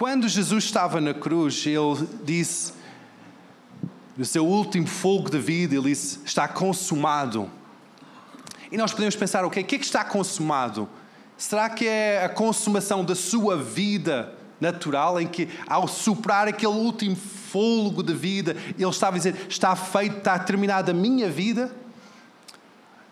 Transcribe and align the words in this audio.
Quando 0.00 0.26
Jesus 0.26 0.64
estava 0.64 0.98
na 0.98 1.12
cruz, 1.12 1.62
ele 1.66 2.08
disse, 2.24 2.72
no 4.16 4.24
seu 4.24 4.46
último 4.46 4.86
fogo 4.86 5.28
de 5.28 5.38
vida, 5.38 5.74
ele 5.74 5.90
disse: 5.90 6.20
Está 6.24 6.48
consumado. 6.48 7.50
E 8.72 8.78
nós 8.78 8.92
podemos 8.92 9.14
pensar: 9.14 9.44
o 9.44 9.50
que 9.50 9.60
é 9.60 9.62
que 9.62 9.76
está 9.76 10.02
consumado? 10.02 10.88
Será 11.36 11.68
que 11.68 11.86
é 11.86 12.24
a 12.24 12.30
consumação 12.30 13.04
da 13.04 13.14
sua 13.14 13.58
vida 13.58 14.32
natural, 14.58 15.20
em 15.20 15.28
que, 15.28 15.50
ao 15.66 15.86
superar 15.86 16.48
aquele 16.48 16.72
último 16.72 17.14
fôlego 17.14 18.02
de 18.02 18.14
vida, 18.14 18.56
ele 18.78 18.88
estava 18.88 19.16
a 19.16 19.18
dizer: 19.18 19.36
Está 19.50 19.76
feito, 19.76 20.16
está 20.16 20.38
terminada 20.38 20.92
a 20.92 20.94
minha 20.94 21.28
vida? 21.28 21.70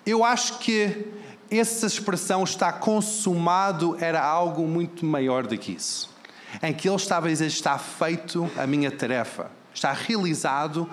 Eu 0.07 0.25
acho 0.25 0.59
que 0.59 1.07
essa 1.50 1.84
expressão 1.84 2.45
está 2.45 2.73
consumado 2.73 3.95
era 4.00 4.25
algo 4.25 4.66
muito 4.66 5.05
maior 5.05 5.46
do 5.46 5.59
que 5.59 5.73
isso. 5.73 6.16
Em 6.62 6.72
que 6.72 6.88
ele 6.88 6.96
estava 6.96 7.26
a 7.26 7.30
dizer: 7.30 7.46
Está 7.46 7.78
feito 7.78 8.50
a 8.56 8.66
minha 8.66 8.90
tarefa, 8.90 9.50
está 9.75 9.93
realizado 9.93 10.89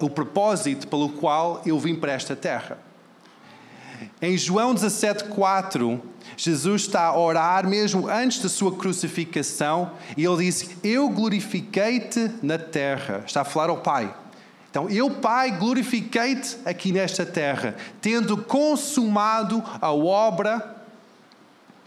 o 0.00 0.10
propósito 0.10 0.88
pelo 0.88 1.10
qual 1.10 1.62
eu 1.64 1.78
vim 1.78 1.94
para 1.94 2.12
esta 2.12 2.36
terra. 2.36 2.78
Em 4.20 4.36
João 4.36 4.74
17,4, 4.74 6.00
Jesus 6.36 6.82
está 6.82 7.06
a 7.06 7.18
orar 7.18 7.66
mesmo 7.66 8.08
antes 8.08 8.40
da 8.40 8.48
sua 8.48 8.76
crucificação 8.76 9.92
e 10.16 10.24
ele 10.24 10.44
diz: 10.44 10.70
Eu 10.82 11.08
glorifiquei-te 11.08 12.30
na 12.42 12.58
terra. 12.58 13.22
Está 13.26 13.40
a 13.42 13.44
falar 13.44 13.70
ao 13.70 13.78
Pai. 13.78 14.14
Então, 14.70 14.90
eu, 14.90 15.10
Pai, 15.10 15.52
glorifiquei-te 15.52 16.58
aqui 16.64 16.92
nesta 16.92 17.24
terra, 17.24 17.74
tendo 18.00 18.36
consumado 18.36 19.62
a 19.80 19.90
obra 19.90 20.76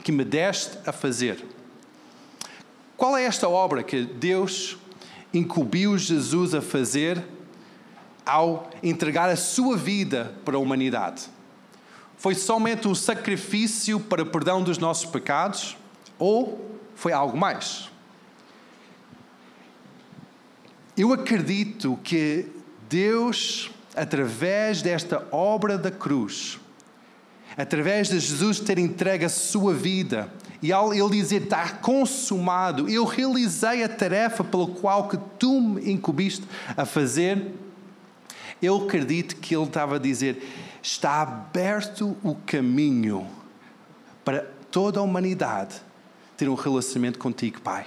que 0.04 0.12
me 0.12 0.24
deste 0.24 0.78
a 0.88 0.92
fazer. 0.92 1.46
Qual 3.00 3.16
é 3.16 3.24
esta 3.24 3.48
obra 3.48 3.82
que 3.82 4.04
Deus 4.04 4.78
incumbiu 5.34 5.98
Jesus 5.98 6.54
a 6.54 6.62
fazer 6.62 7.24
ao 8.26 8.70
entregar 8.84 9.30
a 9.30 9.38
sua 9.38 9.78
vida 9.78 10.36
para 10.44 10.58
a 10.58 10.60
humanidade? 10.60 11.30
Foi 12.18 12.36
somente 12.36 12.90
um 12.90 12.94
sacrifício 12.94 14.02
para 14.02 14.26
perdão 14.26 14.62
dos 14.62 14.78
nossos 14.78 15.10
pecados 15.10 15.78
ou 16.18 16.78
foi 16.94 17.14
algo 17.14 17.38
mais? 17.38 17.90
Eu 20.98 21.14
acredito 21.14 21.98
que 22.04 22.48
Deus, 22.90 23.72
através 23.96 24.82
desta 24.82 25.26
obra 25.32 25.78
da 25.78 25.90
cruz, 25.90 26.60
através 27.56 28.10
de 28.10 28.20
Jesus 28.20 28.60
ter 28.60 28.78
entregue 28.78 29.24
a 29.24 29.30
sua 29.30 29.74
vida, 29.74 30.30
e 30.62 30.72
ao 30.74 30.94
ele 30.94 31.10
dizer 31.10 31.44
está 31.44 31.70
consumado, 31.70 32.90
eu 32.90 33.06
realizei 33.06 33.84
a 33.84 33.90
tarefa 33.90 34.44
pela 34.44 34.68
qual 34.68 35.08
que 35.08 35.18
tu 35.38 35.60
me 35.62 35.92
incumbiste 35.92 36.46
a 36.76 36.86
fazer, 36.86 37.54
eu 38.62 38.84
acredito 38.84 39.38
que 39.38 39.56
ele 39.56 39.66
estava 39.66 39.96
a 39.96 40.00
dizer 40.00 40.44
está 40.82 41.22
aberto 41.22 42.16
o 42.24 42.36
caminho 42.46 43.28
para 44.24 44.46
toda 44.72 45.00
a 45.00 45.04
humanidade 45.04 45.76
ter 46.38 46.48
um 46.48 46.56
relacionamento 46.56 47.20
contigo, 47.20 47.60
Pai. 47.62 47.86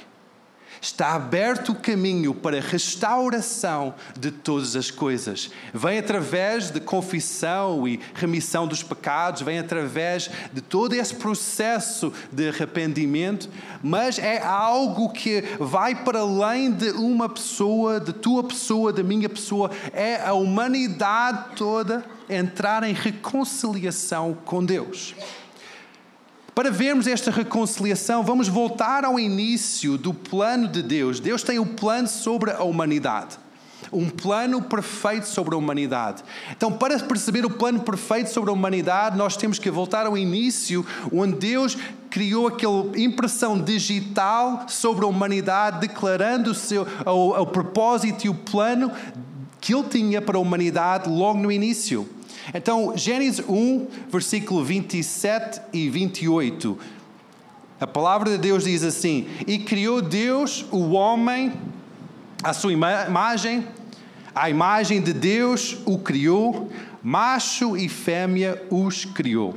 Está 0.82 1.14
aberto 1.14 1.70
o 1.70 1.74
caminho 1.76 2.34
para 2.34 2.58
a 2.58 2.60
restauração 2.60 3.94
de 4.18 4.32
todas 4.32 4.74
as 4.74 4.90
coisas. 4.90 5.48
Vem 5.72 6.00
através 6.00 6.72
de 6.72 6.80
confissão 6.80 7.86
e 7.86 8.00
remissão 8.12 8.66
dos 8.66 8.82
pecados, 8.82 9.42
vem 9.42 9.60
através 9.60 10.28
de 10.52 10.60
todo 10.60 10.92
esse 10.92 11.14
processo 11.14 12.12
de 12.32 12.48
arrependimento, 12.48 13.48
mas 13.80 14.18
é 14.18 14.42
algo 14.42 15.10
que 15.10 15.44
vai 15.60 15.94
para 15.94 16.18
além 16.18 16.72
de 16.72 16.90
uma 16.90 17.28
pessoa, 17.28 18.00
de 18.00 18.12
tua 18.12 18.42
pessoa, 18.42 18.92
da 18.92 19.04
minha 19.04 19.28
pessoa, 19.28 19.70
é 19.92 20.20
a 20.20 20.32
humanidade 20.32 21.54
toda 21.54 22.04
entrar 22.28 22.82
em 22.82 22.92
reconciliação 22.92 24.36
com 24.44 24.64
Deus. 24.64 25.14
Para 26.54 26.70
vermos 26.70 27.06
esta 27.06 27.30
reconciliação, 27.30 28.22
vamos 28.22 28.46
voltar 28.46 29.06
ao 29.06 29.18
início 29.18 29.96
do 29.96 30.12
plano 30.12 30.68
de 30.68 30.82
Deus. 30.82 31.18
Deus 31.18 31.42
tem 31.42 31.58
um 31.58 31.66
plano 31.66 32.06
sobre 32.06 32.50
a 32.50 32.62
humanidade. 32.62 33.38
Um 33.90 34.10
plano 34.10 34.60
perfeito 34.60 35.26
sobre 35.26 35.54
a 35.54 35.58
humanidade. 35.58 36.22
Então, 36.50 36.70
para 36.70 36.98
perceber 36.98 37.46
o 37.46 37.50
plano 37.50 37.80
perfeito 37.80 38.30
sobre 38.30 38.50
a 38.50 38.52
humanidade, 38.52 39.16
nós 39.16 39.34
temos 39.34 39.58
que 39.58 39.70
voltar 39.70 40.06
ao 40.06 40.16
início, 40.16 40.84
onde 41.10 41.38
Deus 41.38 41.76
criou 42.10 42.46
aquela 42.46 42.86
impressão 42.98 43.58
digital 43.58 44.66
sobre 44.68 45.06
a 45.06 45.08
humanidade, 45.08 45.80
declarando 45.80 46.50
o, 46.50 46.54
seu, 46.54 46.86
o, 47.06 47.40
o 47.40 47.46
propósito 47.46 48.26
e 48.26 48.28
o 48.28 48.34
plano 48.34 48.92
que 49.58 49.74
Ele 49.74 49.88
tinha 49.88 50.20
para 50.20 50.36
a 50.36 50.40
humanidade 50.40 51.08
logo 51.08 51.38
no 51.38 51.50
início. 51.50 52.06
Então, 52.54 52.96
Gênesis 52.96 53.44
1, 53.48 53.86
versículo 54.10 54.64
27 54.64 55.60
e 55.72 55.88
28. 55.88 56.78
A 57.80 57.86
palavra 57.86 58.30
de 58.30 58.38
Deus 58.38 58.64
diz 58.64 58.82
assim: 58.82 59.26
E 59.46 59.58
criou 59.58 60.02
Deus 60.02 60.64
o 60.70 60.90
homem, 60.90 61.52
a 62.42 62.52
sua 62.52 62.72
imagem, 62.72 63.66
a 64.34 64.48
imagem 64.48 65.00
de 65.00 65.12
Deus 65.12 65.78
o 65.84 65.98
criou, 65.98 66.70
macho 67.02 67.76
e 67.76 67.88
fêmea 67.88 68.62
os 68.70 69.04
criou. 69.04 69.56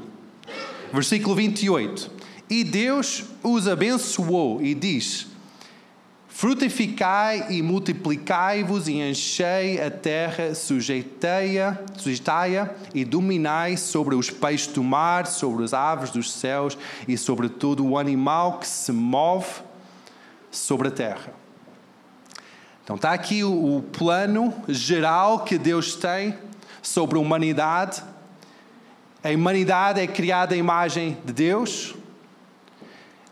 Versículo 0.93 1.35
28. 1.35 2.11
E 2.49 2.63
Deus 2.63 3.25
os 3.43 3.67
abençoou 3.67 4.61
e 4.61 4.75
diz: 4.75 5.27
Frutificai 6.37 7.45
e 7.49 7.61
multiplicai-vos 7.61 8.89
e 8.89 8.99
enchei 8.99 9.81
a 9.81 9.89
terra, 9.89 10.53
sujeitai-a 10.53 11.79
sujeitai 11.95 12.69
e 12.93 13.05
dominai 13.05 13.77
sobre 13.77 14.15
os 14.15 14.29
peixes 14.29 14.67
do 14.67 14.83
mar, 14.83 15.27
sobre 15.27 15.63
as 15.63 15.73
aves 15.73 16.09
dos 16.09 16.29
céus 16.33 16.77
e 17.07 17.17
sobre 17.17 17.47
todo 17.47 17.87
o 17.87 17.97
animal 17.97 18.59
que 18.59 18.67
se 18.67 18.91
move 18.91 19.47
sobre 20.51 20.89
a 20.89 20.91
terra. 20.91 21.33
Então 22.83 22.97
está 22.97 23.13
aqui 23.13 23.41
o, 23.41 23.77
o 23.77 23.81
plano 23.81 24.53
geral 24.67 25.45
que 25.45 25.57
Deus 25.57 25.95
tem 25.95 26.37
sobre 26.81 27.17
a 27.17 27.21
humanidade. 27.21 28.03
A 29.23 29.29
humanidade 29.29 30.01
é 30.01 30.05
criada 30.05 30.53
à 30.53 30.57
imagem 30.57 31.17
de 31.23 31.31
Deus, 31.31 31.95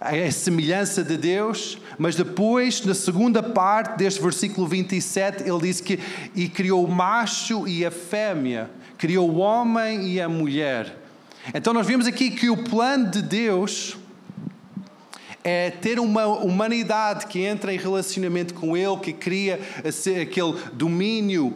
a 0.03 0.31
semelhança 0.31 1.03
de 1.03 1.17
Deus, 1.17 1.77
mas 1.97 2.15
depois, 2.15 2.83
na 2.85 2.93
segunda 2.93 3.41
parte 3.41 3.97
deste 3.97 4.21
versículo 4.21 4.67
27, 4.67 5.43
ele 5.43 5.59
diz 5.59 5.79
que 5.79 5.99
e 6.35 6.49
criou 6.49 6.83
o 6.83 6.91
macho 6.91 7.67
e 7.67 7.85
a 7.85 7.91
fêmea, 7.91 8.69
criou 8.97 9.29
o 9.29 9.37
homem 9.37 10.07
e 10.09 10.19
a 10.19 10.27
mulher. 10.27 10.97
Então 11.53 11.73
nós 11.73 11.87
vemos 11.87 12.05
aqui 12.07 12.31
que 12.31 12.49
o 12.49 12.57
plano 12.57 13.09
de 13.09 13.21
Deus 13.21 13.97
é 15.43 15.69
ter 15.69 15.99
uma 15.99 16.25
humanidade 16.25 17.27
que 17.27 17.39
entra 17.41 17.73
em 17.73 17.77
relacionamento 17.77 18.53
com 18.53 18.77
Ele, 18.77 18.97
que 18.97 19.11
cria 19.11 19.59
aquele 20.21 20.55
domínio 20.73 21.53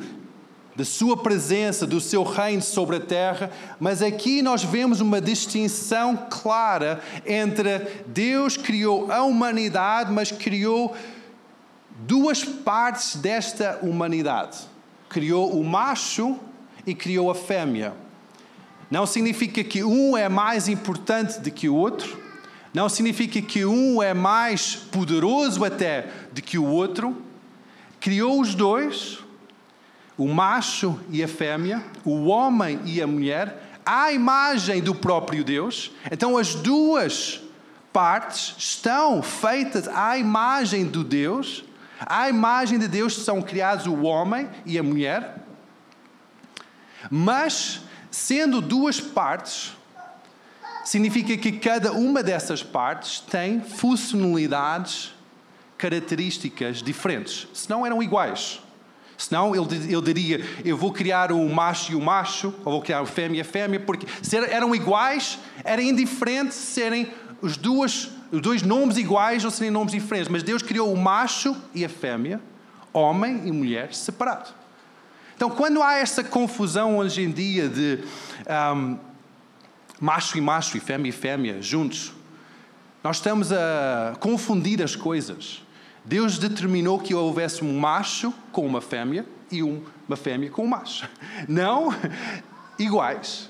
da 0.77 0.85
sua 0.85 1.17
presença, 1.17 1.87
do 1.87 1.99
seu 1.99 2.21
reino 2.21 2.61
sobre 2.61 2.97
a 2.97 2.99
terra, 2.99 3.49
mas 3.79 4.03
aqui 4.03 4.43
nós 4.43 4.63
vemos 4.63 5.01
uma 5.01 5.19
distinção 5.19 6.15
clara 6.29 7.01
entre 7.25 7.79
Deus 8.05 8.55
criou 8.55 9.11
a 9.11 9.23
humanidade, 9.23 10.11
mas 10.11 10.31
criou 10.31 10.95
duas 12.01 12.43
partes 12.43 13.15
desta 13.15 13.79
humanidade. 13.81 14.59
Criou 15.09 15.59
o 15.59 15.63
macho 15.63 16.37
e 16.85 16.93
criou 16.93 17.31
a 17.31 17.35
fêmea. 17.35 17.95
Não 18.91 19.07
significa 19.07 19.63
que 19.63 19.83
um 19.83 20.15
é 20.15 20.29
mais 20.29 20.67
importante 20.67 21.39
do 21.39 21.49
que 21.49 21.67
o 21.67 21.73
outro, 21.73 22.21
não 22.71 22.87
significa 22.87 23.41
que 23.41 23.65
um 23.65 23.99
é 23.99 24.13
mais 24.13 24.75
poderoso 24.75 25.65
até 25.65 26.05
do 26.31 26.39
que 26.39 26.59
o 26.59 26.65
outro. 26.65 27.19
Criou 27.99 28.39
os 28.39 28.53
dois 28.53 29.25
o 30.17 30.27
macho 30.27 30.99
e 31.09 31.23
a 31.23 31.27
fêmea, 31.27 31.83
o 32.03 32.25
homem 32.25 32.79
e 32.85 33.01
a 33.01 33.07
mulher, 33.07 33.79
à 33.85 34.11
imagem 34.11 34.81
do 34.81 34.95
próprio 34.95 35.43
Deus. 35.43 35.91
Então 36.11 36.37
as 36.37 36.55
duas 36.55 37.41
partes 37.93 38.55
estão 38.57 39.21
feitas 39.21 39.87
à 39.87 40.17
imagem 40.17 40.85
do 40.85 41.03
Deus. 41.03 41.63
À 41.99 42.29
imagem 42.29 42.77
de 42.77 42.87
Deus 42.87 43.15
são 43.15 43.41
criados 43.41 43.85
o 43.85 44.01
homem 44.01 44.49
e 44.65 44.77
a 44.77 44.83
mulher. 44.83 45.37
Mas, 47.09 47.81
sendo 48.11 48.61
duas 48.61 48.99
partes, 48.99 49.73
significa 50.83 51.37
que 51.37 51.53
cada 51.53 51.91
uma 51.93 52.21
dessas 52.23 52.63
partes 52.63 53.19
tem 53.19 53.61
funcionalidades, 53.61 55.13
características 55.77 56.81
diferentes, 56.81 57.47
senão 57.53 57.85
eram 57.85 58.01
iguais. 58.01 58.59
Senão 59.17 59.55
ele, 59.55 59.93
ele 59.93 60.01
diria: 60.01 60.45
Eu 60.63 60.77
vou 60.77 60.91
criar 60.91 61.31
o 61.31 61.49
macho 61.49 61.91
e 61.91 61.95
o 61.95 62.01
macho, 62.01 62.53
ou 62.63 62.73
vou 62.73 62.81
criar 62.81 63.01
o 63.01 63.05
fêmea 63.05 63.39
e 63.39 63.41
a 63.41 63.45
fêmea, 63.45 63.79
porque 63.79 64.05
se 64.21 64.37
eram 64.37 64.75
iguais, 64.75 65.39
era 65.63 65.81
indiferente 65.81 66.53
serem 66.53 67.11
as 67.41 67.57
duas 67.57 68.11
os 68.31 68.41
dois 68.41 68.61
nomes 68.61 68.97
iguais 68.97 69.45
ou 69.45 69.51
serem 69.51 69.71
nomes 69.71 69.93
diferentes, 69.93 70.27
mas 70.29 70.43
Deus 70.43 70.61
criou 70.61 70.91
o 70.91 70.97
macho 70.97 71.55
e 71.73 71.85
a 71.85 71.89
fêmea, 71.89 72.41
homem 72.91 73.47
e 73.47 73.51
mulher, 73.51 73.93
separado. 73.93 74.49
Então, 75.35 75.49
quando 75.49 75.81
há 75.81 75.93
essa 75.93 76.23
confusão 76.23 76.97
hoje 76.97 77.21
em 77.21 77.31
dia 77.31 77.69
de 77.69 77.99
um, 78.75 78.97
macho 79.99 80.37
e 80.37 80.41
macho 80.41 80.77
e 80.77 80.79
fêmea 80.79 81.09
e 81.09 81.11
fêmea 81.11 81.61
juntos, 81.61 82.11
nós 83.03 83.17
estamos 83.17 83.51
a 83.53 84.15
confundir 84.19 84.81
as 84.81 84.95
coisas. 84.95 85.61
Deus 86.07 86.37
determinou 86.37 86.99
que 86.99 87.13
houvesse 87.13 87.65
um 87.65 87.77
macho 87.77 88.33
com 88.53 88.65
uma 88.65 88.79
fêmea 88.79 89.25
e 89.51 89.61
uma 89.61 90.15
fêmea 90.15 90.49
com 90.49 90.63
um 90.63 90.67
macho. 90.67 91.05
Não 91.49 91.93
iguais. 92.79 93.49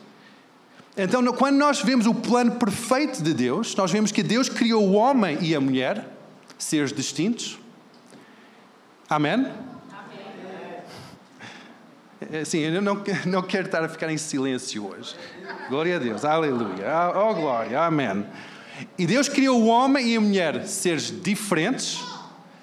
Então, 0.98 1.24
quando 1.34 1.56
nós 1.58 1.84
vemos 1.84 2.08
o 2.08 2.16
plano 2.16 2.54
perfeito 2.54 3.22
de 3.22 3.32
Deus, 3.32 3.76
nós 3.76 3.92
vemos 3.92 4.12
que 4.12 4.24
Deus 4.24 4.50
criou 4.50 4.84
o 4.84 4.94
homem 4.94 5.38
e 5.40 5.54
a 5.54 5.62
mulher, 5.62 6.04
seres 6.58 6.92
distintos. 6.92 7.60
Amém? 9.08 9.46
Sim, 12.44 12.58
eu 12.58 12.82
não, 12.82 13.04
não 13.28 13.44
quero 13.44 13.68
estar 13.68 13.84
a 13.84 13.88
ficar 13.88 14.10
em 14.10 14.18
silêncio 14.18 14.90
hoje. 14.90 15.16
Glória 15.70 15.98
a 15.98 16.00
Deus, 16.00 16.26
aleluia. 16.26 17.12
Oh, 17.16 17.36
glória, 17.36 17.80
amém. 17.84 18.26
E 18.98 19.06
Deus 19.06 19.30
criou 19.30 19.62
o 19.62 19.68
homem 19.68 20.08
e 20.08 20.16
a 20.16 20.22
mulher, 20.22 20.66
seres 20.66 21.14
diferentes. 21.22 22.07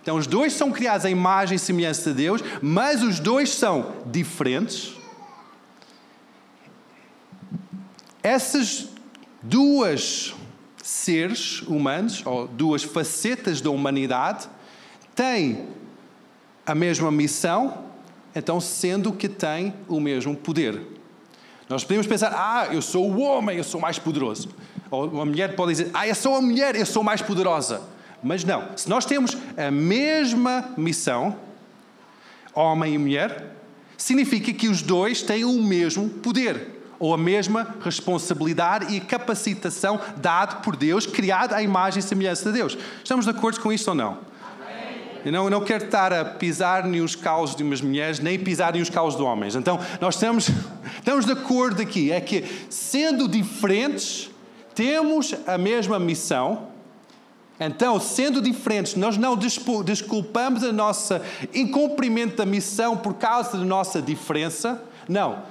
Então, 0.05 0.19
os 0.19 0.27
dois 0.27 0.53
são 0.53 0.71
criados 0.71 1.07
à 1.07 1.11
imagem 1.11 1.57
e 1.57 1.59
semelhança 1.59 2.11
de 2.11 2.17
Deus, 2.17 2.43
mas 2.61 3.03
os 3.03 3.19
dois 3.19 3.49
são 3.49 3.91
diferentes. 4.05 4.93
Essas 8.23 8.87
duas 9.41 10.35
seres 10.83 11.63
humanos, 11.63 12.23
ou 12.27 12.47
duas 12.47 12.83
facetas 12.83 13.63
da 13.63 13.71
humanidade, 13.71 14.47
têm 15.15 15.69
a 16.67 16.75
mesma 16.75 17.11
missão, 17.11 17.85
então 18.37 18.61
sendo 18.61 19.11
que 19.11 19.27
têm 19.27 19.73
o 19.89 19.99
mesmo 19.99 20.37
poder. 20.37 20.83
Nós 21.67 21.83
podemos 21.83 22.07
pensar, 22.07 22.31
ah, 22.35 22.75
eu 22.75 22.83
sou 22.83 23.11
o 23.11 23.21
homem, 23.23 23.57
eu 23.57 23.65
sou 23.65 23.81
mais 23.81 23.99
poderoso. 23.99 24.51
Ou 24.91 25.09
uma 25.09 25.25
mulher 25.25 25.57
pode 25.57 25.73
dizer, 25.73 25.91
ah, 25.95 26.07
eu 26.07 26.15
sou 26.15 26.37
a 26.37 26.43
mulher, 26.43 26.77
eu 26.77 26.85
sou 26.85 27.03
mais 27.03 27.23
poderosa. 27.23 27.94
Mas 28.25 28.43
não, 28.43 28.77
se 28.77 28.89
nós 28.89 29.05
temos 29.05 29.37
a 29.55 29.71
mesma 29.71 30.73
missão, 30.79 31.37
homem 32.55 32.95
e 32.95 32.99
mulher, 32.99 33.55
significa 33.99 34.51
que 34.53 34.67
os 34.67 34.81
dois 34.81 35.21
têm 35.21 35.45
o 35.45 35.63
mesmo 35.63 36.09
poder 36.09 36.81
ou 36.99 37.13
a 37.13 37.19
mesma 37.19 37.77
responsabilidade 37.83 38.95
e 38.95 39.01
capacitação 39.01 40.01
dado 40.17 40.63
por 40.63 40.75
Deus, 40.75 41.07
criado 41.07 41.53
à 41.53 41.63
imagem 41.63 42.01
e 42.01 42.03
semelhança 42.03 42.51
de 42.51 42.57
Deus. 42.57 42.79
Estamos 43.03 43.27
de 43.27 43.31
acordo 43.31 43.61
com 43.61 43.71
isto 43.71 43.89
ou 43.89 43.95
não? 43.95 44.19
Eu 45.25 45.33
não, 45.33 45.45
eu 45.45 45.51
não 45.51 45.61
quero 45.63 45.85
estar 45.85 46.13
a 46.13 46.25
pisar 46.25 46.85
nem 46.85 47.01
os 47.01 47.17
calos 47.17 47.55
de 47.55 47.63
umas 47.63 47.81
mulheres, 47.81 48.21
nem 48.21 48.39
pisar 48.39 48.73
nem 48.73 48.83
os 48.83 48.91
calos 48.91 49.17
de 49.17 49.23
homens. 49.23 49.55
Então, 49.55 49.81
nós 49.99 50.15
estamos, 50.15 50.51
estamos 50.99 51.25
de 51.25 51.33
acordo 51.33 51.81
aqui. 51.81 52.13
É 52.13 52.21
que, 52.21 52.45
sendo 52.69 53.27
diferentes, 53.27 54.31
temos 54.75 55.35
a 55.47 55.57
mesma 55.57 55.99
missão. 55.99 56.74
Então, 57.59 58.01
sendo 58.01 58.41
diferentes, 58.41 58.97
nós 58.97 59.17
não 59.17 59.37
desculpamos 59.37 60.65
a 60.65 60.73
nossa 60.73 61.23
incumprimento 61.55 62.37
da 62.37 62.47
missão 62.47 62.97
por 62.97 63.15
causa 63.15 63.57
da 63.57 63.65
nossa 63.65 64.03
diferença. 64.03 64.83
Não. 65.09 65.43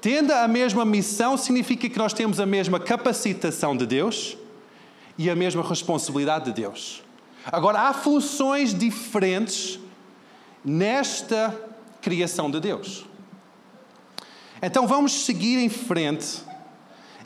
Tendo 0.00 0.32
a 0.32 0.46
mesma 0.46 0.84
missão, 0.84 1.36
significa 1.36 1.88
que 1.88 1.98
nós 1.98 2.12
temos 2.12 2.38
a 2.38 2.46
mesma 2.46 2.78
capacitação 2.78 3.76
de 3.76 3.86
Deus 3.86 4.36
e 5.16 5.30
a 5.30 5.34
mesma 5.34 5.62
responsabilidade 5.62 6.46
de 6.46 6.52
Deus. 6.52 7.02
Agora, 7.50 7.88
há 7.88 7.94
funções 7.94 8.74
diferentes 8.74 9.78
nesta 10.64 11.58
criação 12.02 12.50
de 12.50 12.60
Deus. 12.60 13.06
Então 14.60 14.86
vamos 14.86 15.12
seguir 15.24 15.58
em 15.58 15.68
frente, 15.68 16.42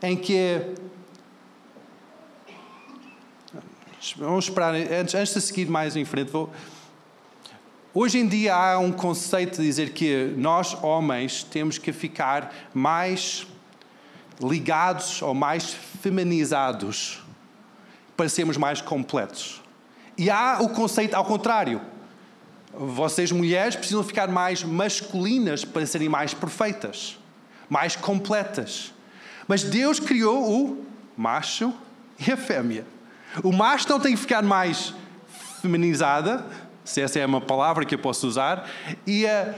em 0.03 0.17
que. 0.17 0.75
Vamos 4.17 4.47
esperar, 4.47 4.75
antes, 4.75 5.15
antes 5.15 5.35
de 5.35 5.41
seguir 5.41 5.69
mais 5.69 5.95
em 5.95 6.05
frente, 6.05 6.31
vou, 6.31 6.51
Hoje 7.93 8.21
em 8.21 8.27
dia 8.29 8.55
há 8.55 8.79
um 8.79 8.93
conceito 8.93 9.61
de 9.61 9.67
dizer 9.67 9.91
que 9.91 10.33
nós, 10.37 10.75
homens, 10.81 11.43
temos 11.43 11.77
que 11.77 11.93
ficar 11.93 12.55
mais 12.73 13.49
ligados 14.41 15.21
ou 15.21 15.35
mais 15.35 15.75
feminizados 16.01 17.21
para 18.17 18.29
sermos 18.29 18.57
mais 18.57 18.81
completos. 18.81 19.61
E 20.17 20.31
há 20.31 20.59
o 20.61 20.69
conceito 20.69 21.15
ao 21.15 21.25
contrário. 21.25 21.81
Vocês, 22.73 23.33
mulheres, 23.33 23.75
precisam 23.75 24.05
ficar 24.05 24.29
mais 24.29 24.63
masculinas 24.63 25.65
para 25.65 25.85
serem 25.85 26.09
mais 26.09 26.33
perfeitas, 26.33 27.19
mais 27.69 27.97
completas. 27.97 28.95
Mas 29.49 29.65
Deus 29.65 29.99
criou 29.99 30.49
o 30.49 30.87
macho 31.17 31.75
e 32.25 32.31
a 32.31 32.37
fêmea. 32.37 32.87
O 33.43 33.53
macho 33.53 33.89
não 33.89 34.01
tem 34.01 34.15
que 34.15 34.21
ficar 34.21 34.43
mais 34.43 34.95
feminizada, 35.61 36.45
se 36.85 37.01
essa 37.01 37.19
é 37.19 37.27
uma 37.27 37.41
palavra 37.41 37.85
que 37.85 37.95
eu 37.95 37.99
posso 37.99 38.27
usar, 38.27 38.69
e 39.07 39.27
a 39.27 39.55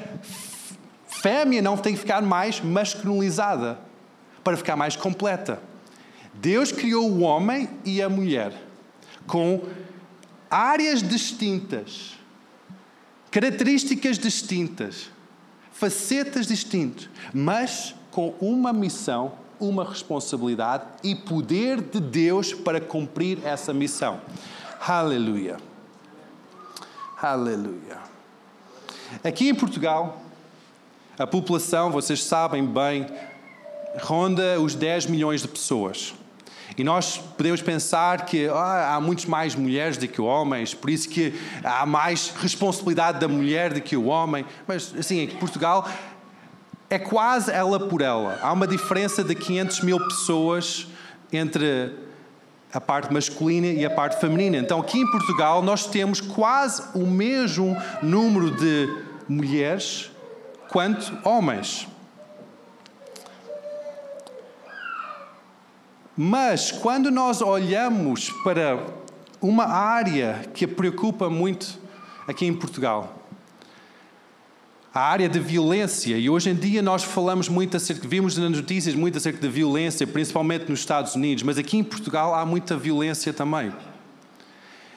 fêmea 1.08 1.62
não 1.62 1.76
tem 1.76 1.94
que 1.94 2.00
ficar 2.00 2.20
mais 2.22 2.60
masculinizada 2.60 3.78
para 4.42 4.56
ficar 4.56 4.76
mais 4.76 4.96
completa. 4.96 5.62
Deus 6.34 6.72
criou 6.72 7.10
o 7.10 7.20
homem 7.20 7.68
e 7.84 8.02
a 8.02 8.08
mulher 8.08 8.52
com 9.26 9.62
áreas 10.50 11.02
distintas, 11.02 12.18
características 13.30 14.18
distintas, 14.18 15.10
facetas 15.72 16.46
distintas, 16.46 17.08
mas 17.32 17.94
com 18.10 18.34
uma 18.40 18.72
missão, 18.72 19.32
uma 19.62 19.84
responsabilidade 19.84 20.84
e 21.04 21.14
poder 21.14 21.80
de 21.80 22.00
Deus 22.00 22.52
para 22.52 22.80
cumprir 22.80 23.38
essa 23.44 23.72
missão. 23.72 24.20
Aleluia. 24.80 25.56
Aleluia. 27.20 27.98
Aqui 29.22 29.48
em 29.48 29.54
Portugal, 29.54 30.20
a 31.16 31.26
população, 31.26 31.92
vocês 31.92 32.24
sabem 32.24 32.66
bem, 32.66 33.06
ronda 34.00 34.60
os 34.60 34.74
10 34.74 35.06
milhões 35.06 35.42
de 35.42 35.48
pessoas. 35.48 36.12
E 36.76 36.82
nós 36.82 37.18
podemos 37.18 37.60
pensar 37.60 38.24
que 38.24 38.48
ah, 38.48 38.94
há 38.94 39.00
muitos 39.00 39.26
mais 39.26 39.54
mulheres 39.54 39.96
do 39.96 40.08
que 40.08 40.20
homens, 40.20 40.74
por 40.74 40.90
isso 40.90 41.08
que 41.08 41.34
há 41.62 41.86
mais 41.86 42.30
responsabilidade 42.30 43.20
da 43.20 43.28
mulher 43.28 43.74
do 43.74 43.80
que 43.80 43.96
o 43.96 44.06
homem. 44.06 44.44
Mas, 44.66 44.92
assim, 44.98 45.20
em 45.20 45.28
Portugal 45.28 45.86
é 46.92 46.98
quase 46.98 47.50
ela 47.50 47.80
por 47.88 48.02
ela. 48.02 48.38
Há 48.42 48.52
uma 48.52 48.66
diferença 48.66 49.24
de 49.24 49.34
500 49.34 49.80
mil 49.80 49.98
pessoas 49.98 50.86
entre 51.32 51.90
a 52.70 52.78
parte 52.78 53.10
masculina 53.10 53.68
e 53.68 53.82
a 53.82 53.88
parte 53.88 54.20
feminina. 54.20 54.58
Então, 54.58 54.78
aqui 54.78 54.98
em 54.98 55.10
Portugal, 55.10 55.62
nós 55.62 55.86
temos 55.86 56.20
quase 56.20 56.82
o 56.94 57.06
mesmo 57.06 57.74
número 58.02 58.50
de 58.50 58.94
mulheres 59.26 60.10
quanto 60.68 61.16
homens. 61.26 61.88
Mas, 66.14 66.70
quando 66.70 67.10
nós 67.10 67.40
olhamos 67.40 68.28
para 68.44 68.84
uma 69.40 69.64
área 69.64 70.42
que 70.52 70.66
preocupa 70.66 71.30
muito 71.30 71.78
aqui 72.28 72.44
em 72.44 72.52
Portugal, 72.52 73.21
a 74.94 75.00
área 75.00 75.28
de 75.28 75.38
violência. 75.38 76.16
E 76.18 76.28
hoje 76.28 76.50
em 76.50 76.54
dia 76.54 76.82
nós 76.82 77.02
falamos 77.02 77.48
muito 77.48 77.76
acerca, 77.76 78.06
vimos 78.06 78.36
nas 78.36 78.50
notícias 78.50 78.94
muito 78.94 79.16
acerca 79.16 79.40
da 79.40 79.48
violência, 79.48 80.06
principalmente 80.06 80.68
nos 80.68 80.80
Estados 80.80 81.14
Unidos, 81.14 81.42
mas 81.42 81.56
aqui 81.56 81.78
em 81.78 81.84
Portugal 81.84 82.34
há 82.34 82.44
muita 82.44 82.76
violência 82.76 83.32
também. 83.32 83.72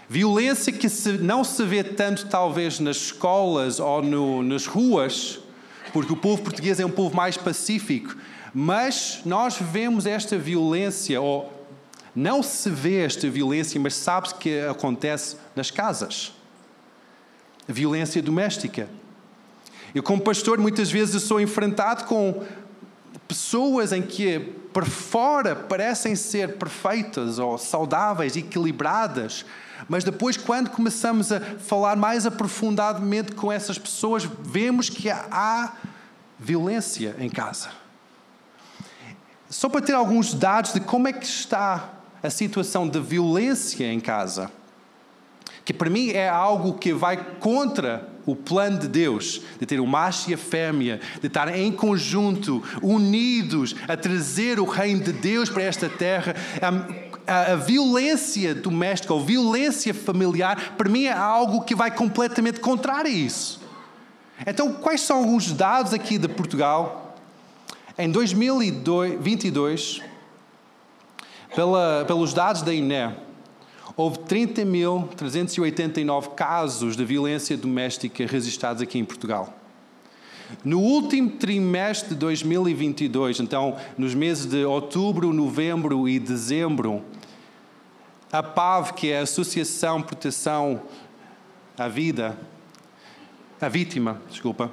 Violência 0.07 0.71
que 0.71 0.89
se, 0.89 1.13
não 1.13 1.43
se 1.43 1.63
vê 1.63 1.83
tanto, 1.83 2.27
talvez, 2.27 2.79
nas 2.79 2.97
escolas 2.97 3.79
ou 3.79 4.03
no, 4.03 4.43
nas 4.43 4.65
ruas, 4.65 5.39
porque 5.93 6.13
o 6.13 6.17
povo 6.17 6.43
português 6.43 6.79
é 6.79 6.85
um 6.85 6.91
povo 6.91 7.15
mais 7.15 7.37
pacífico, 7.37 8.15
mas 8.53 9.21
nós 9.25 9.57
vemos 9.59 10.05
esta 10.05 10.37
violência, 10.37 11.19
ou 11.19 11.51
não 12.13 12.43
se 12.43 12.69
vê 12.69 13.03
esta 13.03 13.29
violência, 13.29 13.79
mas 13.79 13.95
sabe-se 13.95 14.35
que 14.35 14.59
acontece 14.59 15.37
nas 15.55 15.71
casas. 15.71 16.33
Violência 17.67 18.21
doméstica. 18.21 18.87
Eu, 19.95 20.03
como 20.03 20.21
pastor, 20.21 20.57
muitas 20.57 20.91
vezes 20.91 21.23
sou 21.23 21.39
enfrentado 21.39 22.03
com 22.03 22.43
pessoas 23.29 23.93
em 23.93 24.01
que, 24.01 24.39
por 24.73 24.83
fora, 24.83 25.55
parecem 25.55 26.17
ser 26.17 26.57
perfeitas 26.57 27.39
ou 27.39 27.57
saudáveis, 27.57 28.35
equilibradas, 28.35 29.45
mas 29.87 30.03
depois, 30.03 30.35
quando 30.35 30.69
começamos 30.69 31.31
a 31.31 31.39
falar 31.39 31.95
mais 31.95 32.25
aprofundadamente 32.25 33.31
com 33.31 33.49
essas 33.49 33.77
pessoas, 33.77 34.27
vemos 34.41 34.89
que 34.89 35.09
há 35.09 35.71
violência 36.37 37.15
em 37.17 37.29
casa. 37.29 37.69
Só 39.49 39.69
para 39.69 39.79
ter 39.79 39.93
alguns 39.93 40.33
dados 40.33 40.73
de 40.73 40.81
como 40.81 41.07
é 41.07 41.13
que 41.13 41.25
está 41.25 41.93
a 42.21 42.29
situação 42.29 42.85
de 42.85 42.99
violência 42.99 43.85
em 43.85 44.01
casa, 44.01 44.51
que 45.63 45.73
para 45.73 45.89
mim 45.89 46.09
é 46.09 46.27
algo 46.27 46.73
que 46.73 46.91
vai 46.91 47.15
contra 47.39 48.13
o 48.25 48.35
plano 48.35 48.79
de 48.79 48.87
Deus, 48.87 49.41
de 49.59 49.65
ter 49.65 49.79
o 49.79 49.87
macho 49.87 50.29
e 50.29 50.33
a 50.33 50.37
fêmea, 50.37 50.99
de 51.21 51.27
estar 51.27 51.55
em 51.55 51.71
conjunto, 51.71 52.63
unidos, 52.81 53.75
a 53.87 53.95
trazer 53.95 54.59
o 54.59 54.65
reino 54.65 55.01
de 55.01 55.11
Deus 55.11 55.49
para 55.49 55.63
esta 55.63 55.87
terra. 55.87 56.35
A, 56.61 57.31
a, 57.31 57.53
a 57.53 57.55
violência 57.55 58.55
doméstica 58.55 59.13
ou 59.13 59.23
violência 59.23 59.93
familiar, 59.93 60.75
para 60.77 60.89
mim 60.89 61.05
é 61.05 61.13
algo 61.13 61.61
que 61.61 61.75
vai 61.75 61.91
completamente 61.91 62.59
contrário 62.59 63.11
a 63.11 63.13
isso. 63.13 63.61
Então, 64.45 64.73
quais 64.73 65.01
são 65.01 65.17
alguns 65.17 65.51
dados 65.51 65.93
aqui 65.93 66.17
de 66.17 66.27
Portugal? 66.27 67.15
Em 67.97 68.11
2022, 68.11 70.01
pela, 71.55 72.03
pelos 72.05 72.33
dados 72.33 72.61
da 72.61 72.73
INE, 72.73 73.15
houve 73.97 74.19
30.389 74.19 76.35
casos 76.35 76.95
de 76.95 77.05
violência 77.05 77.55
doméstica 77.55 78.25
registrados 78.25 78.81
aqui 78.81 78.99
em 78.99 79.05
Portugal. 79.05 79.53
No 80.63 80.79
último 80.79 81.31
trimestre 81.31 82.09
de 82.09 82.15
2022, 82.15 83.39
então 83.39 83.77
nos 83.97 84.13
meses 84.13 84.45
de 84.45 84.63
outubro, 84.63 85.33
novembro 85.33 86.07
e 86.07 86.19
dezembro, 86.19 87.01
a 88.31 88.43
PAV, 88.43 88.93
que 88.93 89.11
é 89.11 89.19
a 89.19 89.23
Associação 89.23 90.01
Proteção 90.01 90.81
à 91.77 91.87
Vida, 91.87 92.37
a 93.59 93.69
vítima, 93.69 94.21
desculpa, 94.29 94.71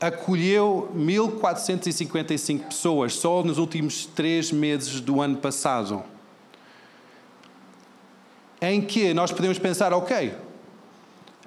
acolheu 0.00 0.90
1.455 0.96 2.68
pessoas 2.68 3.14
só 3.14 3.42
nos 3.42 3.58
últimos 3.58 4.06
três 4.06 4.52
meses 4.52 5.00
do 5.00 5.20
ano 5.20 5.36
passado. 5.36 6.04
Em 8.60 8.80
que 8.80 9.14
nós 9.14 9.30
podemos 9.30 9.58
pensar, 9.58 9.92
ok, 9.92 10.34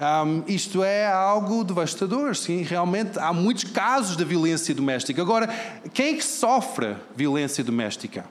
um, 0.01 0.43
isto 0.47 0.83
é 0.83 1.05
algo 1.05 1.63
devastador, 1.63 2.35
sim, 2.35 2.63
realmente 2.63 3.19
há 3.19 3.31
muitos 3.31 3.65
casos 3.65 4.17
de 4.17 4.25
violência 4.25 4.73
doméstica. 4.73 5.21
Agora, 5.21 5.47
quem 5.93 6.15
é 6.15 6.17
que 6.17 6.23
sofre 6.23 6.95
violência 7.15 7.63
doméstica? 7.63 8.25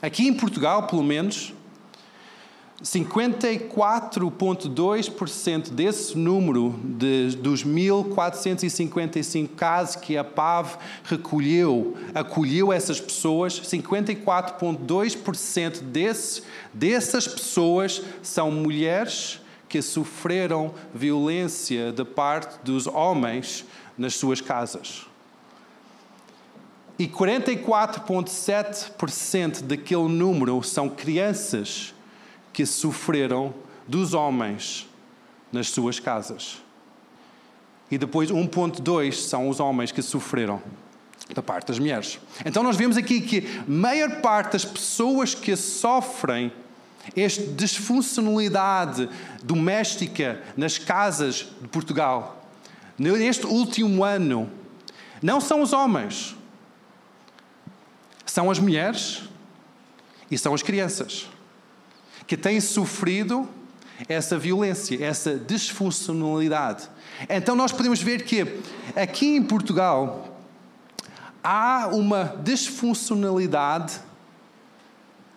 Aqui 0.00 0.26
em 0.26 0.32
Portugal, 0.32 0.84
pelo 0.86 1.02
menos, 1.02 1.52
54,2% 2.82 5.70
desse 5.70 6.16
número 6.16 6.74
de, 6.84 7.36
dos 7.36 7.64
1.455 7.64 9.48
casos 9.56 9.96
que 9.96 10.16
a 10.16 10.22
PAV 10.22 10.76
recolheu, 11.02 11.96
acolheu 12.14 12.72
essas 12.72 13.00
pessoas, 13.00 13.60
54,2% 13.60 15.80
desse, 15.80 16.44
dessas 16.72 17.26
pessoas 17.26 18.00
são 18.22 18.52
mulheres 18.52 19.40
que 19.68 19.82
sofreram 19.82 20.72
violência 20.94 21.92
da 21.92 22.04
parte 22.04 22.60
dos 22.62 22.86
homens 22.86 23.64
nas 23.98 24.14
suas 24.14 24.40
casas. 24.40 25.04
E 26.96 27.08
44,7% 27.08 29.62
daquele 29.62 30.08
número 30.08 30.62
são 30.62 30.88
crianças 30.88 31.92
que 32.58 32.66
sofreram 32.66 33.54
dos 33.86 34.14
homens 34.14 34.88
nas 35.52 35.70
suas 35.70 36.00
casas. 36.00 36.60
E 37.88 37.96
depois 37.96 38.32
1.2 38.32 39.12
são 39.12 39.48
os 39.48 39.60
homens 39.60 39.92
que 39.92 40.02
sofreram 40.02 40.60
da 41.32 41.40
parte 41.40 41.68
das 41.68 41.78
mulheres. 41.78 42.18
Então 42.44 42.64
nós 42.64 42.76
vemos 42.76 42.96
aqui 42.96 43.20
que 43.20 43.46
a 43.60 43.70
maior 43.70 44.20
parte 44.20 44.54
das 44.54 44.64
pessoas 44.64 45.36
que 45.36 45.54
sofrem 45.54 46.52
esta 47.14 47.46
disfuncionalidade 47.46 49.08
doméstica 49.40 50.42
nas 50.56 50.78
casas 50.78 51.46
de 51.62 51.68
Portugal, 51.68 52.44
neste 52.98 53.46
último 53.46 54.02
ano, 54.02 54.50
não 55.22 55.40
são 55.40 55.62
os 55.62 55.72
homens, 55.72 56.34
são 58.26 58.50
as 58.50 58.58
mulheres 58.58 59.22
e 60.28 60.36
são 60.36 60.52
as 60.54 60.62
crianças 60.64 61.28
que 62.28 62.36
têm 62.36 62.60
sofrido 62.60 63.48
essa 64.06 64.38
violência, 64.38 65.02
essa 65.02 65.34
disfuncionalidade. 65.36 66.88
Então 67.28 67.56
nós 67.56 67.72
podemos 67.72 68.00
ver 68.00 68.22
que 68.24 68.60
aqui 68.94 69.34
em 69.34 69.42
Portugal 69.42 70.38
há 71.42 71.88
uma 71.90 72.36
disfuncionalidade 72.44 73.98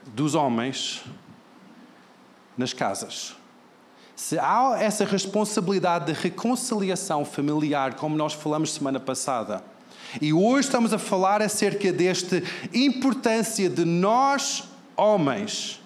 dos 0.08 0.36
homens 0.36 1.04
nas 2.58 2.74
casas. 2.74 3.36
Se 4.14 4.38
há 4.38 4.76
essa 4.78 5.06
responsabilidade 5.06 6.08
de 6.08 6.14
reconciliação 6.14 7.24
familiar, 7.24 7.96
como 7.96 8.18
nós 8.18 8.34
falamos 8.34 8.74
semana 8.74 9.00
passada, 9.00 9.64
e 10.22 10.34
hoje 10.34 10.68
estamos 10.68 10.94
a 10.94 11.00
falar 11.00 11.42
acerca 11.42 11.92
desta 11.92 12.44
importância 12.74 13.70
de 13.70 13.86
nós, 13.86 14.66
homens, 14.98 15.81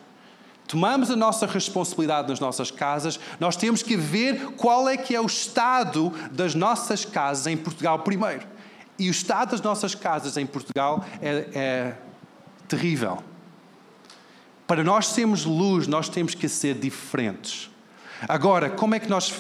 tomamos 0.67 1.11
a 1.11 1.15
nossa 1.15 1.45
responsabilidade 1.45 2.29
nas 2.29 2.39
nossas 2.39 2.71
casas, 2.71 3.19
nós 3.39 3.55
temos 3.55 3.83
que 3.83 3.95
ver 3.95 4.51
qual 4.57 4.89
é 4.89 4.97
que 4.97 5.15
é 5.15 5.21
o 5.21 5.25
estado 5.25 6.11
das 6.31 6.55
nossas 6.55 7.05
casas 7.05 7.47
em 7.47 7.57
Portugal 7.57 7.99
primeiro. 7.99 8.45
E 8.97 9.09
o 9.09 9.11
estado 9.11 9.51
das 9.51 9.61
nossas 9.61 9.93
casas 9.93 10.37
em 10.37 10.45
Portugal 10.45 11.05
é, 11.21 11.47
é 11.53 11.95
terrível. 12.67 13.21
Para 14.65 14.83
nós 14.83 15.07
sermos 15.07 15.45
luz, 15.45 15.85
nós 15.85 16.09
temos 16.09 16.33
que 16.33 16.49
ser 16.49 16.75
diferentes. 16.75 17.69
Agora, 18.27 18.69
como 18.69 18.95
é 18.95 18.99
que 18.99 19.09
nós 19.09 19.33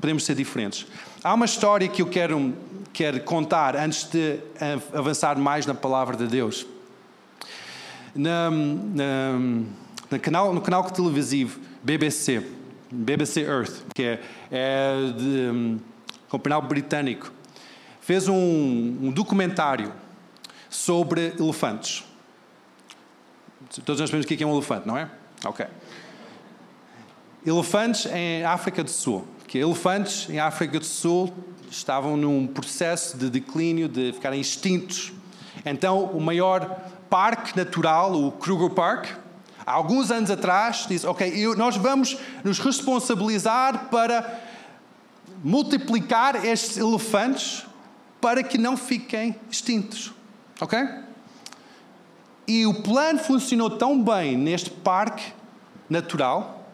podemos 0.00 0.24
ser 0.24 0.34
diferentes? 0.34 0.86
Há 1.22 1.34
uma 1.34 1.44
história 1.44 1.86
que 1.86 2.00
eu 2.00 2.06
quero, 2.06 2.54
quero 2.92 3.20
contar 3.20 3.76
antes 3.76 4.04
de 4.04 4.38
avançar 4.94 5.36
mais 5.36 5.66
na 5.66 5.74
palavra 5.74 6.16
de 6.16 6.26
Deus. 6.26 6.64
Na, 8.14 8.50
na, 8.50 9.38
no 10.10 10.18
canal, 10.18 10.52
no 10.52 10.60
canal 10.60 10.84
televisivo 10.90 11.60
BBC, 11.82 12.44
BBC 12.90 13.42
Earth, 13.42 13.82
que 13.94 14.02
é, 14.02 14.22
é 14.50 15.12
de, 15.16 15.50
um, 15.50 15.78
um 16.32 16.38
canal 16.38 16.62
britânico, 16.62 17.32
fez 18.00 18.26
um, 18.28 18.34
um 18.34 19.12
documentário 19.12 19.92
sobre 20.68 21.34
elefantes. 21.38 22.04
Todos 23.84 24.00
nós 24.00 24.10
sabemos 24.10 24.24
o 24.24 24.28
que 24.28 24.34
é, 24.34 24.42
é 24.42 24.46
um 24.46 24.52
elefante, 24.52 24.86
não 24.86 24.98
é? 24.98 25.08
Ok. 25.44 25.64
Elefantes 27.46 28.06
em 28.06 28.44
África 28.44 28.82
do 28.82 28.90
Sul. 28.90 29.26
Que 29.46 29.58
elefantes 29.58 30.28
em 30.28 30.38
África 30.40 30.78
do 30.78 30.84
Sul 30.84 31.32
estavam 31.70 32.16
num 32.16 32.46
processo 32.46 33.16
de 33.16 33.30
declínio, 33.30 33.88
de 33.88 34.12
ficarem 34.12 34.40
extintos. 34.40 35.12
Então, 35.64 36.04
o 36.04 36.20
maior 36.20 36.80
parque 37.08 37.56
natural, 37.56 38.12
o 38.12 38.32
Kruger 38.32 38.70
Park, 38.70 39.19
há 39.70 39.74
alguns 39.74 40.10
anos 40.10 40.30
atrás, 40.30 40.86
disse: 40.88 41.06
Ok, 41.06 41.32
eu, 41.34 41.56
nós 41.56 41.76
vamos 41.76 42.18
nos 42.42 42.58
responsabilizar 42.58 43.88
para 43.88 44.40
multiplicar 45.42 46.44
estes 46.44 46.76
elefantes 46.76 47.64
para 48.20 48.42
que 48.42 48.58
não 48.58 48.76
fiquem 48.76 49.36
extintos. 49.50 50.12
Ok? 50.60 50.78
E 52.46 52.66
o 52.66 52.82
plano 52.82 53.18
funcionou 53.20 53.70
tão 53.70 54.02
bem 54.02 54.36
neste 54.36 54.70
parque 54.70 55.32
natural, 55.88 56.66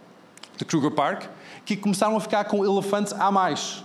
de 0.56 0.64
Kruger 0.64 0.90
Park, 0.90 1.24
que 1.64 1.76
começaram 1.76 2.16
a 2.16 2.20
ficar 2.20 2.44
com 2.44 2.64
elefantes 2.64 3.12
a 3.12 3.30
mais. 3.30 3.84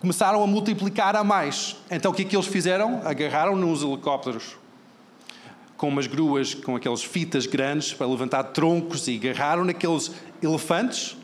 Começaram 0.00 0.42
a 0.42 0.46
multiplicar 0.46 1.16
a 1.16 1.24
mais. 1.24 1.76
Então 1.90 2.12
o 2.12 2.14
que 2.14 2.22
é 2.22 2.24
que 2.26 2.36
eles 2.36 2.46
fizeram? 2.46 3.00
Agarraram 3.04 3.56
nos 3.56 3.82
helicópteros 3.82 4.56
com 5.76 5.88
umas 5.88 6.06
gruas 6.06 6.54
com 6.54 6.74
aquelas 6.74 7.04
fitas 7.04 7.46
grandes 7.46 7.92
para 7.92 8.06
levantar 8.06 8.44
troncos 8.44 9.08
e 9.08 9.16
agarraram 9.16 9.64
naqueles 9.64 10.10
elefantes 10.42 11.16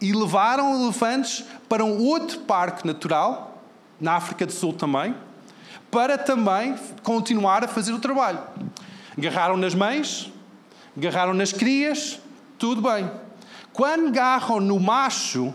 e 0.00 0.12
levaram 0.12 0.82
elefantes 0.82 1.44
para 1.68 1.84
um 1.84 2.02
outro 2.02 2.40
parque 2.40 2.86
natural, 2.86 3.62
na 4.00 4.14
África 4.14 4.44
do 4.44 4.52
Sul 4.52 4.72
também, 4.72 5.14
para 5.90 6.18
também 6.18 6.74
continuar 7.02 7.64
a 7.64 7.68
fazer 7.68 7.92
o 7.92 7.98
trabalho. 7.98 8.40
Agarraram 9.16 9.56
nas 9.56 9.74
mães, 9.74 10.30
agarraram 10.96 11.32
nas 11.32 11.52
crias, 11.52 12.20
tudo 12.58 12.82
bem. 12.82 13.10
Quando 13.72 14.08
agarram 14.08 14.60
no 14.60 14.78
macho, 14.78 15.54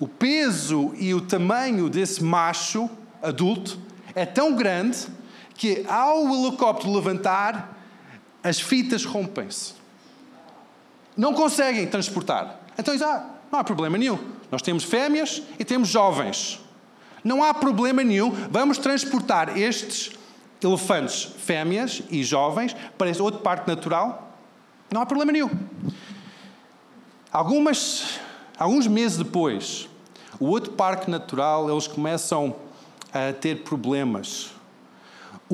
o 0.00 0.08
peso 0.08 0.92
e 0.96 1.14
o 1.14 1.20
tamanho 1.20 1.88
desse 1.88 2.24
macho 2.24 2.90
adulto 3.22 3.78
é 4.14 4.26
tão 4.26 4.56
grande 4.56 5.06
que 5.54 5.84
ao 5.88 6.24
helicóptero 6.34 6.92
levantar, 6.92 7.78
as 8.42 8.60
fitas 8.60 9.04
rompem-se. 9.04 9.74
Não 11.16 11.34
conseguem 11.34 11.86
transportar. 11.86 12.60
Então 12.78 12.94
diz, 12.94 13.02
ah, 13.02 13.28
não 13.50 13.58
há 13.58 13.64
problema 13.64 13.98
nenhum. 13.98 14.18
Nós 14.50 14.62
temos 14.62 14.84
fêmeas 14.84 15.42
e 15.58 15.64
temos 15.64 15.88
jovens. 15.88 16.60
Não 17.22 17.44
há 17.44 17.54
problema 17.54 18.02
nenhum. 18.02 18.30
Vamos 18.50 18.78
transportar 18.78 19.56
estes 19.56 20.12
elefantes 20.66 21.24
fêmeas 21.24 22.02
e 22.10 22.22
jovens 22.22 22.74
para 22.96 23.10
este 23.10 23.22
outro 23.22 23.40
parque 23.40 23.68
natural, 23.68 24.36
não 24.90 25.00
há 25.00 25.06
problema 25.06 25.32
nenhum. 25.32 25.50
Algumas, 27.32 28.20
alguns 28.58 28.86
meses 28.86 29.18
depois, 29.18 29.88
o 30.38 30.46
outro 30.46 30.72
parque 30.72 31.10
natural, 31.10 31.70
eles 31.70 31.86
começam 31.86 32.54
a 33.12 33.32
ter 33.32 33.62
problemas. 33.62 34.50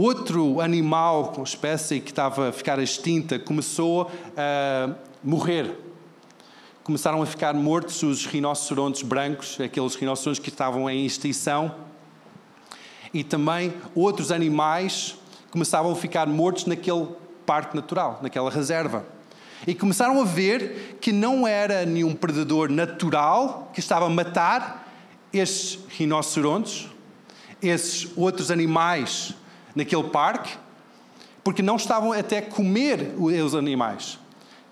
Outro 0.01 0.61
animal, 0.61 1.33
uma 1.37 1.43
espécie 1.43 1.99
que 1.99 2.13
estava 2.13 2.51
a 2.51 2.53
ficar 2.53 2.79
extinta, 2.79 3.37
começou 3.37 4.09
a 4.37 4.95
morrer. 5.25 5.77
Começaram 6.85 7.21
a 7.21 7.27
ficar 7.27 7.53
mortos 7.53 8.05
os 8.05 8.25
rinocerontes 8.25 9.03
brancos, 9.03 9.61
aqueles 9.61 9.97
rinocerontes 9.97 10.41
que 10.41 10.51
estavam 10.51 10.89
em 10.89 11.05
extinção. 11.05 11.75
E 13.13 13.25
também 13.25 13.75
outros 13.93 14.31
animais 14.31 15.17
começavam 15.51 15.91
a 15.91 15.97
ficar 15.97 16.29
mortos 16.29 16.67
naquele 16.67 17.09
parque 17.45 17.75
natural, 17.75 18.21
naquela 18.23 18.53
reserva. 18.53 19.05
E 19.67 19.75
começaram 19.75 20.21
a 20.21 20.25
ver 20.25 20.97
que 21.01 21.11
não 21.11 21.45
era 21.45 21.85
nenhum 21.85 22.15
predador 22.15 22.71
natural 22.71 23.73
que 23.75 23.81
estava 23.81 24.07
a 24.07 24.09
matar 24.09 24.95
esses 25.33 25.81
rinocerontes, 25.89 26.89
esses 27.61 28.09
outros 28.17 28.53
animais 28.53 29.35
naquele 29.79 30.05
parque, 30.05 30.57
porque 31.45 31.63
não 31.63 31.77
estavam 31.77 32.13
até 32.13 32.39
a 32.39 32.43
comer 32.43 33.15
os 33.17 33.55
animais. 33.55 34.19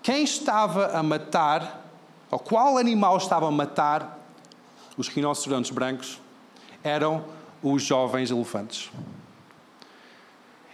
Quem 0.03 0.23
estava 0.23 0.87
a 0.87 1.01
matar, 1.01 1.89
ou 2.29 2.37
qual 2.37 2.77
animal 2.77 3.15
estava 3.17 3.47
a 3.47 3.51
matar 3.51 4.19
os 4.97 5.07
rinocerontes 5.07 5.71
brancos, 5.71 6.19
eram 6.83 7.23
os 7.63 7.81
jovens 7.81 8.31
elefantes. 8.31 8.91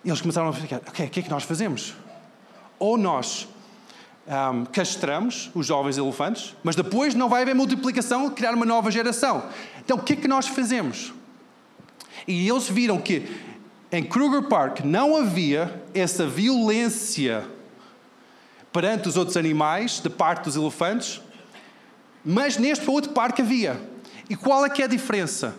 Eles 0.04 0.20
começaram 0.20 0.50
a 0.50 0.54
ficar: 0.54 0.78
ok, 0.88 1.06
o 1.06 1.10
que 1.10 1.20
é 1.20 1.24
que 1.24 1.30
nós 1.30 1.44
fazemos? 1.44 1.94
Ou 2.80 2.98
nós 2.98 3.48
um, 4.28 4.66
castramos 4.66 5.52
os 5.54 5.68
jovens 5.68 5.98
elefantes, 5.98 6.56
mas 6.64 6.76
depois 6.76 7.14
não 7.14 7.30
vai 7.30 7.44
haver 7.44 7.54
multiplicação, 7.54 8.30
criar 8.32 8.56
uma 8.56 8.66
nova 8.66 8.90
geração. 8.90 9.44
Então, 9.80 9.98
o 9.98 10.02
que 10.02 10.14
é 10.14 10.16
que 10.16 10.28
nós 10.28 10.48
fazemos? 10.48 11.14
E 12.28 12.50
eles 12.50 12.68
viram 12.68 13.00
que 13.00 13.53
em 13.94 14.04
Kruger 14.04 14.42
Park 14.42 14.80
não 14.80 15.16
havia 15.16 15.84
essa 15.94 16.26
violência 16.26 17.46
perante 18.72 19.08
os 19.08 19.16
outros 19.16 19.38
animais, 19.38 20.00
de 20.00 20.10
parte 20.10 20.46
dos 20.46 20.56
elefantes, 20.56 21.22
mas 22.26 22.58
neste 22.58 22.90
outro 22.90 23.12
parque 23.12 23.44
havia. 23.44 23.80
E 24.28 24.36
qual 24.36 24.66
é 24.66 24.70
que 24.70 24.82
é 24.82 24.86
a 24.86 24.88
diferença? 24.88 25.56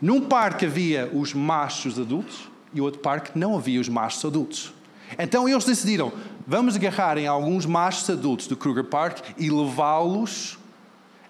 Num 0.00 0.22
parque 0.22 0.64
havia 0.64 1.10
os 1.12 1.34
machos 1.34 2.00
adultos 2.00 2.48
e 2.72 2.80
outro 2.80 3.00
parque 3.00 3.38
não 3.38 3.54
havia 3.54 3.78
os 3.78 3.88
machos 3.88 4.24
adultos. 4.24 4.72
Então 5.18 5.46
eles 5.46 5.66
decidiram: 5.66 6.10
vamos 6.46 6.74
agarrar 6.74 7.18
em 7.18 7.26
alguns 7.26 7.66
machos 7.66 8.08
adultos 8.08 8.46
do 8.46 8.56
Kruger 8.56 8.84
Park 8.84 9.18
e 9.36 9.50
levá-los 9.50 10.58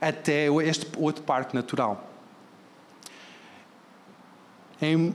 até 0.01 0.47
este 0.65 0.87
outro 0.97 1.25
parque 1.25 1.53
natural. 1.53 2.09
Em, 4.81 5.13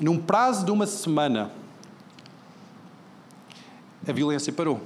num 0.00 0.18
prazo 0.18 0.64
de 0.64 0.70
uma 0.70 0.86
semana, 0.86 1.52
a 4.06 4.12
violência 4.12 4.52
parou. 4.52 4.80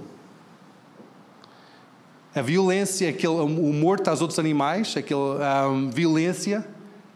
A 2.35 2.43
violência, 2.43 3.09
aquele, 3.09 3.33
o 3.33 3.73
morto 3.73 4.09
aos 4.09 4.21
outros 4.21 4.38
animais, 4.38 4.97
aquela 4.97 5.69
um, 5.69 5.91
violência, 5.91 6.67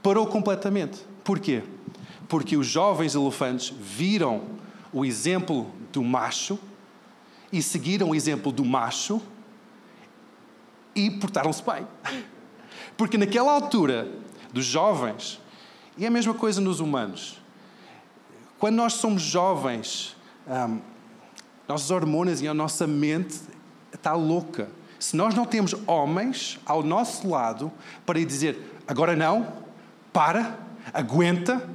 parou 0.03 0.27
completamente. 0.27 1.05
Porquê? 1.23 1.63
Porque 2.29 2.57
os 2.57 2.67
jovens 2.67 3.15
elefantes 3.15 3.73
viram 3.79 4.43
o 4.93 5.05
exemplo 5.05 5.71
do 5.93 6.03
macho 6.03 6.59
e 7.53 7.63
seguiram 7.63 8.11
o 8.11 8.15
exemplo 8.15 8.51
do 8.51 8.65
macho 8.65 9.21
e 10.95 11.11
portaram-se 11.11 11.63
bem. 11.63 11.87
Porque 12.97 13.19
naquela 13.19 13.53
altura, 13.53 14.11
dos 14.53 14.65
jovens, 14.65 15.41
e 15.97 16.05
é 16.05 16.09
a 16.09 16.11
mesma 16.11 16.35
coisa 16.35 16.61
nos 16.61 16.81
humanos, 16.81 17.42
quando 18.63 18.77
nós 18.77 18.93
somos 18.93 19.23
jovens, 19.23 20.17
um, 20.47 20.79
nossos 21.67 21.91
hormonas 21.91 22.41
e 22.41 22.47
a 22.47 22.55
nossa 22.55 22.87
mente 22.87 23.41
está 23.93 24.15
louca. 24.15 24.69
Se 25.01 25.17
nós 25.17 25.35
não 25.35 25.45
temos 25.45 25.75
homens 25.85 26.61
ao 26.65 26.81
nosso 26.81 27.29
lado 27.29 27.73
para 28.07 28.25
dizer 28.25 28.81
agora 28.87 29.17
não, 29.17 29.53
para, 30.13 30.61
aguenta, 30.95 31.69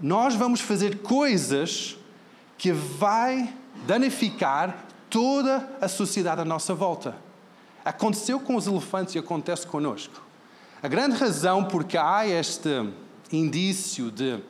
nós 0.00 0.36
vamos 0.36 0.60
fazer 0.60 0.98
coisas 0.98 1.98
que 2.56 2.70
vai 2.70 3.52
danificar 3.84 4.86
toda 5.10 5.68
a 5.80 5.88
sociedade 5.88 6.40
à 6.40 6.44
nossa 6.44 6.72
volta. 6.72 7.16
Aconteceu 7.84 8.38
com 8.38 8.54
os 8.54 8.68
elefantes 8.68 9.16
e 9.16 9.18
acontece 9.18 9.66
conosco. 9.66 10.22
A 10.80 10.86
grande 10.86 11.16
razão 11.16 11.64
porque 11.64 11.98
há 11.98 12.24
este 12.28 12.92
indício 13.32 14.08
de 14.12 14.40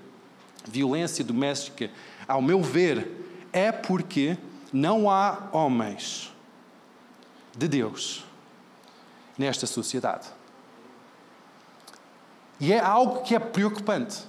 violência 0.66 1.24
doméstica, 1.24 1.90
ao 2.26 2.42
meu 2.42 2.62
ver, 2.62 3.08
é 3.52 3.70
porque 3.70 4.36
não 4.72 5.10
há 5.10 5.48
homens 5.52 6.32
de 7.56 7.68
Deus 7.68 8.24
nesta 9.38 9.66
sociedade. 9.66 10.28
E 12.58 12.72
é 12.72 12.80
algo 12.80 13.22
que 13.22 13.34
é 13.34 13.38
preocupante 13.38 14.24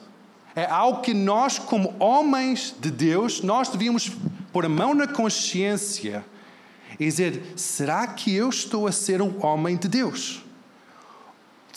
é 0.58 0.66
algo 0.66 1.02
que 1.02 1.14
nós, 1.14 1.60
como 1.60 1.94
homens 2.00 2.74
de 2.80 2.90
Deus, 2.90 3.44
nós 3.44 3.70
devíamos 3.70 4.10
pôr 4.52 4.66
a 4.66 4.70
mão 4.70 4.96
na 4.96 5.06
consciência 5.06 6.26
e 7.00 7.06
dizer: 7.06 7.54
será 7.56 8.08
que 8.08 8.34
eu 8.34 8.50
estou 8.50 8.88
a 8.88 8.92
ser 8.92 9.22
um 9.22 9.46
homem 9.46 9.78
de 9.78 9.88
Deus? 9.88 10.44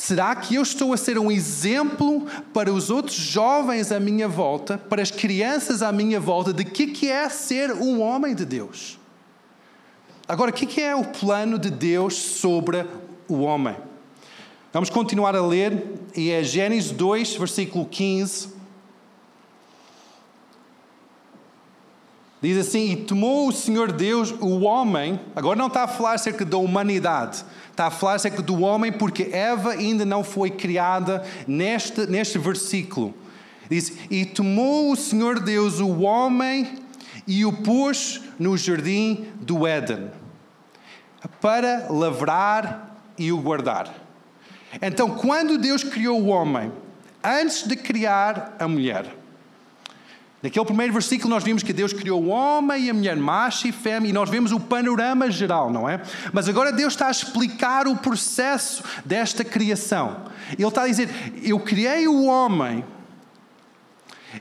Será 0.00 0.34
que 0.34 0.54
eu 0.54 0.62
estou 0.62 0.94
a 0.94 0.96
ser 0.96 1.18
um 1.18 1.30
exemplo 1.30 2.26
para 2.54 2.72
os 2.72 2.88
outros 2.88 3.14
jovens 3.16 3.92
à 3.92 4.00
minha 4.00 4.26
volta, 4.26 4.78
para 4.78 5.02
as 5.02 5.10
crianças 5.10 5.82
à 5.82 5.92
minha 5.92 6.18
volta, 6.18 6.54
de 6.54 6.64
que, 6.64 6.86
que 6.86 7.06
é 7.10 7.28
ser 7.28 7.70
um 7.72 8.00
homem 8.00 8.34
de 8.34 8.46
Deus? 8.46 8.98
Agora, 10.26 10.50
o 10.50 10.54
que, 10.54 10.64
que 10.64 10.80
é 10.80 10.96
o 10.96 11.04
plano 11.04 11.58
de 11.58 11.70
Deus 11.70 12.14
sobre 12.14 12.86
o 13.28 13.40
homem? 13.40 13.76
Vamos 14.72 14.88
continuar 14.88 15.36
a 15.36 15.46
ler, 15.46 15.84
e 16.16 16.30
é 16.30 16.42
Gênesis 16.42 16.92
2, 16.92 17.36
versículo 17.36 17.84
15. 17.84 18.59
Diz 22.42 22.56
assim: 22.56 22.92
E 22.92 22.96
tomou 22.96 23.48
o 23.48 23.52
Senhor 23.52 23.92
Deus 23.92 24.34
o 24.40 24.60
homem, 24.60 25.20
agora 25.36 25.58
não 25.58 25.66
está 25.66 25.84
a 25.84 25.88
falar 25.88 26.14
acerca 26.14 26.44
da 26.44 26.56
humanidade, 26.56 27.44
está 27.70 27.86
a 27.86 27.90
falar 27.90 28.14
acerca 28.14 28.40
do 28.40 28.62
homem, 28.62 28.90
porque 28.90 29.28
Eva 29.32 29.72
ainda 29.72 30.06
não 30.06 30.24
foi 30.24 30.50
criada 30.50 31.22
neste, 31.46 32.06
neste 32.06 32.38
versículo. 32.38 33.14
Diz: 33.68 33.92
E 34.10 34.24
tomou 34.24 34.90
o 34.90 34.96
Senhor 34.96 35.38
Deus 35.38 35.80
o 35.80 36.00
homem 36.00 36.78
e 37.26 37.44
o 37.44 37.52
pôs 37.52 38.22
no 38.38 38.56
jardim 38.56 39.26
do 39.40 39.66
Éden, 39.66 40.10
para 41.40 41.88
lavrar 41.90 42.96
e 43.18 43.30
o 43.30 43.38
guardar. 43.38 43.92
Então, 44.80 45.10
quando 45.10 45.58
Deus 45.58 45.84
criou 45.84 46.20
o 46.20 46.28
homem, 46.28 46.72
antes 47.22 47.66
de 47.66 47.76
criar 47.76 48.56
a 48.58 48.66
mulher, 48.66 49.19
Naquele 50.42 50.64
primeiro 50.64 50.92
versículo 50.92 51.28
nós 51.28 51.44
vimos 51.44 51.62
que 51.62 51.72
Deus 51.72 51.92
criou 51.92 52.22
o 52.22 52.28
homem 52.28 52.84
e 52.84 52.90
a 52.90 52.94
mulher, 52.94 53.16
macho 53.16 53.68
e 53.68 53.72
fêmea, 53.72 54.08
e 54.08 54.12
nós 54.12 54.30
vemos 54.30 54.52
o 54.52 54.60
panorama 54.60 55.30
geral, 55.30 55.70
não 55.70 55.86
é? 55.88 56.00
Mas 56.32 56.48
agora 56.48 56.72
Deus 56.72 56.94
está 56.94 57.08
a 57.08 57.10
explicar 57.10 57.86
o 57.86 57.96
processo 57.96 58.82
desta 59.04 59.44
criação. 59.44 60.24
Ele 60.58 60.66
está 60.66 60.84
a 60.84 60.88
dizer: 60.88 61.10
Eu 61.42 61.60
criei 61.60 62.08
o 62.08 62.24
homem 62.24 62.82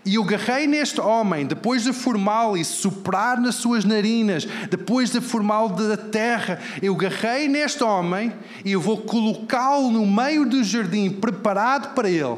e 0.06 0.16
eu 0.16 0.24
agarrei 0.24 0.68
neste 0.68 1.02
homem, 1.02 1.46
depois 1.46 1.84
de 1.84 1.92
formá-lo 1.92 2.56
e 2.56 2.64
soprar 2.64 3.40
nas 3.40 3.56
suas 3.56 3.84
narinas, 3.84 4.46
depois 4.70 5.10
de 5.10 5.20
formá-lo 5.20 5.70
da 5.70 5.98
terra, 5.98 6.60
eu 6.82 6.94
agarrei 6.94 7.48
neste 7.48 7.84
homem 7.84 8.32
e 8.64 8.72
eu 8.72 8.80
vou 8.80 9.00
colocá-lo 9.00 9.92
no 9.92 10.06
meio 10.06 10.46
do 10.46 10.64
jardim, 10.64 11.10
preparado 11.10 11.94
para 11.94 12.10
ele. 12.10 12.38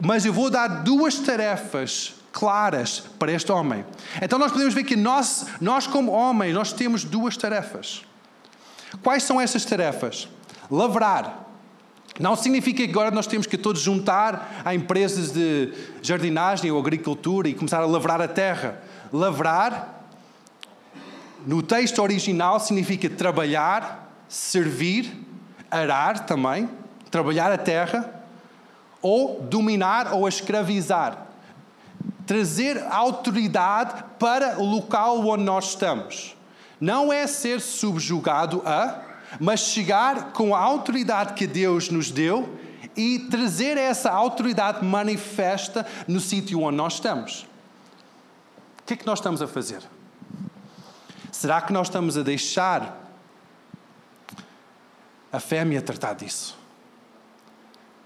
Mas 0.00 0.26
eu 0.26 0.32
vou 0.32 0.50
dar 0.50 0.68
duas 0.68 1.16
tarefas 1.16 2.17
claras 2.38 3.00
para 3.18 3.32
este 3.32 3.50
homem. 3.50 3.84
Então 4.22 4.38
nós 4.38 4.52
podemos 4.52 4.72
ver 4.72 4.84
que 4.84 4.94
nós, 4.94 5.46
nós 5.60 5.88
como 5.88 6.12
homens, 6.12 6.54
nós 6.54 6.72
temos 6.72 7.02
duas 7.02 7.36
tarefas. 7.36 8.02
Quais 9.02 9.24
são 9.24 9.40
essas 9.40 9.64
tarefas? 9.64 10.28
Lavrar. 10.70 11.46
Não 12.20 12.36
significa 12.36 12.84
que 12.84 12.90
agora 12.90 13.10
nós 13.10 13.26
temos 13.26 13.46
que 13.46 13.58
todos 13.58 13.82
juntar 13.82 14.62
a 14.64 14.72
empresas 14.72 15.32
de 15.32 15.72
jardinagem 16.00 16.70
ou 16.70 16.78
agricultura 16.78 17.48
e 17.48 17.54
começar 17.54 17.80
a 17.80 17.86
lavrar 17.86 18.20
a 18.20 18.28
terra. 18.28 18.80
Lavrar, 19.12 20.04
no 21.44 21.60
texto 21.60 22.00
original, 22.00 22.60
significa 22.60 23.10
trabalhar, 23.10 24.12
servir, 24.28 25.12
arar 25.68 26.24
também, 26.24 26.68
trabalhar 27.10 27.50
a 27.50 27.58
terra, 27.58 28.22
ou 29.02 29.40
dominar 29.42 30.12
ou 30.12 30.28
escravizar 30.28 31.27
trazer 32.28 32.84
autoridade 32.90 34.04
para 34.18 34.60
o 34.60 34.64
local 34.64 35.26
onde 35.26 35.44
nós 35.44 35.70
estamos. 35.70 36.36
Não 36.78 37.10
é 37.10 37.26
ser 37.26 37.58
subjugado 37.58 38.62
a, 38.66 39.02
mas 39.40 39.60
chegar 39.60 40.30
com 40.32 40.54
a 40.54 40.58
autoridade 40.58 41.32
que 41.32 41.46
Deus 41.46 41.88
nos 41.88 42.10
deu 42.10 42.54
e 42.94 43.20
trazer 43.30 43.78
essa 43.78 44.10
autoridade 44.10 44.84
manifesta 44.84 45.86
no 46.06 46.20
sítio 46.20 46.60
onde 46.60 46.76
nós 46.76 46.94
estamos. 46.94 47.46
O 48.82 48.84
que 48.84 48.92
é 48.92 48.96
que 48.96 49.06
nós 49.06 49.20
estamos 49.20 49.40
a 49.40 49.48
fazer? 49.48 49.82
Será 51.32 51.62
que 51.62 51.72
nós 51.72 51.86
estamos 51.86 52.18
a 52.18 52.22
deixar 52.22 53.10
a 55.32 55.40
fêmea 55.40 55.80
tratar 55.80 56.12
disso? 56.12 56.58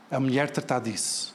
A 0.08 0.20
mulher 0.20 0.48
tratar 0.48 0.78
disso? 0.78 1.31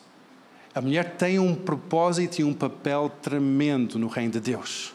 A 0.78 0.82
mulher 0.82 1.16
tem 1.16 1.40
um 1.40 1.56
propósito 1.56 2.40
e 2.40 2.44
um 2.44 2.54
papel 2.54 3.12
tremendo 3.20 3.98
no 3.98 4.08
reino 4.08 4.34
de 4.34 4.40
Deus 4.40 4.94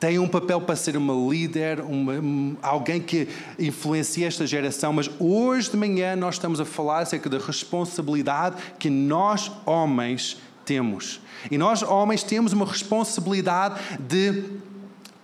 tem 0.00 0.16
um 0.16 0.28
papel 0.28 0.60
para 0.60 0.76
ser 0.76 0.96
uma 0.96 1.12
líder, 1.12 1.80
uma, 1.80 2.56
alguém 2.62 3.00
que 3.00 3.26
influencia 3.58 4.28
esta 4.28 4.46
geração, 4.46 4.92
mas 4.92 5.10
hoje 5.18 5.72
de 5.72 5.76
manhã 5.76 6.14
nós 6.14 6.36
estamos 6.36 6.60
a 6.60 6.64
falar 6.64 7.00
acerca 7.00 7.28
da 7.28 7.38
responsabilidade 7.38 8.56
que 8.78 8.88
nós, 8.88 9.50
homens, 9.66 10.36
temos. 10.64 11.20
E 11.50 11.58
nós, 11.58 11.82
homens, 11.82 12.22
temos 12.22 12.52
uma 12.52 12.64
responsabilidade 12.64 13.80
de 13.98 14.44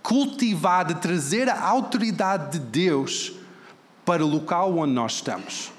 cultivar, 0.03 0.85
de 0.85 0.95
trazer 0.97 1.49
a 1.49 1.63
autoridade 1.63 2.59
de 2.59 2.67
Deus 2.67 3.33
para 4.05 4.25
o 4.25 4.29
local 4.29 4.77
onde 4.77 4.93
nós 4.93 5.15
estamos. 5.15 5.74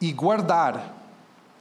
E 0.00 0.12
guardar 0.12 1.00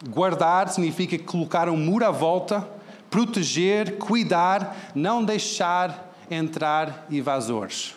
Guardar 0.07 0.69
significa 0.69 1.19
colocar 1.19 1.67
um 1.67 1.75
muro 1.75 2.05
à 2.05 2.11
volta, 2.11 2.67
proteger, 3.09 3.97
cuidar, 3.97 4.91
não 4.95 5.23
deixar 5.23 6.13
entrar 6.31 7.05
invasores. 7.09 7.95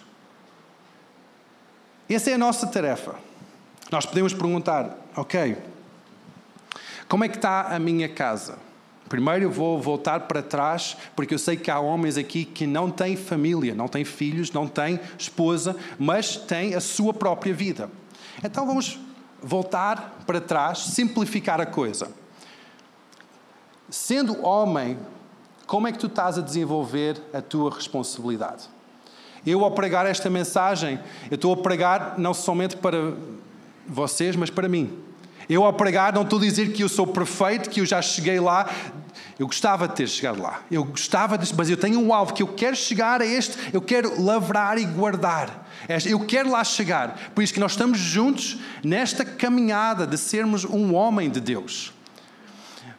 Essa 2.08 2.30
é 2.30 2.34
a 2.34 2.38
nossa 2.38 2.66
tarefa. 2.66 3.14
Nós 3.90 4.04
podemos 4.04 4.34
perguntar, 4.34 4.96
ok, 5.16 5.56
como 7.08 7.24
é 7.24 7.28
que 7.28 7.36
está 7.36 7.74
a 7.74 7.78
minha 7.78 8.08
casa? 8.08 8.58
Primeiro 9.08 9.44
eu 9.44 9.50
vou 9.50 9.80
voltar 9.80 10.20
para 10.20 10.42
trás, 10.42 10.96
porque 11.14 11.34
eu 11.34 11.38
sei 11.38 11.56
que 11.56 11.70
há 11.70 11.78
homens 11.78 12.16
aqui 12.16 12.44
que 12.44 12.66
não 12.66 12.90
têm 12.90 13.16
família, 13.16 13.74
não 13.74 13.86
têm 13.86 14.04
filhos, 14.04 14.50
não 14.50 14.66
têm 14.66 14.98
esposa, 15.16 15.76
mas 15.98 16.36
têm 16.36 16.74
a 16.74 16.80
sua 16.80 17.14
própria 17.14 17.54
vida. 17.54 17.90
Então 18.42 18.66
vamos 18.66 18.98
voltar 19.42 20.22
para 20.26 20.40
trás, 20.40 20.78
simplificar 20.78 21.60
a 21.60 21.66
coisa. 21.66 22.08
Sendo 23.90 24.44
homem, 24.44 24.98
como 25.66 25.86
é 25.86 25.92
que 25.92 25.98
tu 25.98 26.06
estás 26.06 26.38
a 26.38 26.40
desenvolver 26.40 27.20
a 27.32 27.40
tua 27.42 27.70
responsabilidade? 27.74 28.68
Eu, 29.44 29.64
ao 29.64 29.72
pregar 29.72 30.06
esta 30.06 30.30
mensagem, 30.30 31.00
eu 31.30 31.34
estou 31.34 31.52
a 31.52 31.56
pregar 31.56 32.14
não 32.16 32.32
somente 32.32 32.76
para 32.76 33.14
vocês, 33.86 34.36
mas 34.36 34.50
para 34.50 34.68
mim. 34.68 34.96
Eu, 35.48 35.64
ao 35.64 35.72
pregar, 35.72 36.12
não 36.12 36.22
estou 36.22 36.38
a 36.38 36.42
dizer 36.42 36.72
que 36.72 36.82
eu 36.82 36.88
sou 36.88 37.06
perfeito, 37.06 37.68
que 37.68 37.80
eu 37.80 37.86
já 37.86 38.00
cheguei 38.00 38.38
lá. 38.38 38.70
Eu 39.38 39.46
gostava 39.46 39.88
de 39.88 39.96
ter 39.96 40.08
chegado 40.08 40.40
lá. 40.40 40.62
Eu 40.70 40.84
gostava 40.84 41.36
de, 41.36 41.52
mas 41.56 41.68
eu 41.68 41.76
tenho 41.76 41.98
um 41.98 42.14
alvo 42.14 42.32
que 42.32 42.42
eu 42.42 42.46
quero 42.46 42.76
chegar 42.76 43.20
a 43.20 43.26
este, 43.26 43.58
eu 43.72 43.80
quero 43.80 44.22
lavrar 44.22 44.78
e 44.78 44.84
guardar. 44.84 45.61
Eu 46.06 46.20
quero 46.20 46.50
lá 46.50 46.62
chegar. 46.64 47.32
Por 47.34 47.42
isso 47.42 47.52
que 47.52 47.60
nós 47.60 47.72
estamos 47.72 47.98
juntos 47.98 48.58
nesta 48.82 49.24
caminhada 49.24 50.06
de 50.06 50.16
sermos 50.16 50.64
um 50.64 50.94
homem 50.94 51.30
de 51.30 51.40
Deus. 51.40 51.92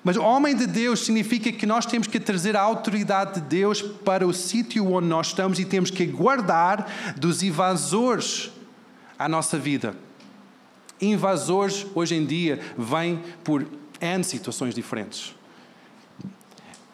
Mas 0.03 0.17
homem 0.17 0.53
de 0.53 0.67
Deus 0.67 1.05
significa 1.05 1.51
que 1.51 1.65
nós 1.65 1.85
temos 1.85 2.07
que 2.07 2.19
trazer 2.19 2.57
a 2.57 2.61
autoridade 2.61 3.39
de 3.39 3.41
Deus 3.41 3.81
para 3.81 4.27
o 4.27 4.33
sítio 4.33 4.91
onde 4.91 5.07
nós 5.07 5.27
estamos 5.27 5.59
e 5.59 5.65
temos 5.65 5.89
que 5.89 6.05
guardar 6.05 7.15
dos 7.15 7.41
invasores 7.41 8.51
à 9.17 9.29
nossa 9.29 9.57
vida. 9.57 9.95
Invasores, 10.99 11.85
hoje 11.95 12.15
em 12.15 12.25
dia, 12.25 12.59
vêm 12.77 13.21
por 13.43 13.65
N 14.01 14.23
situações 14.23 14.75
diferentes. 14.75 15.33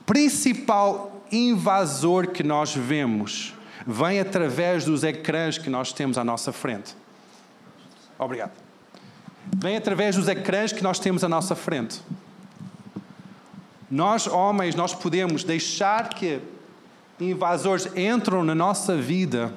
Principal 0.06 1.26
invasor 1.32 2.28
que 2.28 2.44
nós 2.44 2.76
vemos 2.76 3.54
vem 3.86 4.20
através 4.20 4.86
dos 4.86 5.04
ecrãs 5.04 5.58
que 5.58 5.70
nós 5.70 5.94
temos 5.94 6.18
à 6.18 6.24
nossa 6.24 6.52
frente. 6.52 6.96
Obrigado. 8.18 8.52
Vem 9.58 9.78
através 9.78 10.16
dos 10.16 10.28
ecrãs 10.28 10.72
que 10.72 10.84
nós 10.84 11.00
temos 11.00 11.24
à 11.24 11.30
nossa 11.30 11.56
frente. 11.56 12.02
Nós, 13.90 14.28
homens, 14.28 14.76
nós 14.76 14.94
podemos 14.94 15.44
deixar 15.44 16.10
que 16.10 16.42
invasores 17.20 17.88
entram 17.96 18.44
na 18.44 18.54
nossa 18.54 18.96
vida 18.96 19.54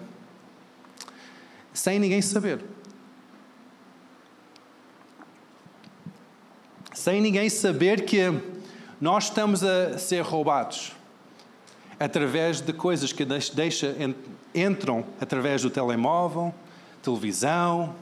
sem 1.72 1.98
ninguém 1.98 2.22
saber. 2.22 2.64
Sem 6.94 7.20
ninguém 7.20 7.48
saber 7.50 8.04
que 8.04 8.32
nós 9.00 9.24
estamos 9.24 9.62
a 9.64 9.98
ser 9.98 10.22
roubados 10.22 10.92
através 12.04 12.60
de 12.60 12.72
coisas 12.72 13.12
que 13.12 13.24
deixa, 13.24 13.94
entram 14.52 15.04
através 15.20 15.62
do 15.62 15.70
telemóvel, 15.70 16.52
televisão, 17.00 17.94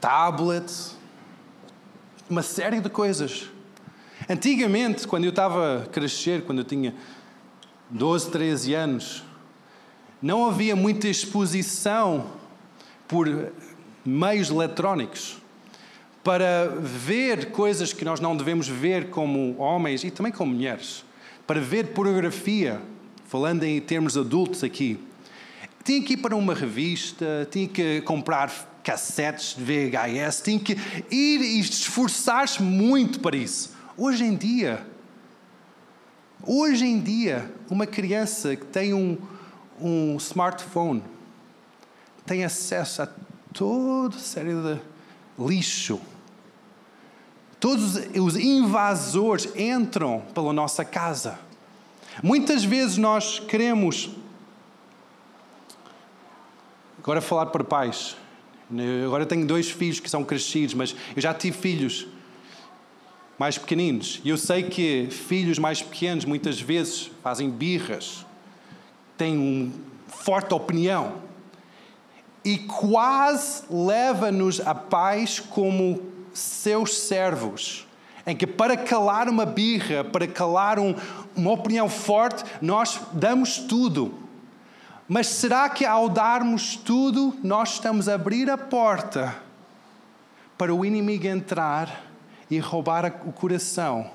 tablet, 0.00 0.64
uma 2.30 2.42
série 2.42 2.80
de 2.80 2.88
coisas. 2.88 3.50
Antigamente, 4.28 5.06
quando 5.06 5.24
eu 5.24 5.30
estava 5.30 5.82
a 5.82 5.86
crescer, 5.86 6.42
quando 6.44 6.60
eu 6.60 6.64
tinha 6.64 6.94
12, 7.90 8.30
13 8.30 8.74
anos, 8.74 9.22
não 10.22 10.46
havia 10.46 10.74
muita 10.74 11.08
exposição 11.08 12.26
por 13.06 13.52
meios 14.04 14.48
eletrónicos 14.48 15.36
para 16.24 16.68
ver 16.80 17.50
coisas 17.50 17.92
que 17.92 18.04
nós 18.06 18.20
não 18.20 18.34
devemos 18.34 18.66
ver 18.68 19.10
como 19.10 19.54
homens 19.58 20.02
e 20.02 20.10
também 20.10 20.32
como 20.32 20.54
mulheres 20.54 21.04
para 21.46 21.60
ver 21.60 21.88
pornografia, 21.88 22.80
falando 23.26 23.64
em 23.64 23.80
termos 23.80 24.16
adultos 24.16 24.62
aqui, 24.62 24.98
tinha 25.84 26.02
que 26.02 26.14
ir 26.14 26.16
para 26.18 26.36
uma 26.36 26.54
revista, 26.54 27.48
tinha 27.50 27.66
que 27.66 28.00
comprar 28.02 28.50
cassetes 28.84 29.56
de 29.56 29.64
VHS, 29.64 30.42
tinha 30.42 30.58
que 30.58 30.72
ir 31.10 31.40
e 31.40 31.60
esforçar-se 31.60 32.62
muito 32.62 33.20
para 33.20 33.36
isso. 33.36 33.74
Hoje 33.96 34.24
em 34.24 34.36
dia, 34.36 34.86
hoje 36.44 36.84
em 36.84 37.00
dia, 37.00 37.52
uma 37.68 37.86
criança 37.86 38.54
que 38.56 38.66
tem 38.66 38.94
um, 38.94 39.18
um 39.80 40.16
smartphone 40.16 41.02
tem 42.24 42.44
acesso 42.44 43.02
a 43.02 43.08
toda 43.52 44.16
série 44.18 44.54
de 44.54 44.80
lixo 45.38 46.00
Todos 47.62 47.94
os 48.20 48.34
invasores 48.34 49.48
entram 49.54 50.20
pela 50.34 50.52
nossa 50.52 50.84
casa. 50.84 51.38
Muitas 52.20 52.64
vezes 52.64 52.96
nós 52.96 53.38
queremos. 53.38 54.10
Agora, 56.98 57.20
falar 57.20 57.46
para 57.46 57.62
pais. 57.62 58.16
Agora 59.06 59.24
tenho 59.24 59.46
dois 59.46 59.70
filhos 59.70 60.00
que 60.00 60.10
são 60.10 60.24
crescidos, 60.24 60.74
mas 60.74 60.96
eu 61.14 61.22
já 61.22 61.32
tive 61.32 61.56
filhos 61.56 62.08
mais 63.38 63.56
pequeninos. 63.56 64.20
E 64.24 64.30
eu 64.30 64.36
sei 64.36 64.64
que 64.64 65.06
filhos 65.08 65.56
mais 65.56 65.80
pequenos 65.80 66.24
muitas 66.24 66.60
vezes 66.60 67.12
fazem 67.22 67.48
birras, 67.48 68.26
têm 69.16 69.38
uma 69.38 69.72
forte 70.08 70.52
opinião 70.52 71.14
e 72.44 72.58
quase 72.58 73.62
leva-nos 73.70 74.60
a 74.60 74.74
pais 74.74 75.38
como 75.38 76.10
seus 76.32 76.98
servos, 76.98 77.86
em 78.26 78.36
que 78.36 78.46
para 78.46 78.76
calar 78.76 79.28
uma 79.28 79.44
birra, 79.44 80.04
para 80.04 80.26
calar 80.26 80.78
um, 80.78 80.94
uma 81.36 81.50
opinião 81.50 81.88
forte, 81.88 82.44
nós 82.60 83.00
damos 83.12 83.58
tudo. 83.58 84.14
Mas 85.08 85.26
será 85.26 85.68
que 85.68 85.84
ao 85.84 86.08
darmos 86.08 86.76
tudo, 86.76 87.36
nós 87.42 87.74
estamos 87.74 88.08
a 88.08 88.14
abrir 88.14 88.48
a 88.48 88.56
porta 88.56 89.36
para 90.56 90.74
o 90.74 90.84
inimigo 90.84 91.26
entrar 91.26 92.04
e 92.50 92.58
roubar 92.58 93.06
o 93.26 93.32
coração, 93.32 94.10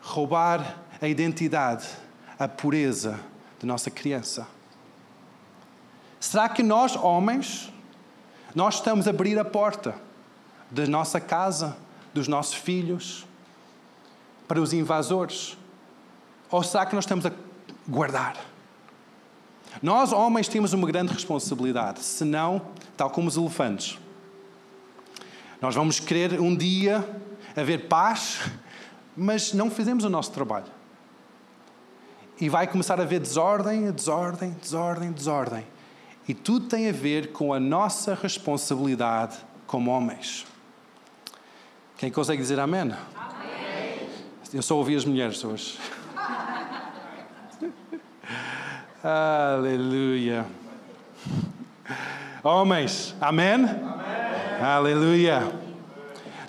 roubar 0.00 0.78
a 1.00 1.06
identidade, 1.06 1.86
a 2.38 2.48
pureza 2.48 3.20
de 3.58 3.66
nossa 3.66 3.90
criança? 3.90 4.46
Será 6.18 6.48
que 6.48 6.62
nós, 6.62 6.96
homens, 6.96 7.72
nós 8.54 8.76
estamos 8.76 9.06
a 9.06 9.10
abrir 9.10 9.38
a 9.38 9.44
porta? 9.44 10.07
Da 10.70 10.86
nossa 10.86 11.20
casa, 11.20 11.76
dos 12.12 12.28
nossos 12.28 12.54
filhos, 12.54 13.26
para 14.46 14.60
os 14.60 14.72
invasores? 14.72 15.56
Ou 16.50 16.62
será 16.62 16.86
que 16.86 16.94
nós 16.94 17.04
estamos 17.04 17.26
a 17.26 17.32
guardar? 17.86 18.36
Nós, 19.82 20.12
homens, 20.12 20.48
temos 20.48 20.72
uma 20.72 20.86
grande 20.86 21.12
responsabilidade, 21.12 22.00
senão, 22.00 22.62
tal 22.96 23.10
como 23.10 23.28
os 23.28 23.36
elefantes, 23.36 23.98
Nós 25.60 25.74
vamos 25.74 25.98
querer 25.98 26.40
um 26.40 26.56
dia 26.56 27.04
haver 27.56 27.88
paz, 27.88 28.48
mas 29.16 29.52
não 29.52 29.70
fizemos 29.70 30.04
o 30.04 30.08
nosso 30.08 30.30
trabalho. 30.30 30.66
E 32.40 32.48
vai 32.48 32.68
começar 32.68 33.00
a 33.00 33.02
haver 33.02 33.18
desordem, 33.18 33.90
desordem, 33.90 34.50
desordem, 34.60 35.10
desordem. 35.10 35.66
E 36.28 36.34
tudo 36.34 36.66
tem 36.66 36.88
a 36.88 36.92
ver 36.92 37.32
com 37.32 37.52
a 37.52 37.58
nossa 37.58 38.14
responsabilidade 38.14 39.36
como 39.66 39.90
homens. 39.90 40.46
Quem 41.98 42.12
consegue 42.12 42.40
dizer 42.40 42.60
amém? 42.60 42.82
amém. 42.82 42.96
Eu 44.54 44.62
só 44.62 44.76
ouvi 44.76 44.94
as 44.94 45.04
mulheres 45.04 45.44
hoje. 45.44 45.76
Aleluia. 49.02 50.46
Homens, 52.40 53.16
amém? 53.20 53.52
amém? 53.52 54.62
Aleluia. 54.62 55.52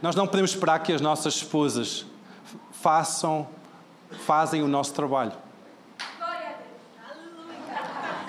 Nós 0.03 0.15
não 0.15 0.27
podemos 0.27 0.51
esperar 0.51 0.83
que 0.83 0.93
as 0.93 1.01
nossas 1.01 1.33
esposas 1.33 2.05
façam, 2.71 3.47
fazem 4.27 4.61
o 4.61 4.67
nosso 4.67 4.93
trabalho. 4.93 5.33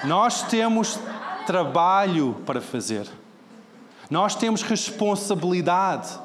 Nós 0.05 0.43
temos 0.45 0.99
trabalho 1.45 2.33
para 2.47 2.63
fazer. 2.63 3.07
Nós 4.09 4.35
temos 4.35 4.63
responsabilidade 4.63 6.19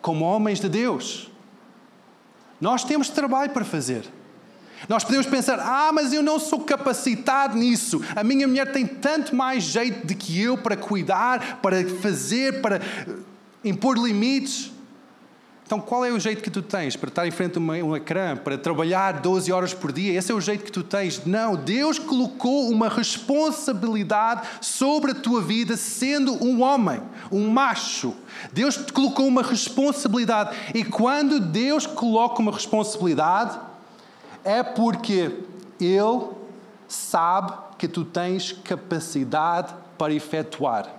como 0.00 0.24
homens 0.24 0.60
de 0.60 0.68
Deus. 0.68 1.30
Nós 2.60 2.84
temos 2.84 3.08
trabalho 3.08 3.50
para 3.50 3.64
fazer. 3.64 4.04
Nós 4.88 5.02
podemos 5.04 5.26
pensar: 5.26 5.58
ah, 5.60 5.90
mas 5.92 6.12
eu 6.12 6.22
não 6.22 6.38
sou 6.38 6.60
capacitado 6.60 7.56
nisso. 7.56 8.02
A 8.14 8.22
minha 8.22 8.46
mulher 8.46 8.70
tem 8.72 8.86
tanto 8.86 9.34
mais 9.34 9.64
jeito 9.64 10.06
do 10.06 10.14
que 10.14 10.40
eu 10.40 10.58
para 10.58 10.76
cuidar, 10.76 11.60
para 11.60 11.88
fazer, 12.00 12.60
para 12.60 12.80
impor 13.64 13.96
limites. 13.96 14.72
Então, 15.68 15.82
qual 15.82 16.02
é 16.02 16.10
o 16.10 16.18
jeito 16.18 16.42
que 16.42 16.48
tu 16.48 16.62
tens 16.62 16.96
para 16.96 17.10
estar 17.10 17.26
em 17.26 17.30
frente 17.30 17.58
a 17.58 17.60
um 17.60 17.94
ecrã, 17.94 18.34
para 18.34 18.56
trabalhar 18.56 19.20
12 19.20 19.52
horas 19.52 19.74
por 19.74 19.92
dia? 19.92 20.18
Esse 20.18 20.32
é 20.32 20.34
o 20.34 20.40
jeito 20.40 20.64
que 20.64 20.72
tu 20.72 20.82
tens? 20.82 21.26
Não, 21.26 21.56
Deus 21.56 21.98
colocou 21.98 22.70
uma 22.70 22.88
responsabilidade 22.88 24.48
sobre 24.62 25.10
a 25.10 25.14
tua 25.14 25.42
vida, 25.42 25.76
sendo 25.76 26.42
um 26.42 26.62
homem, 26.62 27.02
um 27.30 27.50
macho. 27.50 28.14
Deus 28.50 28.78
te 28.78 28.90
colocou 28.94 29.26
uma 29.26 29.42
responsabilidade. 29.42 30.56
E 30.74 30.82
quando 30.82 31.38
Deus 31.38 31.84
coloca 31.84 32.40
uma 32.40 32.52
responsabilidade, 32.52 33.58
é 34.42 34.62
porque 34.62 35.36
Ele 35.78 36.28
sabe 36.88 37.52
que 37.76 37.86
tu 37.86 38.06
tens 38.06 38.52
capacidade 38.52 39.74
para 39.98 40.14
efetuar. 40.14 40.97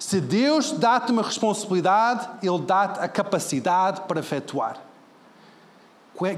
Se 0.00 0.18
Deus 0.18 0.72
dá-te 0.72 1.12
uma 1.12 1.22
responsabilidade, 1.22 2.26
Ele 2.42 2.62
dá-te 2.62 2.98
a 3.00 3.06
capacidade 3.06 4.00
para 4.08 4.18
efetuar. 4.18 4.80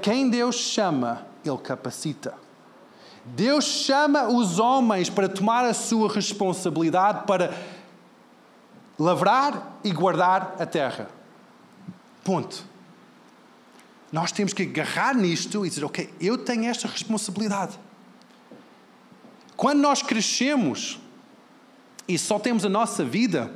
Quem 0.03 0.29
Deus 0.29 0.57
chama, 0.57 1.25
Ele 1.45 1.57
capacita. 1.59 2.35
Deus 3.25 3.65
chama 3.65 4.27
os 4.27 4.59
homens 4.59 5.09
para 5.09 5.29
tomar 5.29 5.65
a 5.65 5.73
sua 5.73 6.13
responsabilidade 6.13 7.25
para 7.25 7.55
lavrar 8.99 9.79
e 9.85 9.93
guardar 9.93 10.57
a 10.59 10.67
terra. 10.67 11.09
Ponto. 12.25 12.65
Nós 14.11 14.33
temos 14.33 14.53
que 14.53 14.65
agarrar 14.65 15.15
nisto 15.15 15.65
e 15.65 15.69
dizer: 15.69 15.85
Ok, 15.85 16.13
eu 16.21 16.37
tenho 16.37 16.65
esta 16.65 16.89
responsabilidade. 16.89 17.79
Quando 19.57 19.79
nós 19.79 20.03
crescemos, 20.03 20.99
e 22.15 22.19
só 22.19 22.39
temos 22.39 22.65
a 22.65 22.69
nossa 22.69 23.03
vida, 23.03 23.51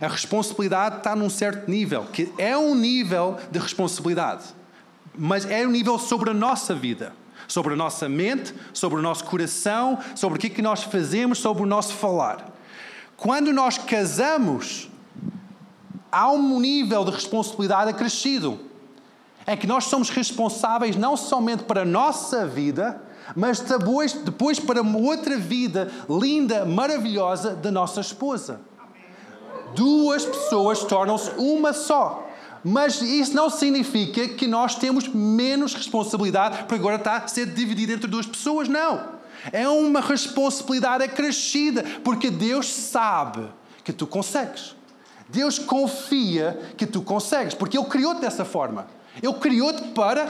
a 0.00 0.08
responsabilidade 0.08 0.98
está 0.98 1.14
num 1.14 1.30
certo 1.30 1.70
nível, 1.70 2.04
que 2.12 2.32
é 2.36 2.58
um 2.58 2.74
nível 2.74 3.38
de 3.50 3.60
responsabilidade, 3.60 4.44
mas 5.16 5.48
é 5.48 5.64
um 5.64 5.70
nível 5.70 5.98
sobre 6.00 6.30
a 6.30 6.34
nossa 6.34 6.74
vida, 6.74 7.12
sobre 7.46 7.74
a 7.74 7.76
nossa 7.76 8.08
mente, 8.08 8.52
sobre 8.72 8.98
o 8.98 9.02
nosso 9.02 9.24
coração, 9.24 9.98
sobre 10.16 10.36
o 10.36 10.40
que, 10.40 10.48
é 10.48 10.50
que 10.50 10.62
nós 10.62 10.82
fazemos, 10.82 11.38
sobre 11.38 11.62
o 11.62 11.66
nosso 11.66 11.94
falar. 11.94 12.52
Quando 13.16 13.52
nós 13.52 13.78
casamos, 13.78 14.90
há 16.10 16.28
um 16.32 16.58
nível 16.58 17.04
de 17.04 17.12
responsabilidade 17.12 17.90
acrescido, 17.90 18.58
é 19.46 19.56
que 19.56 19.66
nós 19.66 19.84
somos 19.84 20.10
responsáveis 20.10 20.96
não 20.96 21.16
somente 21.16 21.62
para 21.64 21.82
a 21.82 21.84
nossa 21.84 22.46
vida, 22.46 23.00
mas 23.34 23.60
depois, 23.60 24.12
depois 24.12 24.58
para 24.58 24.82
uma 24.82 24.98
outra 24.98 25.36
vida 25.36 25.90
linda, 26.08 26.64
maravilhosa 26.64 27.54
da 27.54 27.70
nossa 27.70 28.00
esposa. 28.00 28.60
Duas 29.74 30.24
pessoas 30.24 30.84
tornam-se 30.84 31.30
uma 31.38 31.72
só. 31.72 32.28
Mas 32.64 33.02
isso 33.02 33.34
não 33.34 33.50
significa 33.50 34.28
que 34.28 34.46
nós 34.46 34.76
temos 34.76 35.08
menos 35.08 35.74
responsabilidade 35.74 36.58
porque 36.58 36.74
agora 36.76 36.96
está 36.96 37.16
a 37.16 37.28
ser 37.28 37.46
dividido 37.46 37.92
entre 37.92 38.06
duas 38.06 38.26
pessoas. 38.26 38.68
Não. 38.68 39.20
É 39.50 39.68
uma 39.68 40.00
responsabilidade 40.00 41.02
acrescida 41.02 41.84
porque 42.04 42.30
Deus 42.30 42.72
sabe 42.72 43.48
que 43.82 43.92
tu 43.92 44.06
consegues. 44.06 44.76
Deus 45.28 45.58
confia 45.58 46.60
que 46.76 46.86
tu 46.86 47.02
consegues 47.02 47.54
porque 47.54 47.76
Ele 47.76 47.86
criou-te 47.86 48.20
dessa 48.20 48.44
forma. 48.44 48.86
Ele 49.20 49.34
criou-te 49.34 49.88
para 49.88 50.28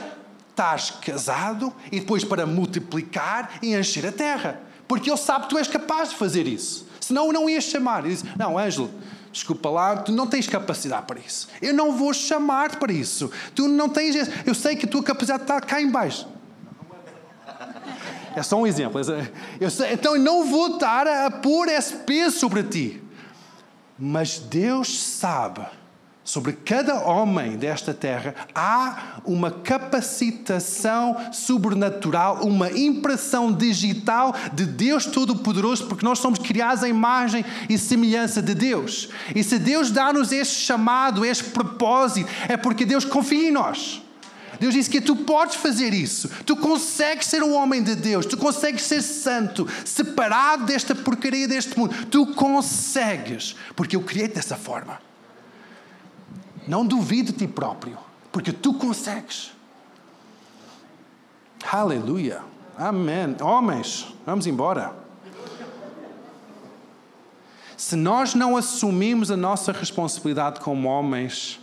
estás 0.62 0.90
casado 0.90 1.72
e 1.90 1.98
depois 1.98 2.22
para 2.22 2.46
multiplicar 2.46 3.58
e 3.60 3.74
encher 3.74 4.06
a 4.06 4.12
terra. 4.12 4.60
Porque 4.86 5.10
Ele 5.10 5.16
sabe 5.16 5.44
que 5.44 5.50
tu 5.50 5.58
és 5.58 5.66
capaz 5.66 6.10
de 6.10 6.16
fazer 6.16 6.46
isso. 6.46 6.86
Senão 7.00 7.32
não 7.32 7.50
ias 7.50 7.64
chamar. 7.64 8.04
Ele 8.04 8.14
diz: 8.14 8.24
Não, 8.36 8.56
Ângelo, 8.56 8.90
desculpa 9.32 9.68
lá, 9.68 9.96
tu 9.96 10.12
não 10.12 10.26
tens 10.26 10.46
capacidade 10.46 11.06
para 11.06 11.18
isso. 11.18 11.48
Eu 11.60 11.74
não 11.74 11.92
vou 11.92 12.14
chamar-te 12.14 12.76
para 12.76 12.92
isso. 12.92 13.30
Tu 13.54 13.66
não 13.66 13.88
tens. 13.88 14.16
Eu 14.46 14.54
sei 14.54 14.76
que 14.76 14.86
a 14.86 14.88
tua 14.88 15.02
capacidade 15.02 15.42
está 15.42 15.60
cá 15.60 15.82
embaixo. 15.82 16.28
É 18.34 18.42
só 18.42 18.58
um 18.58 18.66
exemplo. 18.66 18.98
Eu 19.60 19.68
sei, 19.68 19.92
então 19.92 20.16
eu 20.16 20.22
não 20.22 20.46
vou 20.46 20.76
estar 20.76 21.06
a 21.06 21.30
pôr 21.30 21.68
esse 21.68 21.96
peso 21.96 22.38
sobre 22.38 22.62
ti. 22.62 23.02
Mas 23.98 24.38
Deus 24.38 24.98
sabe 24.98 25.66
sobre 26.24 26.52
cada 26.52 27.00
homem 27.00 27.56
desta 27.56 27.92
terra, 27.92 28.34
há 28.54 29.20
uma 29.24 29.50
capacitação 29.50 31.16
sobrenatural, 31.32 32.44
uma 32.44 32.70
impressão 32.70 33.52
digital 33.52 34.34
de 34.52 34.64
Deus 34.64 35.06
Todo-Poderoso, 35.06 35.86
porque 35.86 36.04
nós 36.04 36.20
somos 36.20 36.38
criados 36.38 36.84
à 36.84 36.88
imagem 36.88 37.44
e 37.68 37.76
semelhança 37.76 38.40
de 38.40 38.54
Deus. 38.54 39.08
E 39.34 39.42
se 39.42 39.58
Deus 39.58 39.90
dá-nos 39.90 40.30
este 40.32 40.54
chamado, 40.54 41.24
este 41.24 41.44
propósito, 41.44 42.30
é 42.48 42.56
porque 42.56 42.84
Deus 42.84 43.04
confia 43.04 43.48
em 43.48 43.52
nós. 43.52 44.00
Deus 44.60 44.74
disse 44.74 44.90
que 44.90 45.00
tu 45.00 45.16
podes 45.16 45.56
fazer 45.56 45.92
isso. 45.92 46.28
Tu 46.46 46.54
consegues 46.56 47.26
ser 47.26 47.42
um 47.42 47.52
homem 47.54 47.82
de 47.82 47.96
Deus. 47.96 48.26
Tu 48.26 48.36
consegues 48.36 48.82
ser 48.82 49.02
santo, 49.02 49.66
separado 49.84 50.66
desta 50.66 50.94
porcaria 50.94 51.48
deste 51.48 51.76
mundo. 51.76 52.06
Tu 52.06 52.26
consegues, 52.34 53.56
porque 53.74 53.96
eu 53.96 54.02
criei 54.02 54.28
dessa 54.28 54.54
forma. 54.54 55.00
Não 56.66 56.86
duvide 56.86 57.32
de 57.32 57.38
ti 57.38 57.48
próprio, 57.48 57.98
porque 58.30 58.52
tu 58.52 58.74
consegues. 58.74 59.52
Aleluia. 61.70 62.42
Amém. 62.76 63.36
Homens, 63.40 64.14
vamos 64.24 64.46
embora. 64.46 64.94
Se 67.76 67.96
nós 67.96 68.34
não 68.34 68.56
assumimos 68.56 69.30
a 69.30 69.36
nossa 69.36 69.72
responsabilidade 69.72 70.60
como 70.60 70.88
homens, 70.88 71.58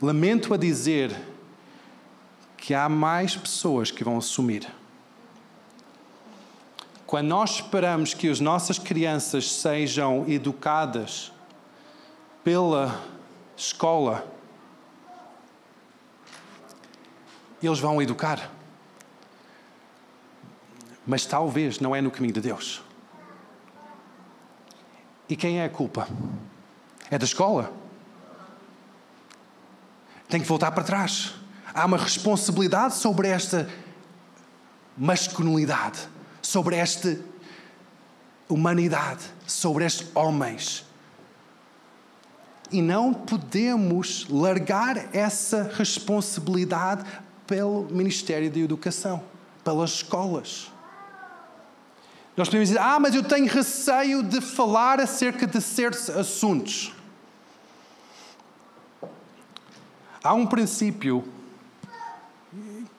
lamento 0.00 0.52
a 0.52 0.56
dizer 0.56 1.16
que 2.56 2.74
há 2.74 2.88
mais 2.88 3.36
pessoas 3.36 3.90
que 3.90 4.04
vão 4.04 4.18
assumir. 4.18 4.66
Quando 7.06 7.28
nós 7.28 7.56
esperamos 7.56 8.12
que 8.12 8.28
as 8.28 8.40
nossas 8.40 8.78
crianças 8.78 9.50
sejam 9.50 10.24
educadas 10.28 11.32
pela 12.42 13.00
escola, 13.56 14.30
eles 17.62 17.78
vão 17.78 18.00
educar. 18.02 18.50
Mas 21.06 21.24
talvez 21.24 21.80
não 21.80 21.94
é 21.94 22.00
no 22.00 22.10
caminho 22.10 22.34
de 22.34 22.40
Deus. 22.40 22.82
E 25.28 25.36
quem 25.36 25.60
é 25.60 25.64
a 25.64 25.70
culpa? 25.70 26.06
É 27.10 27.18
da 27.18 27.24
escola. 27.24 27.72
Tem 30.28 30.40
que 30.40 30.46
voltar 30.46 30.70
para 30.72 30.84
trás. 30.84 31.34
Há 31.72 31.86
uma 31.86 31.96
responsabilidade 31.96 32.94
sobre 32.94 33.28
esta 33.28 33.68
masculinidade, 34.96 36.08
sobre 36.42 36.76
esta 36.76 37.18
humanidade, 38.48 39.24
sobre 39.46 39.84
estes 39.84 40.08
homens 40.14 40.85
e 42.70 42.82
não 42.82 43.12
podemos 43.12 44.26
largar 44.28 45.14
essa 45.14 45.70
responsabilidade 45.76 47.04
pelo 47.46 47.84
Ministério 47.90 48.50
da 48.50 48.58
Educação, 48.58 49.22
pelas 49.64 49.90
escolas. 49.90 50.70
Nós 52.36 52.48
podemos 52.48 52.68
dizer, 52.68 52.80
ah, 52.80 53.00
mas 53.00 53.14
eu 53.14 53.22
tenho 53.22 53.46
receio 53.46 54.22
de 54.22 54.40
falar 54.40 55.00
acerca 55.00 55.46
de 55.46 55.60
certos 55.60 56.10
assuntos. 56.10 56.92
Há 60.22 60.34
um 60.34 60.46
princípio 60.46 61.24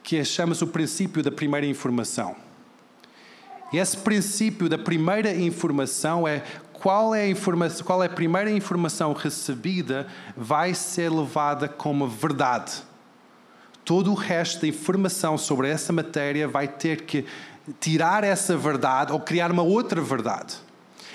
que 0.02 0.24
chama-se 0.24 0.64
o 0.64 0.68
princípio 0.68 1.22
da 1.22 1.32
primeira 1.32 1.68
informação. 1.68 2.36
E 3.72 3.78
esse 3.78 3.98
princípio 3.98 4.70
da 4.70 4.78
primeira 4.78 5.36
informação 5.36 6.26
é 6.26 6.42
qual 6.80 7.14
é 7.14 7.24
a, 7.24 7.30
informação, 7.30 7.86
qual 7.86 8.04
é 8.04 8.06
a 8.06 8.10
primeira 8.10 8.52
informação 8.52 9.14
recebida 9.14 10.08
vai 10.36 10.74
ser 10.74 11.12
levada 11.12 11.68
como 11.68 12.08
verdade. 12.08 12.74
Todo 13.84 14.12
o 14.12 14.16
resto 14.16 14.62
da 14.62 14.68
informação 14.68 15.38
sobre 15.38 15.70
essa 15.70 15.92
matéria 15.94 16.48
vai 16.48 16.68
ter 16.68 17.06
que 17.06 17.26
tirar 17.80 18.24
essa 18.24 18.56
verdade 18.56 19.12
ou 19.12 19.20
criar 19.20 19.52
uma 19.52 19.64
outra 19.64 20.02
verdade. 20.02 20.56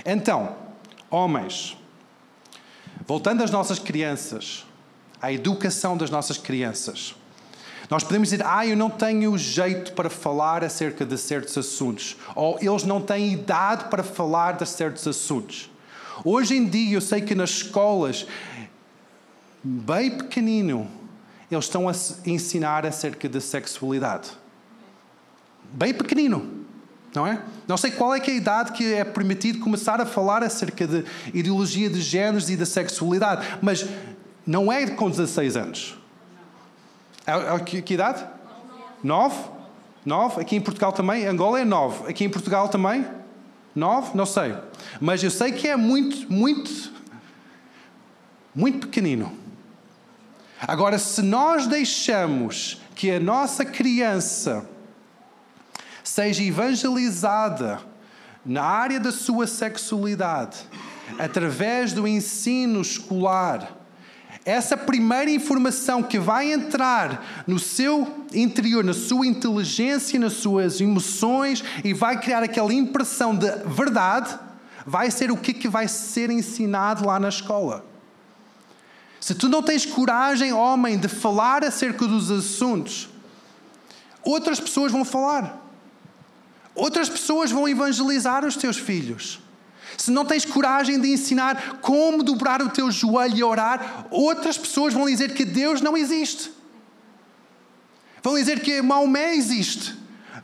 Então, 0.05 0.57
homens, 1.11 1.77
voltando 3.07 3.43
às 3.43 3.51
nossas 3.51 3.79
crianças, 3.79 4.67
à 5.21 5.33
educação 5.33 5.97
das 5.97 6.11
nossas 6.11 6.39
crianças. 6.39 7.15
Nós 7.91 8.05
podemos 8.05 8.31
dizer, 8.31 8.45
ah, 8.47 8.67
eu 8.67 8.77
não 8.77 8.91
tenho 8.91 9.37
jeito 9.37 9.93
para 9.93 10.09
falar 10.09 10.65
acerca 10.65 11.05
de 11.05 11.19
certos 11.19 11.57
assuntos, 11.59 12.17
ou 12.35 12.59
eles 12.61 12.85
não 12.85 13.01
têm 13.01 13.33
idade 13.33 13.85
para 13.85 14.03
falar 14.03 14.53
de 14.53 14.67
certos 14.67 15.07
assuntos. 15.07 15.71
Hoje 16.25 16.57
em 16.57 16.65
dia, 16.65 16.97
eu 16.97 17.01
sei 17.01 17.21
que 17.21 17.35
nas 17.35 17.51
escolas, 17.51 18.27
bem 19.63 20.11
pequenino, 20.11 20.89
eles 21.51 21.65
estão 21.65 21.89
a 21.89 21.93
ensinar 22.27 22.87
acerca 22.87 23.29
de 23.29 23.41
sexualidade. 23.41 24.31
Bem 25.73 25.93
pequenino, 25.93 26.65
não 27.15 27.27
é? 27.27 27.43
Não 27.67 27.77
sei 27.77 27.91
qual 27.91 28.15
é, 28.15 28.19
é 28.19 28.31
a 28.31 28.35
idade 28.35 28.73
que 28.73 28.95
é 28.95 29.05
permitido 29.05 29.59
começar 29.59 30.01
a 30.01 30.07
falar 30.07 30.43
acerca 30.43 30.87
de 30.87 31.05
ideologia 31.35 31.91
de 31.91 32.01
géneros 32.01 32.49
e 32.51 32.57
da 32.57 32.67
sexualidade, 32.67 33.59
mas 33.61 33.87
não 34.47 34.73
é 34.73 34.87
com 34.87 35.11
16 35.11 35.57
anos. 35.57 36.02
É, 37.27 37.55
é, 37.55 37.59
que, 37.61 37.83
que 37.83 37.95
idade? 37.95 38.25
Nove? 39.03 39.37
Nove? 40.05 40.41
Aqui 40.41 40.57
em 40.57 40.61
Portugal 40.61 40.93
também? 40.93 41.27
Angola 41.27 41.61
é 41.61 41.65
nove. 41.65 42.11
Aqui 42.11 42.25
em 42.25 42.31
Portugal 42.31 42.69
também? 42.69 43.07
Nove? 43.75 44.17
Não 44.17 44.27
sei. 44.27 44.55
Mas 45.01 45.23
eu 45.23 45.31
sei 45.31 45.53
que 45.53 45.69
é 45.69 45.77
muito, 45.77 46.33
muito, 46.33 46.93
muito 48.55 48.87
pequenino. 48.87 49.33
Agora, 50.61 50.99
se 50.99 51.23
nós 51.23 51.67
deixamos 51.67 52.81
que 52.95 53.11
a 53.11 53.21
nossa 53.21 53.65
criança 53.65 54.69
seja 56.05 56.43
evangelizada 56.43 57.81
na 58.45 58.63
área 58.63 58.99
da 58.99 59.13
sua 59.13 59.47
sexualidade, 59.47 60.59
através 61.19 61.93
do 61.93 62.07
ensino 62.07 62.81
escolar, 62.81 63.82
essa 64.45 64.77
primeira 64.77 65.31
informação 65.31 66.03
que 66.03 66.19
vai 66.19 66.53
entrar 66.53 67.45
no 67.47 67.59
seu 67.59 68.27
interior, 68.33 68.83
na 68.83 68.95
sua 68.95 69.27
inteligência, 69.27 70.19
nas 70.19 70.35
suas 70.35 70.81
emoções 70.81 71.63
e 71.85 71.95
vai 71.95 72.21
criar 72.21 72.43
aquela 72.43 72.75
impressão 72.75 73.37
de 73.37 73.49
verdade, 73.67 74.37
vai 74.85 75.11
ser 75.11 75.31
o 75.31 75.37
que, 75.37 75.53
que 75.53 75.69
vai 75.69 75.87
ser 75.87 76.31
ensinado 76.31 77.07
lá 77.07 77.21
na 77.21 77.29
escola. 77.29 77.85
Se 79.21 79.35
tu 79.37 79.49
não 79.49 79.63
tens 79.63 79.87
coragem, 79.87 80.53
homem, 80.53 80.99
de 80.99 81.07
falar 81.07 81.63
acerca 81.63 82.09
dos 82.09 82.29
assuntos, 82.29 83.09
outras 84.25 84.59
pessoas 84.59 84.91
vão 84.91 85.05
falar. 85.05 85.61
Outras 86.75 87.09
pessoas 87.09 87.53
vão 87.53 87.69
evangelizar 87.69 88.45
os 88.45 88.57
teus 88.57 88.77
filhos. 88.77 89.42
Se 89.97 90.11
não 90.11 90.25
tens 90.25 90.45
coragem 90.45 91.01
de 91.01 91.13
ensinar 91.13 91.79
como 91.81 92.23
dobrar 92.23 92.63
o 92.63 92.71
teu 92.71 92.91
joelho 92.91 93.37
e 93.37 93.45
orar, 93.45 94.07
outras 94.11 94.59
pessoas 94.59 94.95
vão 94.95 95.07
dizer 95.07 95.35
que 95.35 95.45
Deus 95.45 95.81
não 95.81 95.97
existe. 95.97 96.51
Vão 98.23 98.35
dizer 98.35 98.61
que 98.61 98.81
Maomé 98.81 99.35
existe. 99.35 99.95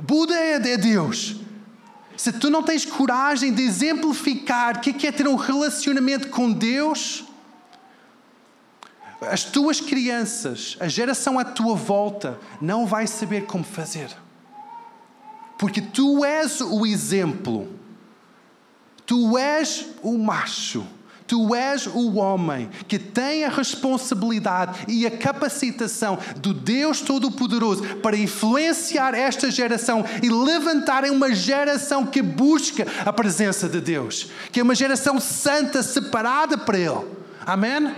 Buda 0.00 0.34
é 0.34 0.58
Deus. 0.76 1.36
Se 2.16 2.32
tu 2.32 2.50
não 2.50 2.62
tens 2.62 2.84
coragem 2.84 3.52
de 3.52 3.62
exemplificar 3.62 4.78
o 4.78 4.80
que 4.80 5.06
é 5.06 5.12
ter 5.12 5.28
um 5.28 5.36
relacionamento 5.36 6.28
com 6.28 6.50
Deus, 6.50 7.24
as 9.20 9.44
tuas 9.44 9.80
crianças, 9.80 10.76
a 10.80 10.88
geração 10.88 11.38
à 11.38 11.44
tua 11.44 11.74
volta, 11.74 12.38
não 12.60 12.86
vai 12.86 13.06
saber 13.06 13.46
como 13.46 13.64
fazer. 13.64 14.10
Porque 15.56 15.80
tu 15.80 16.24
és 16.24 16.60
o 16.60 16.84
exemplo. 16.86 17.77
Tu 19.08 19.38
és 19.38 19.86
o 20.02 20.18
macho. 20.18 20.86
Tu 21.26 21.54
és 21.54 21.86
o 21.86 22.16
homem 22.16 22.68
que 22.86 22.98
tem 22.98 23.46
a 23.46 23.48
responsabilidade 23.48 24.84
e 24.86 25.06
a 25.06 25.10
capacitação 25.10 26.18
do 26.36 26.52
Deus 26.52 27.00
Todo-Poderoso 27.00 27.82
para 28.02 28.18
influenciar 28.18 29.14
esta 29.14 29.50
geração 29.50 30.04
e 30.22 30.28
levantar 30.28 31.04
uma 31.04 31.34
geração 31.34 32.04
que 32.04 32.20
busca 32.20 32.86
a 33.04 33.10
presença 33.10 33.66
de 33.66 33.80
Deus, 33.80 34.28
que 34.52 34.60
é 34.60 34.62
uma 34.62 34.74
geração 34.74 35.18
santa, 35.18 35.82
separada 35.82 36.58
para 36.58 36.78
Ele. 36.78 37.06
Amém? 37.46 37.94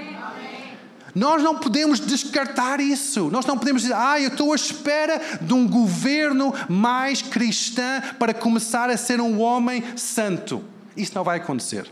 Nós 1.13 1.43
não 1.43 1.57
podemos 1.57 1.99
descartar 1.99 2.79
isso. 2.79 3.31
Nós 3.33 3.45
não 3.47 3.59
podemos 3.59 3.83
dizer, 3.83 3.95
ah, 3.95 4.21
eu 4.21 4.29
estou 4.29 4.53
à 4.53 4.55
espera 4.55 5.21
de 5.41 5.53
um 5.53 5.67
governo 5.67 6.55
mais 6.69 7.21
cristão 7.21 8.01
para 8.17 8.33
começar 8.33 8.89
a 8.89 8.97
ser 8.97 9.21
um 9.21 9.41
homem 9.41 9.83
santo. 9.97 10.65
Isso 10.97 11.15
não 11.15 11.25
vai 11.25 11.39
acontecer. 11.39 11.91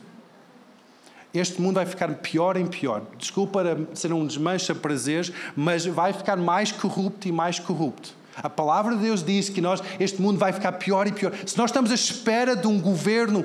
Este 1.32 1.60
mundo 1.60 1.74
vai 1.74 1.86
ficar 1.86 2.08
pior 2.16 2.56
em 2.56 2.66
pior. 2.66 3.02
Desculpa 3.16 3.62
ser 3.94 4.12
um 4.12 4.26
desmancha 4.26 4.74
prazeres, 4.74 5.32
mas 5.54 5.84
vai 5.84 6.12
ficar 6.12 6.36
mais 6.36 6.72
corrupto 6.72 7.28
e 7.28 7.32
mais 7.32 7.58
corrupto. 7.58 8.16
A 8.42 8.48
palavra 8.48 8.96
de 8.96 9.02
Deus 9.02 9.22
diz 9.22 9.48
que 9.48 9.60
nós, 9.60 9.82
este 9.98 10.22
mundo 10.22 10.38
vai 10.38 10.52
ficar 10.52 10.72
pior 10.72 11.06
e 11.06 11.12
pior. 11.12 11.32
Se 11.44 11.58
nós 11.58 11.70
estamos 11.70 11.90
à 11.90 11.94
espera 11.94 12.54
de 12.56 12.66
um 12.66 12.80
governo 12.80 13.44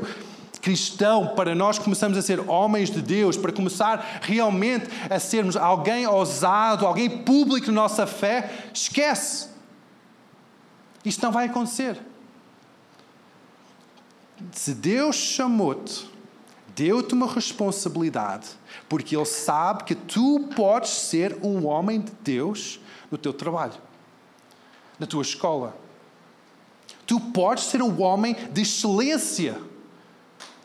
cristão 0.62 1.34
para 1.36 1.54
nós 1.54 1.78
começarmos 1.78 2.18
a 2.18 2.22
ser 2.22 2.39
homens 2.50 2.89
de 2.89 3.02
Deus, 3.02 3.36
para 3.36 3.52
começar 3.52 4.22
realmente 4.22 4.88
a 5.10 5.20
sermos 5.20 5.58
alguém 5.58 6.08
ousado, 6.08 6.88
alguém 6.88 7.10
público 7.10 7.68
na 7.68 7.82
nossa 7.82 8.08
fé, 8.08 8.50
esquece. 8.74 9.50
Isto 11.04 11.22
não 11.24 11.34
vai 11.34 11.48
acontecer. 11.48 12.00
Se 14.52 14.74
Deus 14.74 15.15
chamou-te, 15.15 16.10
deu-te 16.76 17.13
uma 17.13 17.28
responsabilidade, 17.28 18.48
porque 18.89 19.15
Ele 19.15 19.26
sabe 19.26 19.84
que 19.84 19.96
tu 19.96 20.50
podes 20.56 20.89
ser 20.89 21.38
um 21.43 21.65
homem 21.65 22.02
de 22.02 22.12
Deus 22.24 22.80
no 23.12 23.17
teu 23.17 23.34
trabalho, 23.34 23.74
na 25.00 25.06
tua 25.06 25.22
escola. 25.22 25.76
Tu 27.06 27.19
podes 27.19 27.65
ser 27.65 27.82
um 27.82 28.02
homem 28.02 28.36
de 28.52 28.62
excelência 28.62 29.60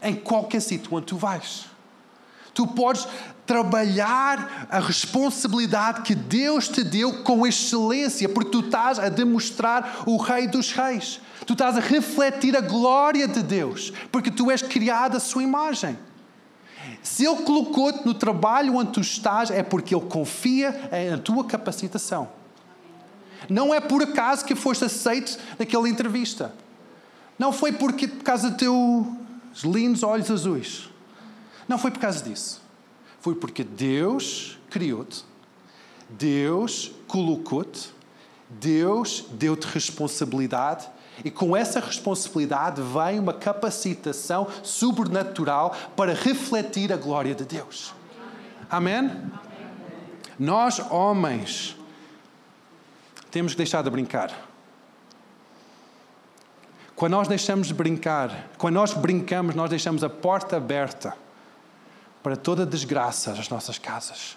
em 0.02 0.14
qualquer 0.14 0.60
sítio 0.60 0.94
onde 0.94 1.06
tu 1.06 1.16
vais. 1.16 1.66
Tu 2.54 2.66
podes 2.66 3.06
trabalhar 3.48 4.68
a 4.70 4.78
responsabilidade 4.78 6.02
que 6.02 6.14
Deus 6.14 6.68
te 6.68 6.84
deu 6.84 7.24
com 7.24 7.46
excelência, 7.46 8.28
porque 8.28 8.50
tu 8.50 8.60
estás 8.60 8.98
a 8.98 9.08
demonstrar 9.08 10.02
o 10.06 10.18
Rei 10.18 10.46
dos 10.46 10.70
Reis. 10.70 11.18
Tu 11.46 11.54
estás 11.54 11.78
a 11.78 11.80
refletir 11.80 12.54
a 12.54 12.60
glória 12.60 13.26
de 13.26 13.42
Deus, 13.42 13.90
porque 14.12 14.30
tu 14.30 14.50
és 14.50 14.60
criado 14.60 15.16
à 15.16 15.20
sua 15.20 15.42
imagem. 15.42 15.98
Se 17.02 17.24
Ele 17.24 17.42
colocou-te 17.42 18.04
no 18.04 18.12
trabalho 18.12 18.76
onde 18.76 18.92
tu 18.92 19.00
estás, 19.00 19.50
é 19.50 19.62
porque 19.62 19.94
Ele 19.94 20.04
confia 20.04 20.90
na 21.10 21.16
tua 21.16 21.42
capacitação. 21.44 22.28
Não 23.48 23.74
é 23.74 23.80
por 23.80 24.02
acaso 24.02 24.44
que 24.44 24.54
foste 24.54 24.84
aceito 24.84 25.38
naquela 25.58 25.88
entrevista. 25.88 26.52
Não 27.38 27.50
foi 27.50 27.72
porque, 27.72 28.06
por 28.06 28.24
causa 28.24 28.50
dos 28.50 28.58
teus 28.58 29.64
lindos 29.64 30.02
olhos 30.02 30.30
azuis. 30.30 30.90
Não 31.66 31.78
foi 31.78 31.90
por 31.90 32.00
causa 32.00 32.22
disso. 32.22 32.67
Foi 33.28 33.34
porque 33.34 33.62
Deus 33.62 34.58
criou-te, 34.70 35.22
Deus 36.08 36.92
colocou-te, 37.06 37.90
Deus 38.48 39.26
deu-te 39.32 39.66
responsabilidade 39.66 40.88
e 41.22 41.30
com 41.30 41.54
essa 41.54 41.78
responsabilidade 41.78 42.80
vem 42.80 43.20
uma 43.20 43.34
capacitação 43.34 44.48
sobrenatural 44.62 45.76
para 45.94 46.14
refletir 46.14 46.90
a 46.90 46.96
glória 46.96 47.34
de 47.34 47.44
Deus. 47.44 47.92
Amém? 48.70 49.10
Nós, 50.38 50.78
homens, 50.90 51.76
temos 53.30 53.52
que 53.52 53.58
deixar 53.58 53.82
de 53.82 53.90
brincar. 53.90 54.32
Quando 56.96 57.12
nós 57.12 57.28
deixamos 57.28 57.66
de 57.66 57.74
brincar, 57.74 58.48
quando 58.56 58.76
nós 58.76 58.94
brincamos, 58.94 59.54
nós 59.54 59.68
deixamos 59.68 60.02
a 60.02 60.08
porta 60.08 60.56
aberta 60.56 61.27
para 62.22 62.36
toda 62.36 62.66
desgraça 62.66 63.34
nas 63.34 63.48
nossas 63.48 63.78
casas. 63.78 64.36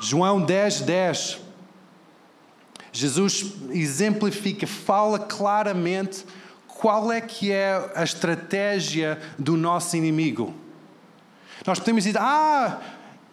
João 0.00 0.40
10, 0.42 0.82
10 0.82 1.46
Jesus 2.96 3.52
exemplifica, 3.72 4.66
fala 4.66 5.18
claramente 5.18 6.24
qual 6.66 7.12
é 7.12 7.20
que 7.20 7.52
é 7.52 7.92
a 7.94 8.02
estratégia 8.02 9.20
do 9.38 9.54
nosso 9.54 9.96
inimigo. 9.98 10.54
Nós 11.66 11.78
podemos 11.78 12.04
dizer, 12.04 12.18
ah, 12.18 12.80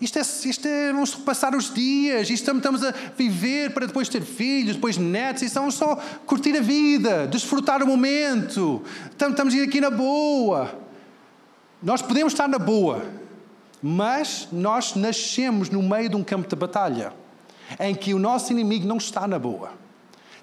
Isto 0.01 0.19
é, 0.19 0.21
isto 0.21 0.67
é, 0.67 0.91
vamos 0.91 1.15
passar 1.15 1.55
os 1.55 1.73
dias, 1.73 2.29
isto 2.29 2.51
estamos 2.51 2.83
a 2.83 2.93
viver 3.17 3.73
para 3.73 3.85
depois 3.85 4.09
ter 4.09 4.21
filhos, 4.21 4.75
depois 4.75 4.97
netos, 4.97 5.43
isto 5.43 5.53
vamos 5.53 5.75
só 5.75 5.95
curtir 6.25 6.57
a 6.57 6.61
vida, 6.61 7.25
desfrutar 7.27 7.81
o 7.81 7.87
momento, 7.87 8.83
estamos 9.11 9.53
aqui 9.53 9.79
na 9.79 9.89
boa. 9.89 10.82
Nós 11.83 12.01
podemos 12.01 12.31
estar 12.31 12.47
na 12.47 12.57
boa, 12.57 13.03
mas 13.81 14.47
nós 14.53 14.95
nascemos 14.95 15.69
no 15.69 15.83
meio 15.83 16.07
de 16.07 16.15
um 16.15 16.23
campo 16.23 16.47
de 16.47 16.55
batalha, 16.55 17.11
em 17.77 17.93
que 17.93 18.13
o 18.13 18.19
nosso 18.19 18.53
inimigo 18.53 18.87
não 18.87 18.95
está 18.95 19.27
na 19.27 19.37
boa. 19.37 19.71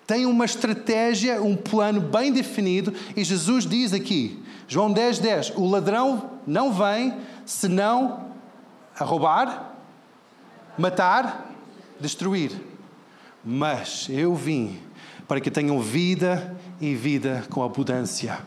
Tem 0.07 0.27
uma 0.27 0.45
estratégia, 0.45 1.41
um 1.41 1.57
plano 1.57 1.99
bem 1.99 2.31
definido, 2.31 2.93
e 3.17 3.25
Jesus 3.25 3.65
diz 3.65 3.95
aqui, 3.95 4.43
João 4.69 4.93
10, 4.93 5.19
10, 5.19 5.53
o 5.57 5.67
ladrão 5.67 6.33
não 6.47 6.75
vem 6.75 7.17
senão 7.47 8.27
a 8.99 9.03
roubar, 9.03 9.77
matar, 10.77 11.51
destruir. 11.99 12.53
Mas 13.43 14.09
eu 14.11 14.35
vim 14.35 14.79
para 15.27 15.41
que 15.41 15.51
tenham 15.51 15.81
vida 15.81 16.55
e 16.79 16.95
vida 16.95 17.45
com 17.49 17.63
abundância. 17.63 18.39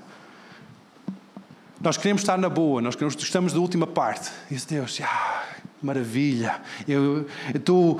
Nós 1.83 1.97
queremos 1.97 2.21
estar 2.21 2.37
na 2.37 2.47
boa, 2.47 2.81
nós 2.81 2.95
queremos, 2.95 3.21
estamos 3.21 3.51
da 3.51 3.59
última 3.59 3.85
parte. 3.85 4.31
Isso, 4.49 4.65
Deus, 4.69 5.01
ah, 5.03 5.43
maravilha. 5.81 6.61
Eu, 6.87 7.27
estou 7.53 7.99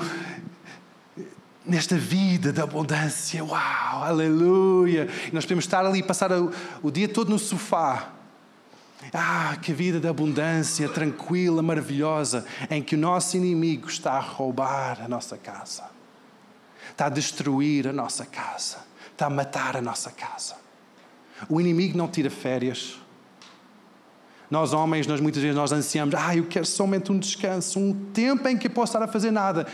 nesta 1.66 1.94
vida 1.94 2.50
da 2.50 2.62
abundância. 2.62 3.44
Uau, 3.44 4.02
aleluia. 4.02 5.06
E 5.28 5.34
nós 5.34 5.44
podemos 5.44 5.66
estar 5.66 5.84
ali 5.84 5.98
e 5.98 6.02
passar 6.02 6.30
o, 6.82 6.90
dia 6.90 7.06
todo 7.06 7.28
no 7.28 7.38
sofá 7.38 8.08
ah, 9.12 9.54
que 9.60 9.70
vida 9.74 10.00
de 10.00 10.08
abundância, 10.08 10.88
tranquila, 10.88 11.62
maravilhosa, 11.62 12.46
em 12.70 12.82
que 12.82 12.94
o 12.94 12.98
nosso 12.98 13.36
inimigo 13.36 13.86
está 13.86 14.12
a 14.12 14.20
roubar 14.20 15.02
a 15.02 15.08
nossa 15.08 15.36
casa, 15.36 15.84
está 16.90 17.04
a 17.04 17.10
destruir 17.10 17.86
a 17.86 17.92
nossa 17.92 18.24
casa, 18.24 18.78
está 19.12 19.26
a 19.26 19.30
matar 19.30 19.76
a 19.76 19.82
nossa 19.82 20.10
casa. 20.10 20.56
O 21.50 21.60
inimigo 21.60 21.98
não 21.98 22.08
tira 22.08 22.30
férias. 22.30 23.03
Nós 24.50 24.72
homens, 24.72 25.06
nós 25.06 25.20
muitas 25.20 25.42
vezes 25.42 25.56
nós 25.56 25.72
ansiamos, 25.72 26.14
ah, 26.14 26.36
eu 26.36 26.46
quero 26.46 26.66
somente 26.66 27.10
um 27.10 27.18
descanso, 27.18 27.78
um 27.78 27.94
tempo 28.12 28.46
em 28.48 28.56
que 28.56 28.66
eu 28.66 28.70
posso 28.70 28.92
estar 28.92 29.04
a 29.04 29.08
fazer 29.08 29.30
nada. 29.30 29.66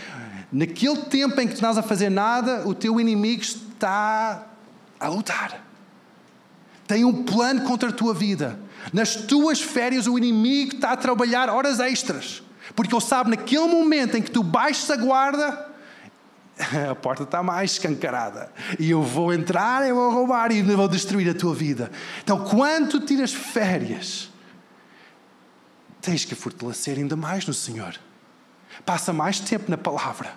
Naquele 0.53 0.97
tempo 1.03 1.41
em 1.41 1.47
que 1.47 1.55
tu 1.55 1.57
estás 1.57 1.79
a 1.79 1.83
fazer 1.83 2.11
nada, 2.11 2.67
o 2.67 2.75
teu 2.75 3.01
inimigo 3.01 3.43
está 3.43 4.47
a 4.99 5.09
lutar. 5.09 5.65
Tem 6.87 7.05
um 7.05 7.23
plano 7.23 7.63
contra 7.63 7.91
a 7.91 7.93
tua 7.93 8.13
vida. 8.13 8.59
Nas 8.93 9.15
tuas 9.15 9.61
férias, 9.61 10.07
o 10.07 10.19
inimigo 10.19 10.75
está 10.75 10.93
a 10.93 10.97
trabalhar 10.97 11.49
horas 11.49 11.79
extras. 11.79 12.43
Porque 12.75 12.95
ele 12.95 13.01
sabe, 13.01 13.31
naquele 13.31 13.67
momento 13.67 14.17
em 14.17 14.23
que 14.23 14.31
tu 14.31 14.43
baixas 14.43 14.91
a 14.91 14.97
guarda, 14.97 15.71
a 16.91 16.95
porta 16.95 17.25
está 17.25 17.43
mais 17.43 17.73
escancarada. 17.73 18.51
E 18.79 18.91
eu 18.91 19.03
vou 19.03 19.33
entrar, 19.33 19.89
eu 19.89 19.95
vou 19.95 20.11
roubar 20.13 20.51
e 20.53 20.63
vou 20.63 20.89
destruir 20.89 21.29
a 21.29 21.35
tua 21.35 21.55
vida. 21.55 21.91
Então, 22.23 22.45
quando 22.45 22.91
tu 22.91 23.01
tiras 23.01 23.33
férias, 23.33 24.30
tens 26.01 26.25
que 26.25 26.35
fortalecer 26.35 26.99
ainda 26.99 27.17
mais 27.17 27.47
no 27.47 27.55
Senhor. 27.55 27.95
Passa 28.85 29.13
mais 29.13 29.41
tempo 29.41 29.71
na 29.71 29.77
palavra. 29.77 30.33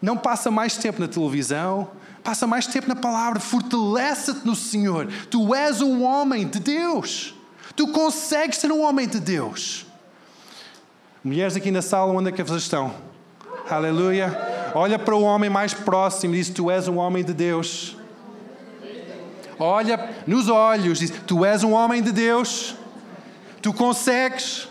Não 0.00 0.16
passa 0.16 0.50
mais 0.50 0.76
tempo 0.76 1.00
na 1.00 1.08
televisão, 1.08 1.90
Passa 2.28 2.46
mais 2.46 2.66
tempo 2.66 2.86
na 2.86 2.94
palavra, 2.94 3.40
fortalece-te 3.40 4.46
no 4.46 4.54
Senhor. 4.54 5.08
Tu 5.30 5.54
és 5.54 5.80
um 5.80 6.02
homem 6.02 6.46
de 6.46 6.60
Deus. 6.60 7.34
Tu 7.74 7.88
consegues 7.88 8.58
ser 8.58 8.70
um 8.72 8.82
homem 8.82 9.08
de 9.08 9.20
Deus. 9.20 9.86
Mulheres 11.24 11.56
aqui 11.56 11.70
na 11.70 11.80
sala, 11.80 12.12
onde 12.12 12.28
é 12.28 12.32
que 12.32 12.42
vocês 12.42 12.64
estão? 12.64 12.92
Aleluia. 13.70 14.36
Olha 14.74 14.98
para 14.98 15.14
o 15.14 15.22
homem 15.22 15.48
mais 15.48 15.72
próximo 15.72 16.34
e 16.34 16.38
diz: 16.38 16.50
Tu 16.50 16.70
és 16.70 16.86
um 16.86 16.98
homem 16.98 17.24
de 17.24 17.32
Deus. 17.32 17.96
Olha 19.58 20.14
nos 20.26 20.48
olhos, 20.48 20.98
diz: 20.98 21.10
Tu 21.26 21.44
és 21.46 21.64
um 21.64 21.72
homem 21.72 22.02
de 22.02 22.12
Deus. 22.12 22.76
Tu 23.60 23.72
consegues. 23.72 24.68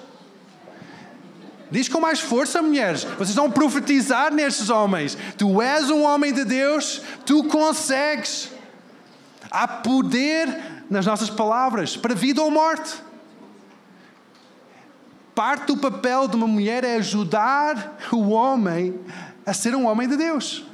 Diz 1.70 1.90
com 1.90 2.00
mais 2.00 2.20
força, 2.20 2.62
mulheres. 2.62 3.04
Vocês 3.04 3.36
vão 3.36 3.52
profetizar 3.52 4.34
nestes 4.34 4.70
homens. 4.70 5.18
Tu 5.38 5.62
és 5.62 5.90
um 5.90 6.04
homem 6.04 6.34
de 6.34 6.46
Deus, 6.46 7.02
tu 7.26 7.44
consegues. 7.44 8.50
Há 9.52 9.68
poder 9.68 10.86
nas 10.90 11.06
nossas 11.06 11.30
palavras 11.30 11.98
para 11.98 12.16
vida 12.16 12.42
ou 12.42 12.50
morte. 12.50 12.96
Parte 15.36 15.68
do 15.68 15.78
papel 15.78 16.28
de 16.28 16.36
uma 16.36 16.48
mulher 16.48 16.84
é 16.84 16.96
ajudar 16.96 17.98
o 18.12 18.30
homem 18.30 19.00
a 19.46 19.54
ser 19.54 19.76
um 19.76 19.86
homem 19.86 20.08
de 20.08 20.18
Deus. 20.18 20.66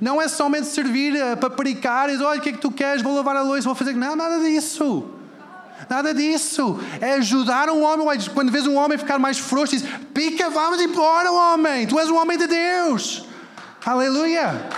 Não 0.00 0.20
é 0.20 0.28
somente 0.28 0.66
servir 0.66 1.20
a 1.22 1.36
paparicar 1.36 2.08
e 2.08 2.12
dizer, 2.12 2.24
olha, 2.24 2.38
o 2.38 2.42
que 2.42 2.48
é 2.50 2.52
que 2.52 2.58
tu 2.58 2.70
queres? 2.70 3.02
Vou 3.02 3.14
lavar 3.14 3.36
a 3.36 3.42
louça, 3.42 3.62
vou 3.62 3.74
fazer. 3.74 3.94
Não, 3.94 4.16
nada 4.16 4.40
disso. 4.40 5.15
Nada 5.88 6.12
disso. 6.12 6.78
É 7.00 7.14
ajudar 7.14 7.68
um 7.70 7.82
homem. 7.82 8.06
Quando 8.34 8.50
vês 8.50 8.66
um 8.66 8.76
homem 8.76 8.98
ficar 8.98 9.18
mais 9.18 9.38
frouxo, 9.38 9.76
diz: 9.76 9.88
pica, 10.12 10.50
vamos 10.50 10.80
embora, 10.80 11.30
homem. 11.30 11.86
Tu 11.86 11.98
és 11.98 12.10
um 12.10 12.16
homem 12.16 12.36
de 12.36 12.46
Deus. 12.46 13.24
Aleluia. 13.84 14.68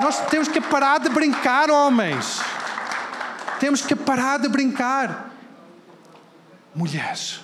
Nós 0.00 0.20
temos 0.26 0.48
que 0.48 0.60
parar 0.60 0.98
de 0.98 1.08
brincar, 1.08 1.70
homens. 1.70 2.40
Temos 3.58 3.82
que 3.82 3.94
parar 3.94 4.38
de 4.38 4.48
brincar. 4.48 5.30
Mulheres, 6.74 7.40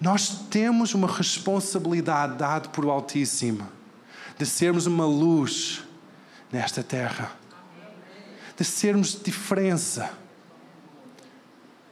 nós 0.00 0.28
temos 0.50 0.94
uma 0.94 1.08
responsabilidade 1.08 2.36
dada 2.36 2.68
por 2.68 2.84
o 2.84 2.90
Altíssimo 2.90 3.66
de 4.38 4.46
sermos 4.46 4.86
uma 4.86 5.04
luz 5.04 5.82
nesta 6.52 6.82
terra 6.82 7.32
de 8.56 8.64
sermos 8.64 9.20
diferença. 9.22 10.10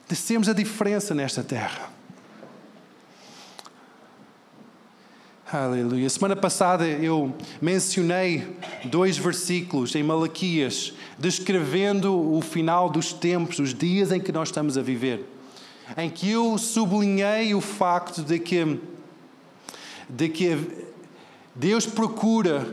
De 0.09 0.17
sermos 0.17 0.49
a 0.49 0.53
diferença 0.53 1.15
nesta 1.15 1.43
terra. 1.43 1.91
Aleluia. 5.53 6.09
Semana 6.09 6.35
passada 6.35 6.87
eu 6.87 7.33
mencionei 7.61 8.57
dois 8.87 9.17
versículos 9.17 9.95
em 9.95 10.03
Malaquias, 10.03 10.95
descrevendo 11.19 12.35
o 12.35 12.41
final 12.41 12.89
dos 12.89 13.12
tempos, 13.12 13.59
os 13.59 13.75
dias 13.75 14.11
em 14.11 14.19
que 14.19 14.33
nós 14.33 14.49
estamos 14.49 14.77
a 14.77 14.83
viver, 14.83 15.25
em 15.97 16.11
que 16.11 16.31
eu 16.31 16.57
sublinhei 16.59 17.55
o 17.55 17.61
facto 17.61 18.23
de 18.23 18.39
que, 18.39 18.81
de 20.09 20.29
que 20.31 20.59
Deus 21.55 21.87
procura 21.87 22.67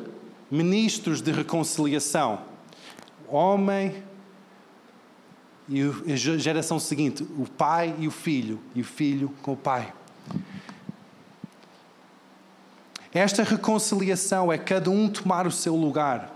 ministros 0.50 1.22
de 1.22 1.32
reconciliação 1.32 2.51
homem 3.32 4.04
e 5.70 5.82
a 6.12 6.16
geração 6.16 6.80
seguinte, 6.80 7.24
o 7.38 7.46
pai 7.46 7.96
e 7.98 8.08
o 8.08 8.12
filho, 8.12 8.60
e 8.76 8.82
o 8.82 8.84
filho 8.84 9.34
com 9.42 9.54
o 9.54 9.58
pai. 9.58 9.94
Esta 13.14 13.44
reconciliação 13.44 14.52
é 14.52 14.58
cada 14.58 14.90
um 14.90 15.10
tomar 15.10 15.48
o 15.48 15.52
seu 15.52 15.76
lugar, 15.76 16.34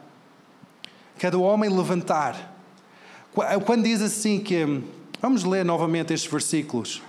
cada 1.19 1.37
homem 1.37 1.69
levantar. 1.69 2.53
Quando 3.65 3.83
diz 3.83 4.01
assim 4.01 4.39
que. 4.39 4.83
Vamos 5.21 5.43
ler 5.43 5.65
novamente 5.65 6.13
estes 6.13 6.29
versículos. 6.29 7.01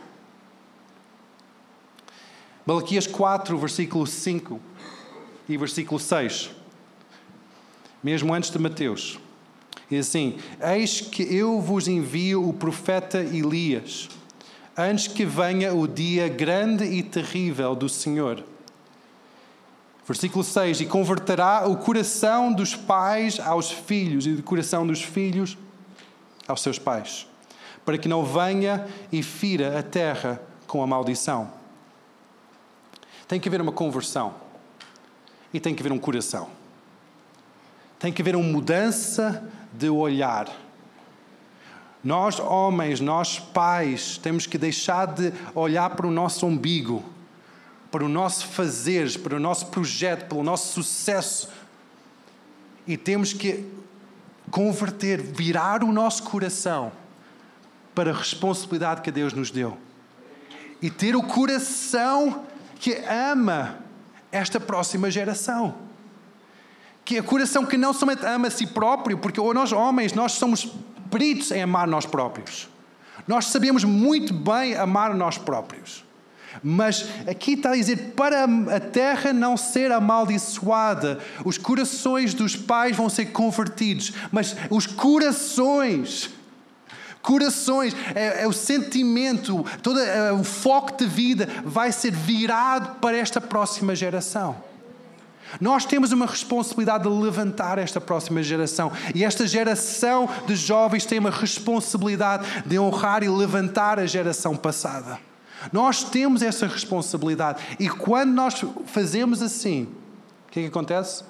Malaquias 2.64 3.06
4, 3.06 3.58
versículo 3.58 4.06
5 4.06 4.60
e 5.48 5.56
versículo 5.56 6.00
6. 6.00 6.50
Mesmo 8.02 8.32
antes 8.32 8.50
de 8.50 8.58
Mateus. 8.58 9.18
E 9.90 9.98
assim: 9.98 10.38
Eis 10.60 11.00
que 11.00 11.22
eu 11.22 11.60
vos 11.60 11.86
envio 11.86 12.48
o 12.48 12.52
profeta 12.52 13.18
Elias, 13.18 14.08
antes 14.76 15.06
que 15.06 15.24
venha 15.24 15.74
o 15.74 15.86
dia 15.86 16.28
grande 16.28 16.84
e 16.84 17.02
terrível 17.02 17.74
do 17.74 17.88
Senhor. 17.88 18.42
Versículo 20.06 20.44
6: 20.44 20.80
E 20.80 20.86
converterá 20.86 21.68
o 21.68 21.76
coração 21.76 22.52
dos 22.52 22.74
pais 22.74 23.38
aos 23.40 23.70
filhos, 23.70 24.26
e 24.26 24.30
o 24.30 24.42
coração 24.42 24.86
dos 24.86 25.02
filhos 25.02 25.56
aos 26.46 26.62
seus 26.62 26.78
pais, 26.78 27.26
para 27.84 27.98
que 27.98 28.08
não 28.08 28.24
venha 28.24 28.86
e 29.10 29.22
fira 29.22 29.78
a 29.78 29.82
terra 29.82 30.40
com 30.66 30.82
a 30.82 30.86
maldição. 30.86 31.50
Tem 33.26 33.40
que 33.40 33.48
haver 33.48 33.60
uma 33.60 33.72
conversão 33.72 34.34
e 35.52 35.58
tem 35.58 35.74
que 35.74 35.82
haver 35.82 35.92
um 35.92 35.98
coração. 35.98 36.48
Tem 37.98 38.12
que 38.12 38.22
haver 38.22 38.36
uma 38.36 38.46
mudança 38.46 39.42
de 39.72 39.88
olhar. 39.88 40.48
Nós, 42.02 42.38
homens, 42.38 43.00
nós, 43.00 43.38
pais, 43.38 44.16
temos 44.18 44.46
que 44.46 44.56
deixar 44.56 45.06
de 45.06 45.32
olhar 45.54 45.90
para 45.90 46.06
o 46.06 46.10
nosso 46.10 46.46
umbigo, 46.46 47.04
para 47.90 48.04
o 48.04 48.08
nosso 48.08 48.46
fazer, 48.46 49.18
para 49.20 49.36
o 49.36 49.40
nosso 49.40 49.66
projeto, 49.66 50.28
pelo 50.28 50.42
nosso 50.42 50.72
sucesso. 50.72 51.48
E 52.86 52.96
temos 52.96 53.32
que 53.32 53.66
converter, 54.50 55.20
virar 55.20 55.82
o 55.82 55.92
nosso 55.92 56.22
coração 56.22 56.92
para 57.94 58.10
a 58.12 58.14
responsabilidade 58.14 59.02
que 59.02 59.10
Deus 59.10 59.32
nos 59.32 59.50
deu. 59.50 59.76
e 60.80 60.90
ter 60.90 61.16
o 61.16 61.22
coração 61.22 62.44
que 62.78 62.94
ama 63.08 63.78
esta 64.30 64.60
próxima 64.60 65.10
geração. 65.10 65.85
Que 67.06 67.16
é 67.16 67.22
coração 67.22 67.64
que 67.64 67.78
não 67.78 67.94
somente 67.94 68.26
ama 68.26 68.48
a 68.48 68.50
si 68.50 68.66
próprio, 68.66 69.16
porque 69.16 69.40
nós 69.40 69.72
homens, 69.72 70.12
nós 70.12 70.32
somos 70.32 70.68
peritos 71.10 71.50
em 71.50 71.62
amar 71.62 71.86
nós 71.86 72.04
próprios. 72.04 72.68
Nós 73.26 73.46
sabemos 73.46 73.84
muito 73.84 74.34
bem 74.34 74.74
amar 74.74 75.14
nós 75.14 75.38
próprios. 75.38 76.04
Mas 76.62 77.06
aqui 77.26 77.52
está 77.52 77.70
a 77.70 77.76
dizer: 77.76 78.12
para 78.16 78.44
a 78.44 78.80
terra 78.80 79.32
não 79.32 79.56
ser 79.56 79.92
amaldiçoada, 79.92 81.18
os 81.44 81.56
corações 81.56 82.34
dos 82.34 82.56
pais 82.56 82.96
vão 82.96 83.08
ser 83.08 83.26
convertidos, 83.26 84.12
mas 84.30 84.56
os 84.70 84.86
corações 84.86 86.30
corações, 87.22 87.92
é, 88.14 88.44
é 88.44 88.46
o 88.46 88.52
sentimento, 88.52 89.66
todo 89.82 89.98
é, 89.98 90.32
o 90.32 90.44
foco 90.44 90.96
de 90.96 91.06
vida 91.06 91.48
vai 91.64 91.90
ser 91.90 92.12
virado 92.12 93.00
para 93.00 93.16
esta 93.16 93.40
próxima 93.40 93.96
geração. 93.96 94.54
Nós 95.60 95.84
temos 95.84 96.12
uma 96.12 96.26
responsabilidade 96.26 97.04
de 97.04 97.08
levantar 97.08 97.78
esta 97.78 98.00
próxima 98.00 98.42
geração. 98.42 98.92
E 99.14 99.24
esta 99.24 99.46
geração 99.46 100.28
de 100.46 100.56
jovens 100.56 101.06
tem 101.06 101.18
uma 101.18 101.30
responsabilidade 101.30 102.46
de 102.66 102.78
honrar 102.78 103.22
e 103.22 103.28
levantar 103.28 103.98
a 103.98 104.06
geração 104.06 104.56
passada. 104.56 105.18
Nós 105.72 106.04
temos 106.04 106.42
essa 106.42 106.66
responsabilidade. 106.66 107.62
E 107.78 107.88
quando 107.88 108.32
nós 108.32 108.64
fazemos 108.86 109.42
assim, 109.42 109.84
o 110.48 110.52
que, 110.52 110.60
é 110.60 110.62
que 110.64 110.68
acontece? 110.68 111.24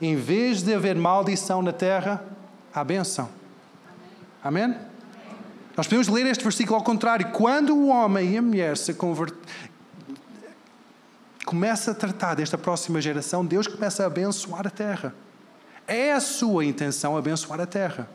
Em 0.00 0.16
vez 0.16 0.62
de 0.62 0.74
haver 0.74 0.96
maldição 0.96 1.62
na 1.62 1.72
terra, 1.72 2.22
há 2.72 2.84
benção. 2.84 3.28
Amém? 4.42 4.74
Nós 5.76 5.86
podemos 5.86 6.08
ler 6.08 6.26
este 6.26 6.42
versículo 6.42 6.76
ao 6.76 6.84
contrário. 6.84 7.30
Quando 7.32 7.74
o 7.74 7.88
homem 7.88 8.34
e 8.34 8.38
a 8.38 8.42
mulher 8.42 8.76
se 8.76 8.94
convertem, 8.94 9.38
começa 11.50 11.90
a 11.90 11.94
tratar 11.94 12.36
desta 12.36 12.56
próxima 12.56 13.00
geração, 13.00 13.44
Deus 13.44 13.66
começa 13.66 14.04
a 14.04 14.06
abençoar 14.06 14.68
a 14.68 14.70
terra. 14.70 15.12
É 15.84 16.12
a 16.12 16.20
sua 16.20 16.64
intenção 16.64 17.16
abençoar 17.16 17.60
a 17.60 17.66
terra. 17.66 18.08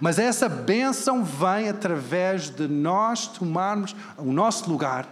Mas 0.00 0.18
essa 0.18 0.48
bênção 0.48 1.22
vem 1.22 1.68
através 1.68 2.48
de 2.48 2.66
nós 2.66 3.26
tomarmos 3.26 3.94
o 4.16 4.32
nosso 4.32 4.70
lugar, 4.70 5.06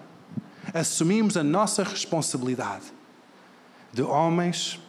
assumirmos 0.73 1.37
a 1.37 1.43
nossa 1.45 1.85
responsabilidade 1.85 2.87
de 3.93 4.01
homens 4.01 4.81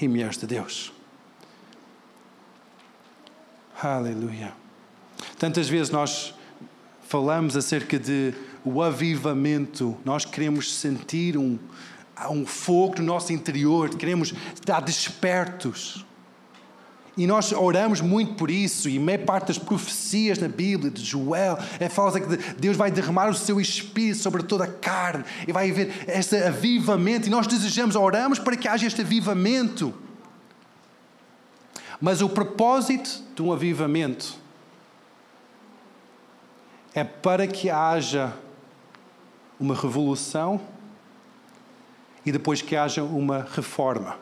e 0.00 0.06
mulheres 0.06 0.38
de 0.38 0.46
Deus. 0.46 0.92
Aleluia. 3.82 4.52
Tantas 5.40 5.68
vezes 5.68 5.90
nós 5.90 6.32
falamos 7.08 7.56
acerca 7.56 7.98
de 7.98 8.32
o 8.64 8.80
avivamento, 8.80 9.96
nós 10.04 10.24
queremos 10.24 10.72
sentir 10.72 11.36
um, 11.36 11.58
um 12.30 12.46
fogo 12.46 12.96
no 12.98 13.04
nosso 13.04 13.32
interior, 13.32 13.90
queremos 13.90 14.32
estar 14.54 14.80
despertos. 14.80 16.04
E 17.16 17.26
nós 17.26 17.50
oramos 17.52 18.02
muito 18.02 18.34
por 18.34 18.50
isso, 18.50 18.88
e 18.90 18.98
meia 18.98 19.18
parte 19.18 19.48
das 19.48 19.58
profecias 19.58 20.38
na 20.38 20.48
Bíblia, 20.48 20.90
de 20.90 21.02
Joel, 21.02 21.58
é 21.80 21.88
fala 21.88 22.20
que 22.20 22.36
Deus 22.58 22.76
vai 22.76 22.90
derramar 22.90 23.30
o 23.30 23.34
seu 23.34 23.58
espírito 23.58 24.18
sobre 24.18 24.42
toda 24.42 24.64
a 24.64 24.66
carne, 24.66 25.24
e 25.48 25.52
vai 25.52 25.70
haver 25.70 26.04
este 26.08 26.36
avivamento, 26.36 27.26
e 27.26 27.30
nós 27.30 27.46
desejamos, 27.46 27.96
oramos 27.96 28.38
para 28.38 28.54
que 28.54 28.68
haja 28.68 28.86
este 28.86 29.00
avivamento. 29.00 29.94
Mas 31.98 32.20
o 32.20 32.28
propósito 32.28 33.22
de 33.34 33.42
um 33.42 33.50
avivamento 33.50 34.34
é 36.94 37.02
para 37.02 37.46
que 37.46 37.70
haja 37.70 38.34
uma 39.58 39.74
revolução 39.74 40.60
e 42.26 42.32
depois 42.32 42.60
que 42.60 42.74
haja 42.74 43.04
uma 43.04 43.46
reforma. 43.54 44.18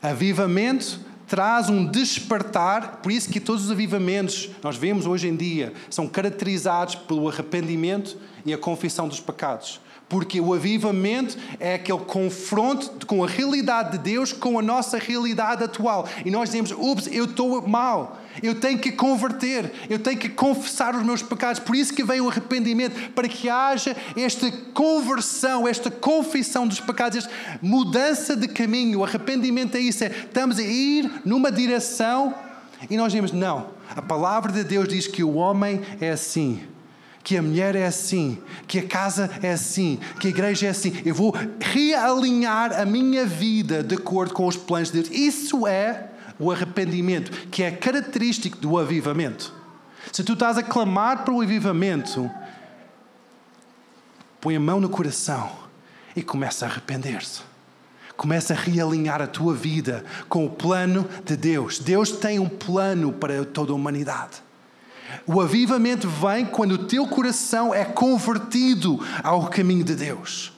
Avivamento 0.00 1.00
traz 1.26 1.68
um 1.68 1.84
despertar, 1.84 3.00
por 3.02 3.10
isso 3.10 3.28
que 3.30 3.40
todos 3.40 3.64
os 3.64 3.70
avivamentos 3.70 4.50
nós 4.62 4.76
vemos 4.76 5.06
hoje 5.06 5.28
em 5.28 5.34
dia 5.34 5.72
são 5.90 6.06
caracterizados 6.06 6.94
pelo 6.94 7.28
arrependimento 7.28 8.16
e 8.46 8.54
a 8.54 8.58
confissão 8.58 9.08
dos 9.08 9.18
pecados. 9.18 9.80
Porque 10.12 10.38
o 10.42 10.52
avivamento 10.52 11.38
é 11.58 11.76
aquele 11.76 12.00
confronto 12.00 13.06
com 13.06 13.24
a 13.24 13.26
realidade 13.26 13.92
de 13.92 13.98
Deus 13.98 14.30
com 14.30 14.58
a 14.58 14.62
nossa 14.62 14.98
realidade 14.98 15.64
atual. 15.64 16.06
E 16.22 16.30
nós 16.30 16.50
dizemos: 16.50 16.70
ups, 16.70 17.08
eu 17.10 17.24
estou 17.24 17.66
mal. 17.66 18.18
Eu 18.42 18.54
tenho 18.54 18.78
que 18.78 18.92
converter, 18.92 19.72
eu 19.88 19.98
tenho 19.98 20.18
que 20.18 20.28
confessar 20.28 20.94
os 20.94 21.02
meus 21.02 21.22
pecados. 21.22 21.60
Por 21.60 21.74
isso 21.74 21.94
que 21.94 22.04
vem 22.04 22.20
o 22.20 22.28
arrependimento, 22.28 23.10
para 23.12 23.26
que 23.26 23.48
haja 23.48 23.96
esta 24.14 24.52
conversão, 24.74 25.66
esta 25.66 25.90
confissão 25.90 26.68
dos 26.68 26.78
pecados, 26.78 27.16
esta 27.16 27.30
mudança 27.62 28.36
de 28.36 28.48
caminho. 28.48 29.00
O 29.00 29.04
arrependimento 29.04 29.76
é 29.76 29.80
isso: 29.80 30.04
é, 30.04 30.08
estamos 30.08 30.58
a 30.58 30.62
ir 30.62 31.10
numa 31.24 31.50
direção 31.50 32.34
e 32.90 32.98
nós 32.98 33.12
dizemos: 33.12 33.32
não. 33.32 33.70
A 33.96 34.02
palavra 34.02 34.52
de 34.52 34.62
Deus 34.62 34.86
diz 34.88 35.06
que 35.06 35.24
o 35.24 35.36
homem 35.36 35.80
é 35.98 36.10
assim 36.10 36.60
que 37.22 37.36
a 37.36 37.42
mulher 37.42 37.76
é 37.76 37.86
assim, 37.86 38.38
que 38.66 38.78
a 38.78 38.86
casa 38.86 39.30
é 39.42 39.52
assim, 39.52 39.98
que 40.18 40.26
a 40.26 40.30
igreja 40.30 40.66
é 40.66 40.70
assim. 40.70 40.92
Eu 41.04 41.14
vou 41.14 41.34
realinhar 41.60 42.72
a 42.72 42.84
minha 42.84 43.24
vida 43.24 43.82
de 43.82 43.94
acordo 43.94 44.34
com 44.34 44.46
os 44.46 44.56
planos 44.56 44.90
de 44.90 45.02
Deus. 45.02 45.14
Isso 45.16 45.66
é 45.66 46.08
o 46.38 46.50
arrependimento, 46.50 47.30
que 47.48 47.62
é 47.62 47.70
característico 47.70 48.58
do 48.58 48.78
avivamento. 48.78 49.54
Se 50.10 50.24
tu 50.24 50.32
estás 50.32 50.58
a 50.58 50.62
clamar 50.62 51.24
para 51.24 51.32
o 51.32 51.40
avivamento, 51.40 52.28
põe 54.40 54.56
a 54.56 54.60
mão 54.60 54.80
no 54.80 54.88
coração 54.88 55.52
e 56.16 56.22
começa 56.22 56.66
a 56.66 56.68
arrepender-se. 56.68 57.42
Começa 58.16 58.52
a 58.52 58.56
realinhar 58.56 59.22
a 59.22 59.26
tua 59.26 59.54
vida 59.54 60.04
com 60.28 60.44
o 60.44 60.50
plano 60.50 61.08
de 61.24 61.36
Deus. 61.36 61.78
Deus 61.78 62.10
tem 62.10 62.38
um 62.38 62.48
plano 62.48 63.12
para 63.12 63.44
toda 63.44 63.72
a 63.72 63.74
humanidade. 63.74 64.42
O 65.26 65.40
avivamento 65.40 66.08
vem 66.08 66.46
quando 66.46 66.72
o 66.72 66.86
teu 66.86 67.06
coração 67.06 67.74
é 67.74 67.84
convertido 67.84 69.00
ao 69.22 69.48
caminho 69.48 69.84
de 69.84 69.94
Deus. 69.94 70.52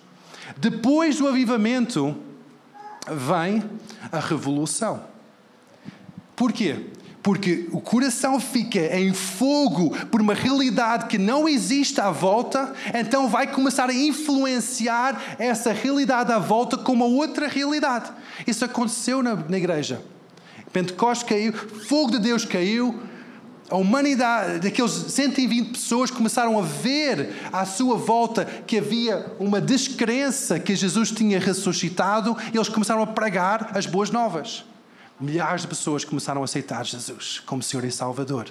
Depois 0.57 1.19
do 1.19 1.29
avivamento, 1.29 2.17
vem 3.11 3.63
a 4.11 4.19
revolução. 4.19 5.03
Porquê? 6.37 6.87
Porque 7.23 7.69
o 7.73 7.81
coração 7.81 8.39
fica 8.39 8.79
em 8.99 9.15
fogo 9.15 9.97
por 10.09 10.21
uma 10.21 10.35
realidade 10.35 11.07
que 11.07 11.17
não 11.17 11.49
existe 11.49 12.01
à 12.01 12.11
volta, 12.11 12.75
então 12.95 13.29
vai 13.29 13.47
começar 13.47 13.89
a 13.89 13.95
influenciar 13.95 15.37
essa 15.39 15.73
realidade 15.73 16.31
à 16.31 16.39
volta 16.39 16.77
com 16.77 16.93
uma 16.93 17.07
outra 17.07 17.49
realidade. 17.49 18.13
Isso 18.47 18.65
aconteceu 18.65 19.23
na, 19.23 19.37
na 19.37 19.57
igreja. 19.57 20.03
Pentecostes 20.71 21.27
caiu, 21.27 21.53
fogo 21.53 22.11
de 22.13 22.19
Deus 22.19 22.45
caiu, 22.45 23.01
a 23.75 23.77
humanidade, 23.77 24.61
daqueles 24.61 24.93
120 24.93 25.73
pessoas 25.73 26.09
começaram 26.09 26.57
a 26.57 26.63
ver 26.63 27.35
à 27.53 27.67
sua 27.67 27.97
volta 27.97 28.45
que 28.45 28.79
havia 28.79 29.35
uma 29.41 29.61
descrença 29.61 30.61
que 30.61 30.77
Jesus 30.77 31.11
tinha 31.11 31.41
ressuscitado 31.41 32.37
e 32.53 32.57
eles 32.57 32.69
começaram 32.69 33.03
a 33.03 33.07
pregar 33.09 33.77
as 33.77 33.85
boas 33.85 34.11
novas. 34.11 34.65
Milhares 35.21 35.63
de 35.63 35.67
pessoas 35.67 36.05
começaram 36.05 36.41
a 36.41 36.45
aceitar 36.45 36.87
Jesus 36.87 37.43
como 37.45 37.65
Senhor 37.65 37.85
e 37.85 37.91
Salvador. 37.91 38.47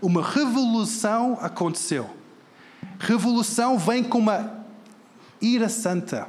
Uma 0.00 0.22
revolução 0.22 1.36
aconteceu. 1.40 2.08
Revolução 3.00 3.76
vem 3.76 4.04
com 4.04 4.18
uma 4.18 4.54
ira 5.42 5.68
santa 5.68 6.28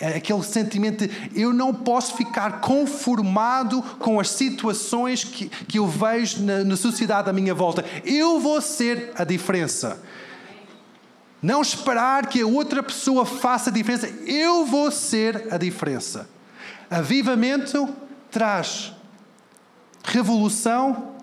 aquele 0.00 0.42
sentimento 0.42 1.06
de 1.06 1.40
eu 1.40 1.52
não 1.52 1.74
posso 1.74 2.16
ficar 2.16 2.60
conformado 2.60 3.82
com 3.98 4.20
as 4.20 4.30
situações 4.30 5.24
que, 5.24 5.48
que 5.48 5.78
eu 5.78 5.86
vejo 5.86 6.42
na, 6.42 6.64
na 6.64 6.76
sociedade 6.76 7.28
à 7.28 7.32
minha 7.32 7.54
volta. 7.54 7.84
Eu 8.04 8.38
vou 8.40 8.60
ser 8.60 9.12
a 9.16 9.24
diferença. 9.24 10.00
Não 11.42 11.62
esperar 11.62 12.26
que 12.26 12.40
a 12.40 12.46
outra 12.46 12.82
pessoa 12.82 13.24
faça 13.24 13.70
a 13.70 13.72
diferença. 13.72 14.08
Eu 14.26 14.64
vou 14.64 14.90
ser 14.90 15.52
a 15.52 15.56
diferença. 15.56 16.28
Avivamento 16.90 17.88
traz 18.30 18.92
revolução, 20.04 21.16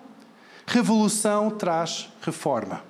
revolução 0.66 1.50
traz 1.50 2.10
reforma. 2.22 2.84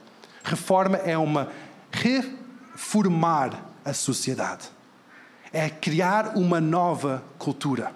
Reforma 0.44 0.98
é 0.98 1.18
uma 1.18 1.50
reformar 1.92 3.64
a 3.84 3.94
sociedade 3.94 4.75
é 5.56 5.70
criar 5.70 6.34
uma 6.36 6.60
nova 6.60 7.24
cultura, 7.40 7.94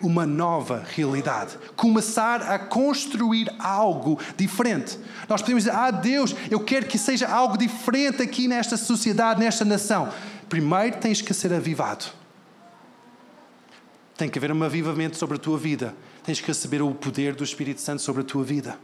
uma 0.00 0.24
nova 0.24 0.86
realidade, 0.94 1.58
começar 1.74 2.40
a 2.42 2.56
construir 2.56 3.52
algo 3.58 4.16
diferente. 4.36 4.96
Nós 5.28 5.42
podemos 5.42 5.64
dizer: 5.64 5.76
Ah, 5.76 5.90
Deus, 5.90 6.36
eu 6.48 6.60
quero 6.60 6.86
que 6.86 6.96
seja 6.96 7.26
algo 7.26 7.58
diferente 7.58 8.22
aqui 8.22 8.46
nesta 8.46 8.76
sociedade, 8.76 9.40
nesta 9.40 9.64
nação. 9.64 10.08
Primeiro 10.48 10.98
tens 10.98 11.20
que 11.20 11.34
ser 11.34 11.52
avivado. 11.52 12.04
Tem 14.16 14.28
que 14.28 14.38
haver 14.38 14.52
um 14.52 14.62
avivamento 14.62 15.16
sobre 15.16 15.34
a 15.34 15.40
tua 15.40 15.58
vida. 15.58 15.96
Tens 16.22 16.40
que 16.40 16.46
receber 16.46 16.80
o 16.80 16.94
poder 16.94 17.34
do 17.34 17.42
Espírito 17.42 17.80
Santo 17.80 18.02
sobre 18.02 18.22
a 18.22 18.24
tua 18.24 18.44
vida. 18.44 18.78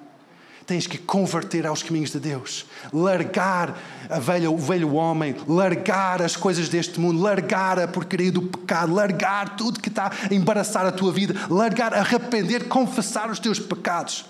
Tens 0.70 0.86
que 0.86 0.98
converter 0.98 1.66
aos 1.66 1.82
caminhos 1.82 2.12
de 2.12 2.20
Deus, 2.20 2.64
largar 2.92 3.76
a 4.08 4.20
velha, 4.20 4.48
o 4.48 4.56
velho 4.56 4.94
homem, 4.94 5.34
largar 5.48 6.22
as 6.22 6.36
coisas 6.36 6.68
deste 6.68 7.00
mundo, 7.00 7.20
largar 7.20 7.76
a 7.80 7.88
porcaria 7.88 8.30
do 8.30 8.42
pecado, 8.42 8.94
largar 8.94 9.56
tudo 9.56 9.80
que 9.80 9.88
está 9.88 10.12
a 10.30 10.32
embaraçar 10.32 10.86
a 10.86 10.92
tua 10.92 11.10
vida, 11.10 11.34
largar, 11.50 11.92
arrepender, 11.92 12.68
confessar 12.68 13.28
os 13.28 13.40
teus 13.40 13.58
pecados. 13.58 14.26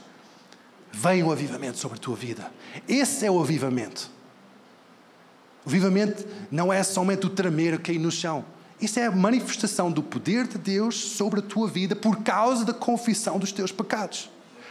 Vem 0.90 1.22
o 1.22 1.30
avivamento 1.30 1.76
sobre 1.76 1.98
a 1.98 2.00
tua 2.00 2.16
vida. 2.16 2.50
Esse 2.88 3.26
é 3.26 3.30
o 3.30 3.38
avivamento. 3.38 4.10
O 5.66 5.68
avivamento 5.68 6.24
não 6.50 6.72
é 6.72 6.82
somente 6.82 7.26
o 7.26 7.28
tremer, 7.28 7.78
cair 7.80 7.98
no 7.98 8.10
chão. 8.10 8.46
Isso 8.80 8.98
é 8.98 9.04
a 9.04 9.10
manifestação 9.10 9.92
do 9.92 10.02
poder 10.02 10.46
de 10.46 10.56
Deus 10.56 10.96
sobre 10.96 11.40
a 11.40 11.42
tua 11.42 11.68
vida 11.68 11.94
por 11.94 12.22
causa 12.22 12.64
da 12.64 12.72
confissão 12.72 13.38
dos 13.38 13.52
teus 13.52 13.70
pecados 13.70 14.30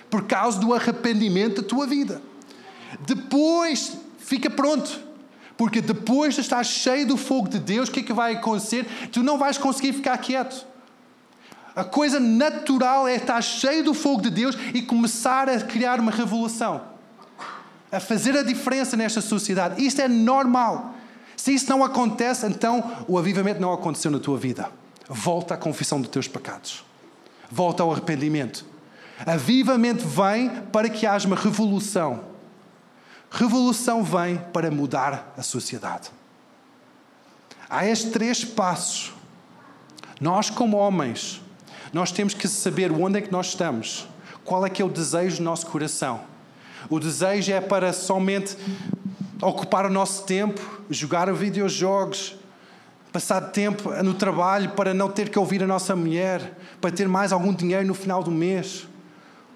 por 0.10 0.24
causa 0.26 0.60
do 0.60 0.74
arrependimento 0.74 1.62
da 1.62 1.68
tua 1.68 1.86
vida. 1.86 2.22
Depois, 3.06 3.98
fica 4.18 4.50
pronto. 4.50 5.08
Porque 5.56 5.82
depois 5.82 6.36
de 6.36 6.42
estar 6.42 6.64
cheio 6.64 7.06
do 7.06 7.18
fogo 7.18 7.50
de 7.50 7.60
Deus, 7.60 7.90
o 7.90 7.92
que 7.92 8.00
é 8.00 8.04
que 8.04 8.14
vai 8.14 8.36
acontecer? 8.36 8.86
Tu 9.12 9.22
não 9.22 9.38
vais 9.38 9.58
conseguir 9.58 9.92
ficar 9.92 10.18
quieto. 10.18 10.66
A 11.76 11.84
coisa 11.84 12.20
natural 12.20 13.08
é 13.08 13.16
estar 13.16 13.42
cheio 13.42 13.84
do 13.84 13.94
fogo 13.94 14.22
de 14.22 14.30
Deus 14.30 14.58
e 14.74 14.82
começar 14.82 15.50
a 15.50 15.60
criar 15.62 16.00
uma 16.00 16.12
revolução. 16.12 16.82
A 17.92 18.00
fazer 18.00 18.38
a 18.38 18.44
diferença 18.44 18.96
nesta 18.96 19.22
sociedade. 19.22 19.84
Isto 19.86 20.02
é 20.02 20.08
normal. 20.08 20.96
Se 21.36 21.54
isso 21.54 21.70
não 21.70 21.84
acontece, 21.84 22.46
então 22.46 23.04
o 23.08 23.18
avivamento 23.18 23.62
não 23.62 23.74
aconteceu 23.74 24.12
na 24.12 24.20
tua 24.20 24.38
vida. 24.38 24.70
Volta 25.08 25.56
à 25.56 25.58
confissão 25.58 26.00
dos 26.00 26.10
teus 26.10 26.28
pecados. 26.28 26.84
Volta 27.52 27.84
ao 27.84 27.92
arrependimento. 27.92 28.66
Avivamento 29.26 30.08
vem 30.08 30.50
para 30.72 30.90
que 30.90 31.06
haja 31.06 31.28
uma 31.28 31.36
revolução. 31.36 32.24
Revolução 33.32 34.04
vem 34.04 34.38
para 34.54 34.72
mudar 34.72 35.34
a 35.38 35.44
sociedade. 35.44 36.10
Há 37.70 37.86
estes 37.86 38.12
três 38.12 38.44
passos. 38.44 39.14
Nós, 40.20 40.50
como 40.50 40.78
homens, 40.78 41.42
nós 41.94 42.12
temos 42.12 42.34
que 42.34 42.48
saber 42.48 42.92
onde 42.92 43.20
é 43.20 43.22
que 43.22 43.32
nós 43.32 43.48
estamos. 43.48 44.08
Qual 44.44 44.66
é 44.66 44.70
que 44.70 44.82
é 44.82 44.86
o 44.86 44.90
desejo 44.90 45.38
do 45.38 45.44
nosso 45.44 45.68
coração. 45.68 46.22
O 46.90 47.00
desejo 47.00 47.52
é 47.52 47.62
para 47.62 47.94
somente 47.94 48.58
ocupar 49.42 49.86
o 49.86 49.90
nosso 49.90 50.24
tempo, 50.24 50.60
jogar 50.90 51.32
videojogos, 51.34 52.36
passar 53.12 53.42
tempo 53.42 53.92
no 54.04 54.14
trabalho 54.14 54.72
para 54.72 54.94
não 54.94 55.10
ter 55.10 55.30
que 55.30 55.38
ouvir 55.38 55.64
a 55.64 55.68
nossa 55.68 55.96
mulher, 55.96 56.58
para 56.82 56.92
ter 56.92 57.08
mais 57.08 57.32
algum 57.32 57.54
dinheiro 57.54 57.86
no 57.86 57.94
final 57.94 58.24
do 58.24 58.32
mês. 58.32 58.89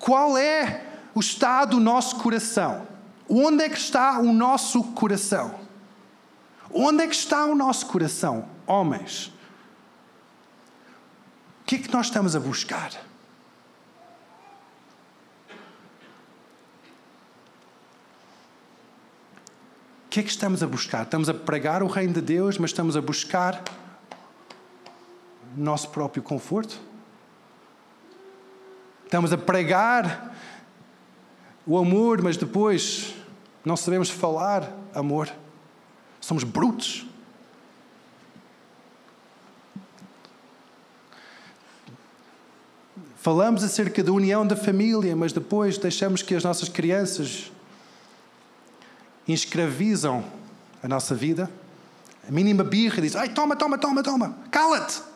Qual 0.03 0.37
é 0.37 0.85
o 1.15 1.21
estado 1.21 1.77
do 1.77 1.79
nosso 1.79 2.17
coração? 2.17 2.85
Onde 3.29 3.63
é 3.63 3.69
que 3.69 3.77
está 3.77 4.19
o 4.19 4.33
nosso 4.33 4.83
coração? 4.91 5.57
Onde 6.69 7.03
é 7.03 7.07
que 7.07 7.15
está 7.15 7.45
o 7.45 7.55
nosso 7.55 7.85
coração, 7.85 8.45
homens? 8.67 9.27
O 11.61 11.65
que 11.65 11.75
é 11.75 11.77
que 11.77 11.93
nós 11.93 12.07
estamos 12.07 12.35
a 12.35 12.39
buscar? 12.41 12.91
O 20.05 20.09
que 20.09 20.19
é 20.19 20.23
que 20.23 20.29
estamos 20.29 20.61
a 20.61 20.67
buscar? 20.67 21.03
Estamos 21.03 21.29
a 21.29 21.33
pregar 21.33 21.81
o 21.81 21.87
reino 21.87 22.11
de 22.11 22.21
Deus, 22.21 22.57
mas 22.57 22.71
estamos 22.71 22.97
a 22.97 23.01
buscar 23.01 23.63
nosso 25.55 25.87
próprio 25.91 26.21
conforto? 26.21 26.92
Estamos 29.13 29.31
a 29.31 29.37
pregar 29.37 30.35
o 31.67 31.77
amor, 31.77 32.19
mas 32.23 32.35
depois 32.35 33.13
não 33.63 33.77
sabemos 33.77 34.09
falar 34.09 34.67
amor. 34.91 35.31
Somos 36.19 36.43
brutos. 36.43 37.05
Falamos 43.17 43.63
acerca 43.63 44.01
da 44.01 44.11
união 44.11 44.47
da 44.47 44.55
família, 44.55 45.15
mas 45.15 45.31
depois 45.31 45.77
deixamos 45.77 46.23
que 46.23 46.33
as 46.33 46.43
nossas 46.43 46.67
crianças 46.67 47.51
escravizam 49.27 50.25
a 50.81 50.87
nossa 50.87 51.13
vida. 51.13 51.51
A 52.27 52.31
mínima 52.31 52.63
birra 52.63 52.99
diz: 52.99 53.15
ai, 53.15 53.29
toma, 53.29 53.55
toma, 53.55 53.77
toma, 53.77 54.01
toma, 54.01 54.35
cala-te. 54.49 55.12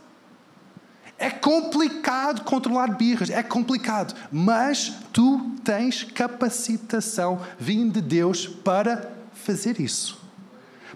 É 1.20 1.30
complicado 1.32 2.43
controlar 2.43 2.95
birras, 2.95 3.30
é 3.30 3.41
complicado, 3.41 4.13
mas 4.32 4.93
tu 5.11 5.51
tens 5.63 6.03
capacitação 6.03 7.41
vinda 7.59 7.99
de 7.99 8.07
Deus 8.07 8.45
para 8.45 9.11
fazer 9.34 9.80
isso. 9.80 10.22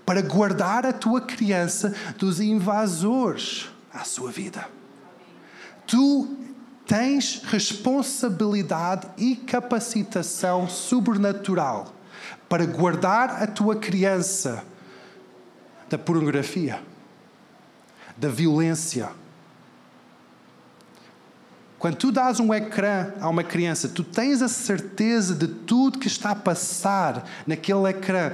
Para 0.05 0.21
guardar 0.21 0.85
a 0.85 0.93
tua 0.93 1.21
criança 1.21 1.93
dos 2.17 2.39
invasores 2.39 3.69
à 3.91 4.03
sua 4.03 4.31
vida. 4.31 4.67
Tu 5.87 6.37
tens 6.85 7.41
responsabilidade 7.43 9.07
e 9.17 9.35
capacitação 9.35 10.67
sobrenatural 10.67 11.93
para 12.47 12.65
guardar 12.65 13.41
a 13.41 13.47
tua 13.47 13.75
criança 13.77 14.63
da 15.89 15.97
pornografia, 15.97 16.81
da 18.17 18.29
violência, 18.29 19.09
quando 21.81 21.95
tu 21.95 22.11
dás 22.11 22.39
um 22.39 22.53
ecrã 22.53 23.11
a 23.19 23.27
uma 23.27 23.43
criança, 23.43 23.89
tu 23.89 24.03
tens 24.03 24.43
a 24.43 24.47
certeza 24.47 25.33
de 25.33 25.47
tudo 25.47 25.97
que 25.97 26.05
está 26.05 26.29
a 26.29 26.35
passar 26.35 27.27
naquele 27.47 27.89
ecrã, 27.89 28.33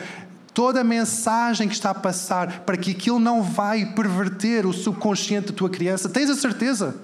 toda 0.54 0.82
a 0.82 0.84
mensagem 0.84 1.70
que 1.70 1.74
está 1.74 1.92
a 1.92 1.96
passar, 1.96 2.64
para 2.66 2.76
que 2.76 2.92
aquilo 2.92 3.20
não 3.20 3.42
vai 3.42 3.86
perverter 3.86 4.66
o 4.66 4.74
subconsciente 4.74 5.48
da 5.48 5.58
tua 5.58 5.70
criança. 5.70 6.10
Tens 6.10 6.30
a 6.30 6.36
certeza? 6.36 6.98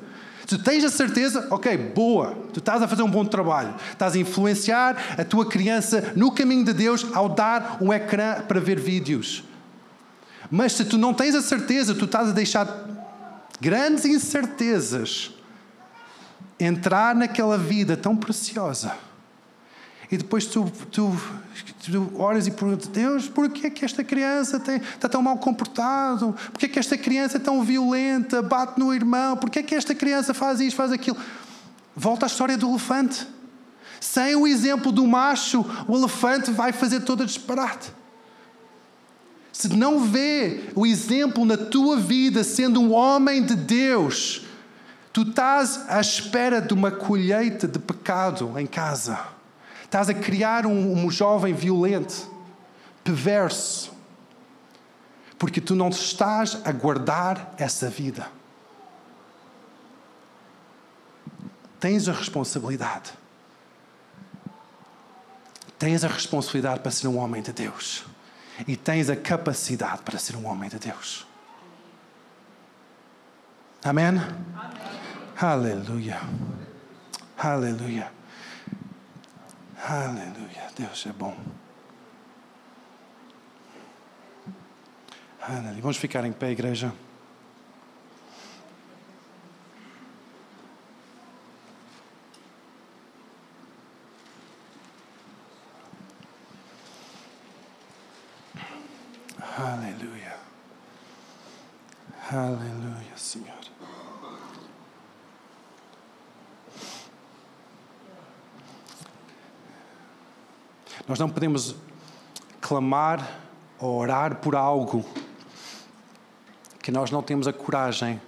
Tu 0.46 0.62
tens 0.62 0.84
a 0.84 0.89
certeza, 0.89 1.48
ok, 1.50 1.78
boa, 1.78 2.38
tu 2.52 2.60
estás 2.60 2.82
a 2.82 2.89
fazer 2.89 3.04
um 3.04 3.10
bom 3.10 3.24
trabalho, 3.24 3.74
estás 3.94 4.14
a 4.14 4.20
influenciar 4.20 4.98
a 5.18 5.24
tua 5.24 5.46
criança 5.46 6.12
no 6.14 6.30
caminho 6.30 6.66
de 6.66 6.74
Deus 6.74 7.08
ao 7.14 7.30
dar 7.30 7.78
um 7.80 7.94
ecrã 7.94 8.41
para 8.41 8.60
ver 8.60 8.78
vídeos. 8.78 9.46
Mas 10.52 10.74
se 10.74 10.84
tu 10.84 10.98
não 10.98 11.14
tens 11.14 11.36
a 11.36 11.41
certeza, 11.41 11.96
tu 11.96 12.04
estás 12.04 12.28
a 12.28 12.34
deixar 12.34 12.68
grandes 13.62 14.04
incertezas 14.04 15.33
entrar 16.60 17.16
naquela 17.16 17.58
vida 17.58 17.97
tão 17.97 18.16
preciosa. 18.16 18.95
E 20.12 20.18
depois 20.18 20.45
tu, 20.45 20.72
tu, 20.91 21.12
tu 21.84 22.12
olhas 22.16 22.45
e 22.45 22.51
perguntas: 22.51 22.88
Deus, 22.88 23.28
por 23.28 23.49
que 23.49 23.68
é 23.68 23.70
que 23.70 23.84
esta 23.84 24.04
criança 24.04 24.60
tem, 24.60 24.78
está 24.78 25.10
tão 25.10 25.22
mal 25.22 25.38
comportado? 25.38 26.36
Por 26.51 26.60
que 26.60 26.68
é 26.68 26.70
que 26.70 26.78
esta 26.78 26.95
criança 26.95 27.38
é 27.38 27.39
tão 27.39 27.64
violenta, 27.64 28.41
bate 28.41 28.80
no 28.80 28.93
irmão? 28.93 29.36
Por 29.36 29.49
que 29.49 29.60
é 29.60 29.64
que 29.64 29.74
esta 29.74 29.95
criança 29.95 30.34
faz 30.34 30.60
isto, 30.60 30.78
faz 30.78 30.91
aquilo? 30.91 31.18
Volta 31.95 32.26
à 32.26 32.28
história 32.28 32.56
do 32.56 32.70
elefante. 32.70 33.28
Sem 33.99 34.36
o 34.36 34.45
exemplo 34.45 34.91
do 34.91 35.08
macho, 35.08 35.66
o 35.88 35.97
elefante 35.97 36.51
vai 36.51 36.72
fazer 36.72 37.01
todo 37.01 37.24
a 37.24 37.26
disparate. 37.26 37.91
Se 39.51 39.70
não 39.70 39.99
vê 39.99 40.70
o 40.76 40.86
exemplo 40.86 41.45
na 41.45 41.58
tua 41.58 41.97
vida 41.97 42.43
sendo 42.43 42.82
um 42.82 42.91
homem 42.91 43.41
de 43.41 43.56
Deus, 43.56 44.43
Tu 45.14 45.22
estás 45.22 45.88
à 45.88 46.01
espera 46.01 46.59
de 46.59 46.74
uma 46.74 46.89
colheita 46.89 47.68
de 47.68 47.78
pecado 47.78 48.59
em 48.59 48.66
casa. 48.66 49.20
Estás 49.84 50.09
a 50.09 50.14
criar 50.14 50.66
um, 50.66 51.05
um 51.05 51.11
jovem 51.11 51.53
violento, 51.53 52.28
perverso, 53.03 53.93
porque 55.38 55.61
tu 55.61 55.76
não 55.76 55.89
estás 55.89 56.57
a 56.66 56.72
guardar 56.72 57.53
essa 57.59 57.91
vida. 57.91 58.28
Tens 61.80 62.09
a 62.09 62.11
responsabilidade. 62.11 63.11
Tens 65.78 66.03
a 66.03 66.07
responsabilidade 66.07 66.80
para 66.80 66.91
ser 66.91 67.07
um 67.07 67.20
homem 67.20 67.43
de 67.43 67.53
Deus. 67.53 68.03
E 68.68 68.76
tens 68.76 69.11
a 69.11 69.16
capacidade 69.16 70.01
para 70.01 70.18
ser 70.18 70.36
um 70.36 70.47
homem 70.47 70.70
de 70.70 70.80
Deus. 70.80 71.28
Amém? 73.84 74.07
Amém. 74.07 75.03
Aleluia. 75.36 76.22
Aleluia. 77.38 78.12
Aleluia. 79.78 80.70
Deus 80.78 81.06
é 81.06 81.12
bom. 81.12 81.36
Aleluia. 85.42 85.82
Vamos 85.82 85.98
ficar 85.98 86.24
em 86.24 86.32
pé, 86.32 86.52
igreja. 86.52 86.94
Aleluia. 99.58 100.38
Aleluia, 102.32 103.18
Senhor. 103.18 103.64
Nós 111.14 111.20
não 111.20 111.30
podemos 111.30 111.76
clamar 112.59 113.39
ou 113.78 113.99
orar 113.99 114.38
por 114.38 114.55
algo 114.55 115.05
que 116.82 116.91
nós 116.91 117.11
não 117.11 117.22
temos 117.22 117.47
a 117.47 117.53
coragem 117.53 118.20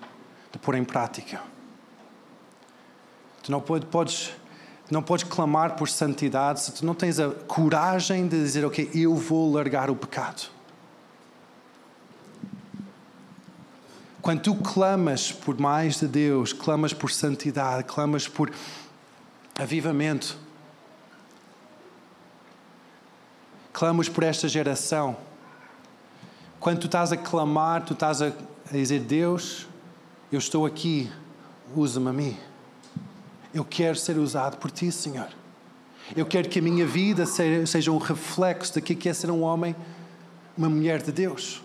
de 0.51 0.59
pôr 0.59 0.75
em 0.75 0.83
prática. 0.83 1.41
Tu 3.41 3.51
não 3.51 3.59
podes, 3.59 4.33
não 4.91 5.01
podes 5.01 5.23
clamar 5.27 5.75
por 5.75 5.89
santidade 5.89 6.61
se 6.61 6.73
tu 6.73 6.85
não 6.85 6.93
tens 6.93 7.19
a 7.19 7.31
coragem 7.31 8.27
de 8.27 8.39
dizer, 8.39 8.63
ok, 8.63 8.91
eu 8.93 9.15
vou 9.15 9.51
largar 9.51 9.89
o 9.89 9.95
pecado. 9.95 10.47
Quando 14.21 14.41
tu 14.41 14.53
clamas 14.53 15.31
por 15.31 15.59
mais 15.59 15.99
de 15.99 16.07
Deus, 16.07 16.53
clamas 16.53 16.93
por 16.93 17.09
santidade, 17.09 17.83
clamas 17.85 18.27
por 18.27 18.51
avivamento, 19.57 20.44
clamas 23.75 24.07
por 24.07 24.23
esta 24.23 24.47
geração, 24.47 25.17
quando 26.61 26.79
tu 26.79 26.85
estás 26.85 27.11
a 27.11 27.17
clamar, 27.17 27.83
tu 27.83 27.91
estás 27.91 28.21
a, 28.21 28.31
dizer: 28.71 29.01
Deus, 29.01 29.67
eu 30.31 30.39
estou 30.39 30.65
aqui, 30.65 31.11
usa-me 31.75 32.09
a 32.09 32.13
mim. 32.13 32.37
Eu 33.53 33.65
quero 33.65 33.97
ser 33.97 34.17
usado 34.17 34.55
por 34.57 34.71
ti, 34.71 34.89
Senhor. 34.93 35.27
Eu 36.15 36.25
quero 36.25 36.47
que 36.47 36.59
a 36.59 36.61
minha 36.61 36.85
vida 36.85 37.25
seja 37.25 37.91
um 37.91 37.97
reflexo 37.97 38.75
daquilo 38.75 38.97
que 38.97 39.09
é 39.09 39.13
ser 39.13 39.29
um 39.29 39.41
homem, 39.41 39.75
uma 40.57 40.69
mulher 40.69 41.01
de 41.01 41.11
Deus. 41.11 41.61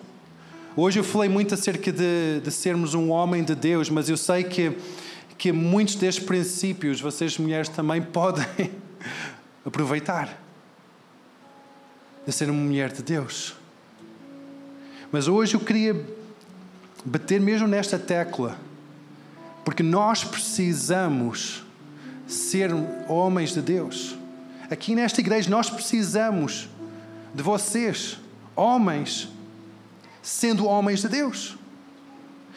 Hoje 0.76 0.98
eu 0.98 1.04
falei 1.04 1.28
muito 1.28 1.54
acerca 1.54 1.92
de, 1.92 2.40
de 2.40 2.50
sermos 2.50 2.92
um 2.92 3.10
homem 3.10 3.44
de 3.44 3.54
Deus, 3.54 3.88
mas 3.88 4.08
eu 4.08 4.16
sei 4.16 4.42
que, 4.42 4.76
que 5.38 5.52
muitos 5.52 5.94
destes 5.94 6.24
princípios 6.24 7.00
vocês, 7.00 7.38
mulheres, 7.38 7.68
também 7.68 8.02
podem 8.02 8.72
aproveitar 9.64 10.49
de 12.30 12.36
ser 12.36 12.48
uma 12.48 12.62
mulher 12.62 12.92
de 12.92 13.02
Deus. 13.02 13.54
Mas 15.10 15.26
hoje 15.26 15.54
eu 15.54 15.60
queria 15.60 16.06
bater 17.04 17.40
mesmo 17.40 17.66
nesta 17.66 17.98
tecla, 17.98 18.56
porque 19.64 19.82
nós 19.82 20.22
precisamos 20.22 21.64
ser 22.28 22.70
homens 23.08 23.52
de 23.52 23.60
Deus. 23.60 24.16
Aqui 24.70 24.94
nesta 24.94 25.20
igreja 25.20 25.50
nós 25.50 25.68
precisamos 25.68 26.68
de 27.34 27.42
vocês, 27.42 28.16
homens, 28.54 29.28
sendo 30.22 30.66
homens 30.66 31.00
de 31.00 31.08
Deus. 31.08 31.56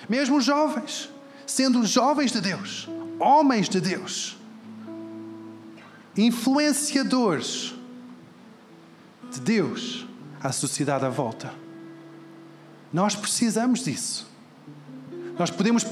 Mesmo 0.08 0.40
jovens, 0.40 1.10
sendo 1.48 1.84
jovens 1.84 2.32
de 2.32 2.42
Deus, 2.42 2.88
homens 3.20 3.68
de 3.68 3.82
Deus, 3.82 4.38
influenciadores 6.16 7.74
de 9.34 9.42
Deus 9.42 10.08
à 10.42 10.52
sociedade 10.52 11.06
à 11.06 11.10
volta. 11.10 11.54
Nós 12.92 13.16
precisamos 13.16 13.84
disso. 13.84 14.28
Nós 15.38 15.50
podemos 15.50 15.86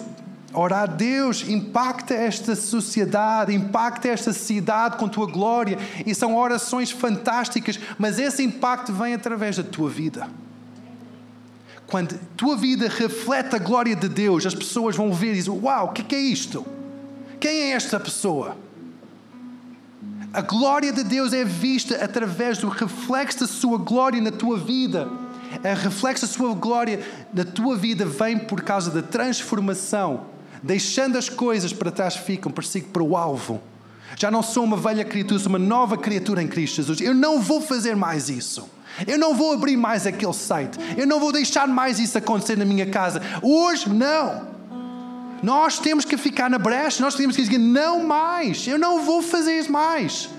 orar, 0.54 0.88
Deus, 0.88 1.48
impacta 1.48 2.14
esta 2.14 2.56
sociedade, 2.56 3.54
impacta 3.54 4.10
esta 4.10 4.34
cidade 4.34 4.98
com 4.98 5.08
tua 5.08 5.26
glória. 5.26 5.78
E 6.06 6.14
são 6.14 6.36
orações 6.36 6.92
fantásticas, 6.92 7.80
mas 7.98 8.20
esse 8.20 8.44
impacto 8.44 8.94
vem 8.94 9.14
através 9.14 9.58
da 9.58 9.64
tua 9.64 9.90
vida. 9.90 10.30
Quando 11.88 12.18
tua 12.38 12.56
vida 12.56 12.88
reflete 12.88 13.56
a 13.56 13.60
glória 13.60 13.96
de 13.96 14.08
Deus, 14.08 14.46
as 14.46 14.56
pessoas 14.56 14.96
vão 14.96 15.12
ver 15.12 15.32
e 15.32 15.36
dizer: 15.36 15.50
Uau, 15.50 15.88
o 15.88 15.90
que 15.90 16.16
é 16.16 16.20
isto? 16.20 16.66
Quem 17.40 17.52
é 17.52 17.72
esta 17.72 18.00
pessoa? 18.00 18.56
A 20.34 20.42
glória 20.42 20.94
de 20.94 21.04
Deus 21.04 21.34
é 21.34 21.44
vista 21.44 22.04
através 22.04 22.58
do 22.58 22.70
reflexo 22.70 23.42
da 23.42 23.48
sua 23.48 23.78
glória 23.78 24.22
na 24.22 24.32
tua 24.32 24.58
vida 24.58 25.10
a 25.64 25.74
reflexo 25.74 26.26
da 26.26 26.32
sua 26.32 26.54
glória 26.54 27.02
da 27.34 27.44
tua 27.44 27.76
vida 27.76 28.06
vem 28.06 28.38
por 28.38 28.62
causa 28.62 28.90
da 28.90 29.02
transformação. 29.02 30.28
Deixando 30.64 31.18
as 31.18 31.28
coisas 31.28 31.74
para 31.74 31.92
trás 31.92 32.16
ficam, 32.16 32.52
persigo 32.52 32.90
para 32.90 33.04
o 33.04 33.18
alvo. 33.18 33.62
Já 34.16 34.30
não 34.30 34.44
sou 34.44 34.64
uma 34.64 34.78
velha 34.78 35.04
criatura, 35.04 35.40
sou 35.40 35.50
uma 35.50 35.60
nova 35.60 35.98
criatura 35.98 36.42
em 36.42 36.48
Cristo 36.48 36.78
Jesus. 36.78 37.02
Eu 37.02 37.14
não 37.14 37.42
vou 37.42 37.62
fazer 37.62 37.96
mais 37.96 38.30
isso. 38.30 38.70
Eu 39.08 39.18
não 39.18 39.34
vou 39.34 39.54
abrir 39.54 39.78
mais 39.78 40.06
aquele 40.06 40.34
site. 40.34 40.78
Eu 40.98 41.08
não 41.08 41.20
vou 41.20 41.32
deixar 41.32 41.68
mais 41.68 42.00
isso 42.00 42.18
acontecer 42.18 42.58
na 42.58 42.66
minha 42.66 42.86
casa. 42.86 43.22
Hoje, 43.42 43.90
não. 43.90 44.61
Nós 45.44 45.80
temos 45.80 46.06
que 46.06 46.18
ficar 46.18 46.50
na 46.50 46.58
brecha. 46.58 47.04
Nós 47.04 47.16
temos 47.16 47.36
que 47.36 47.42
dizer: 47.44 47.58
não 47.58 48.04
mais. 48.04 48.68
Eu 48.68 48.78
não 48.78 49.02
vou 49.02 49.22
fazer 49.22 49.58
isso 49.58 49.72
mais. 49.72 50.30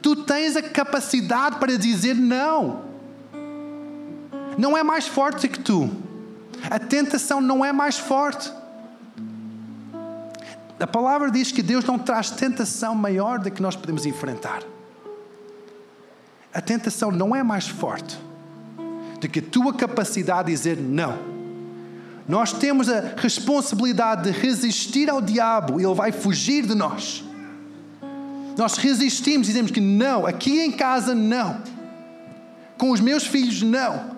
Tu 0.00 0.16
tens 0.16 0.56
a 0.56 0.62
capacidade 0.62 1.56
para 1.56 1.76
dizer 1.76 2.14
não 2.14 2.92
não 4.58 4.76
é 4.76 4.82
mais 4.82 5.06
forte 5.06 5.48
que 5.48 5.58
tu. 5.58 5.90
A 6.70 6.78
tentação 6.78 7.40
não 7.40 7.64
é 7.64 7.72
mais 7.72 7.98
forte. 7.98 8.52
A 10.78 10.86
palavra 10.86 11.30
diz 11.30 11.52
que 11.52 11.62
Deus 11.62 11.84
não 11.84 11.98
traz 11.98 12.30
tentação 12.30 12.94
maior 12.94 13.38
do 13.38 13.50
que 13.50 13.62
nós 13.62 13.76
podemos 13.76 14.04
enfrentar. 14.04 14.62
A 16.52 16.60
tentação 16.60 17.10
não 17.10 17.34
é 17.34 17.42
mais 17.42 17.68
forte 17.68 18.18
do 19.20 19.28
que 19.28 19.38
a 19.38 19.42
tua 19.42 19.72
capacidade 19.72 20.46
de 20.46 20.52
dizer 20.52 20.76
não. 20.76 21.31
Nós 22.28 22.52
temos 22.52 22.88
a 22.88 23.14
responsabilidade 23.16 24.30
de 24.30 24.38
resistir 24.38 25.10
ao 25.10 25.20
diabo 25.20 25.80
e 25.80 25.84
ele 25.84 25.94
vai 25.94 26.12
fugir 26.12 26.66
de 26.66 26.74
nós. 26.74 27.24
Nós 28.56 28.76
resistimos 28.76 29.48
e 29.48 29.50
dizemos 29.50 29.70
que 29.70 29.80
não, 29.80 30.26
aqui 30.26 30.60
em 30.60 30.70
casa 30.70 31.14
não. 31.14 31.60
Com 32.78 32.90
os 32.90 33.00
meus 33.00 33.26
filhos 33.26 33.62
não. 33.62 34.12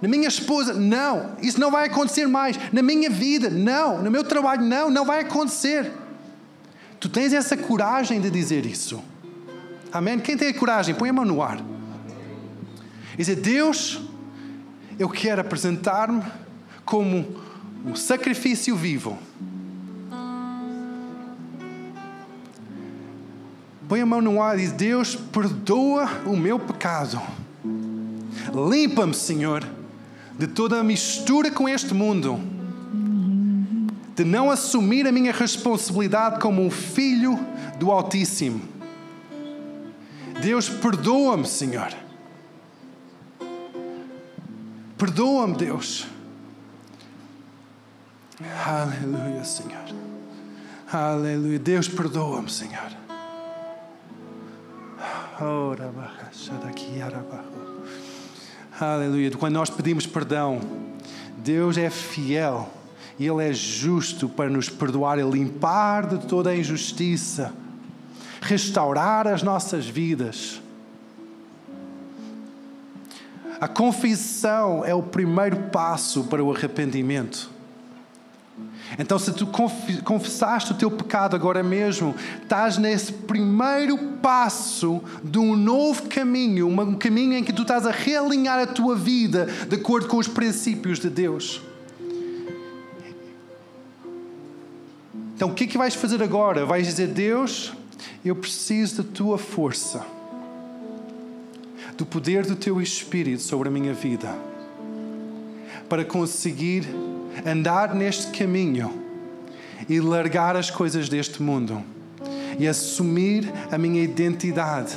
Na 0.00 0.08
minha 0.08 0.28
esposa, 0.28 0.72
não, 0.72 1.32
isso 1.42 1.60
não 1.60 1.70
vai 1.70 1.86
acontecer 1.86 2.26
mais. 2.26 2.58
Na 2.72 2.82
minha 2.82 3.10
vida, 3.10 3.50
não. 3.50 4.02
No 4.02 4.10
meu 4.10 4.24
trabalho, 4.24 4.62
não, 4.62 4.90
não 4.90 5.04
vai 5.04 5.20
acontecer. 5.20 5.92
Tu 6.98 7.08
tens 7.08 7.32
essa 7.32 7.56
coragem 7.56 8.20
de 8.20 8.30
dizer 8.30 8.64
isso. 8.64 9.02
Amém? 9.92 10.18
Quem 10.18 10.36
tem 10.36 10.48
a 10.48 10.54
coragem, 10.54 10.94
põe 10.94 11.10
a 11.10 11.12
mão 11.12 11.24
no 11.24 11.42
ar. 11.42 11.60
E 13.14 13.16
dizer: 13.18 13.36
Deus, 13.36 14.00
eu 14.98 15.08
quero 15.08 15.42
apresentar-me 15.42 16.22
como 16.90 17.24
um 17.86 17.96
sacrifício 17.96 18.76
vivo. 18.76 19.16
Põe 23.88 24.02
a 24.02 24.06
mão 24.06 24.20
no 24.20 24.42
ar 24.42 24.58
e 24.58 24.62
diz: 24.62 24.72
Deus, 24.72 25.16
perdoa 25.16 26.06
o 26.26 26.36
meu 26.36 26.58
pecado. 26.58 27.18
Limpa-me, 28.52 29.14
Senhor 29.14 29.64
de 30.40 30.46
toda 30.46 30.80
a 30.80 30.82
mistura 30.82 31.50
com 31.50 31.68
este 31.68 31.92
mundo, 31.92 32.40
de 34.16 34.24
não 34.24 34.50
assumir 34.50 35.06
a 35.06 35.12
minha 35.12 35.34
responsabilidade 35.34 36.40
como 36.40 36.64
um 36.64 36.70
filho 36.70 37.38
do 37.78 37.90
Altíssimo. 37.90 38.62
Deus, 40.40 40.66
perdoa-me, 40.66 41.46
Senhor. 41.46 41.92
Perdoa-me, 44.96 45.54
Deus. 45.56 46.06
Aleluia, 48.66 49.44
Senhor. 49.44 49.84
Aleluia. 50.90 51.58
Deus, 51.58 51.88
perdoa-me, 51.88 52.50
Senhor. 52.50 52.90
Aleluia. 58.80 59.30
Quando 59.32 59.54
nós 59.54 59.68
pedimos 59.68 60.06
perdão, 60.06 60.60
Deus 61.36 61.76
é 61.76 61.90
fiel 61.90 62.70
e 63.18 63.26
Ele 63.26 63.44
é 63.46 63.52
justo 63.52 64.28
para 64.28 64.48
nos 64.48 64.70
perdoar 64.70 65.18
e 65.18 65.22
limpar 65.22 66.06
de 66.06 66.26
toda 66.26 66.50
a 66.50 66.56
injustiça, 66.56 67.52
restaurar 68.40 69.26
as 69.26 69.42
nossas 69.42 69.86
vidas. 69.86 70.62
A 73.60 73.68
confissão 73.68 74.82
é 74.82 74.94
o 74.94 75.02
primeiro 75.02 75.56
passo 75.64 76.24
para 76.24 76.42
o 76.42 76.50
arrependimento. 76.50 77.59
Então, 78.98 79.18
se 79.18 79.32
tu 79.32 79.46
confessaste 80.04 80.72
o 80.72 80.74
teu 80.74 80.90
pecado 80.90 81.36
agora 81.36 81.62
mesmo, 81.62 82.14
estás 82.42 82.76
nesse 82.76 83.12
primeiro 83.12 83.96
passo 84.20 85.00
de 85.22 85.38
um 85.38 85.54
novo 85.54 86.08
caminho, 86.08 86.68
um 86.68 86.94
caminho 86.94 87.34
em 87.34 87.44
que 87.44 87.52
tu 87.52 87.62
estás 87.62 87.86
a 87.86 87.90
realinhar 87.90 88.58
a 88.58 88.66
tua 88.66 88.96
vida 88.96 89.46
de 89.68 89.76
acordo 89.76 90.08
com 90.08 90.16
os 90.16 90.26
princípios 90.26 90.98
de 90.98 91.08
Deus. 91.08 91.62
Então, 95.36 95.48
o 95.48 95.54
que 95.54 95.64
é 95.64 95.66
que 95.66 95.78
vais 95.78 95.94
fazer 95.94 96.22
agora? 96.22 96.66
Vais 96.66 96.86
dizer: 96.86 97.06
Deus, 97.06 97.72
eu 98.24 98.34
preciso 98.36 99.02
da 99.02 99.08
tua 99.14 99.38
força, 99.38 100.04
do 101.96 102.04
poder 102.04 102.44
do 102.44 102.56
teu 102.56 102.80
Espírito 102.82 103.42
sobre 103.42 103.68
a 103.68 103.70
minha 103.70 103.94
vida, 103.94 104.36
para 105.88 106.04
conseguir 106.04 106.86
andar 107.46 107.94
neste 107.94 108.36
caminho 108.36 108.92
e 109.88 110.00
largar 110.00 110.56
as 110.56 110.70
coisas 110.70 111.08
deste 111.08 111.42
mundo 111.42 111.82
e 112.58 112.68
assumir 112.68 113.50
a 113.70 113.78
minha 113.78 114.02
identidade. 114.02 114.96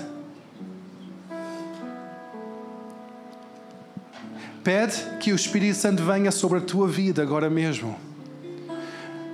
Pede 4.64 4.98
que 5.20 5.32
o 5.32 5.36
Espírito 5.36 5.78
Santo 5.78 6.04
venha 6.04 6.32
sobre 6.32 6.60
a 6.60 6.62
tua 6.62 6.88
vida 6.88 7.22
agora 7.22 7.50
mesmo. 7.50 7.98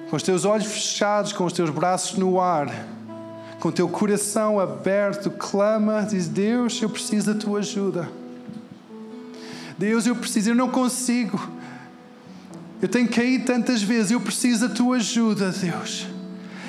Com 0.10 0.16
os 0.16 0.24
teus 0.24 0.43
olhos 0.43 0.66
fechados, 0.66 1.32
com 1.32 1.45
os 1.45 1.53
teus 1.53 1.70
braços 1.70 2.18
no 2.18 2.41
ar, 2.41 2.68
com 3.60 3.70
o 3.70 3.72
teu 3.72 3.88
coração 3.88 4.60
aberto, 4.60 5.30
clama, 5.30 6.01
diz: 6.01 6.28
Deus, 6.28 6.82
eu 6.82 6.89
preciso 6.89 7.32
da 7.32 7.39
tua 7.39 7.60
ajuda. 7.60 8.10
Deus, 9.78 10.07
eu 10.07 10.16
preciso, 10.16 10.49
eu 10.49 10.55
não 10.55 10.70
consigo. 10.70 11.39
Eu 12.82 12.88
tenho 12.88 13.10
caído 13.10 13.46
tantas 13.46 13.82
vezes, 13.82 14.12
eu 14.12 14.22
preciso 14.22 14.68
da 14.68 14.74
tua 14.74 14.98
ajuda, 14.98 15.52
Deus. 15.52 16.08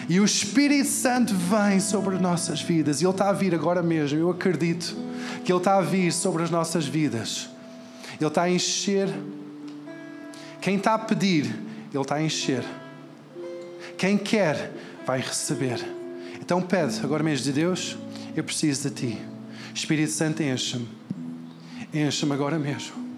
E 0.09 0.19
o 0.19 0.25
Espírito 0.25 0.89
Santo 0.89 1.35
vem 1.35 1.79
sobre 1.79 2.17
as 2.17 2.21
nossas 2.21 2.61
vidas. 2.61 3.01
E 3.01 3.05
Ele 3.05 3.13
está 3.13 3.29
a 3.29 3.33
vir 3.33 3.55
agora 3.55 3.81
mesmo. 3.81 4.19
Eu 4.19 4.29
acredito 4.29 4.97
que 5.45 5.53
Ele 5.53 5.59
está 5.59 5.79
a 5.79 5.81
vir 5.81 6.13
sobre 6.13 6.43
as 6.43 6.51
nossas 6.51 6.85
vidas. 6.85 7.49
Ele 8.19 8.27
está 8.27 8.43
a 8.43 8.51
encher. 8.51 9.09
Quem 10.61 10.77
está 10.77 10.95
a 10.95 10.99
pedir, 10.99 11.45
Ele 11.93 12.03
está 12.03 12.17
a 12.17 12.23
encher. 12.23 12.65
Quem 13.97 14.19
quer, 14.19 14.73
vai 15.07 15.21
receber. 15.21 15.79
Então 16.41 16.61
pede 16.61 16.99
agora 17.05 17.23
mesmo 17.23 17.45
de 17.45 17.53
Deus: 17.53 17.97
Eu 18.35 18.43
preciso 18.43 18.89
de 18.89 18.95
Ti. 18.97 19.19
Espírito 19.73 20.11
Santo, 20.11 20.43
enche-me. 20.43 20.89
Enche-me 21.95 22.33
agora 22.33 22.59
mesmo. 22.59 23.10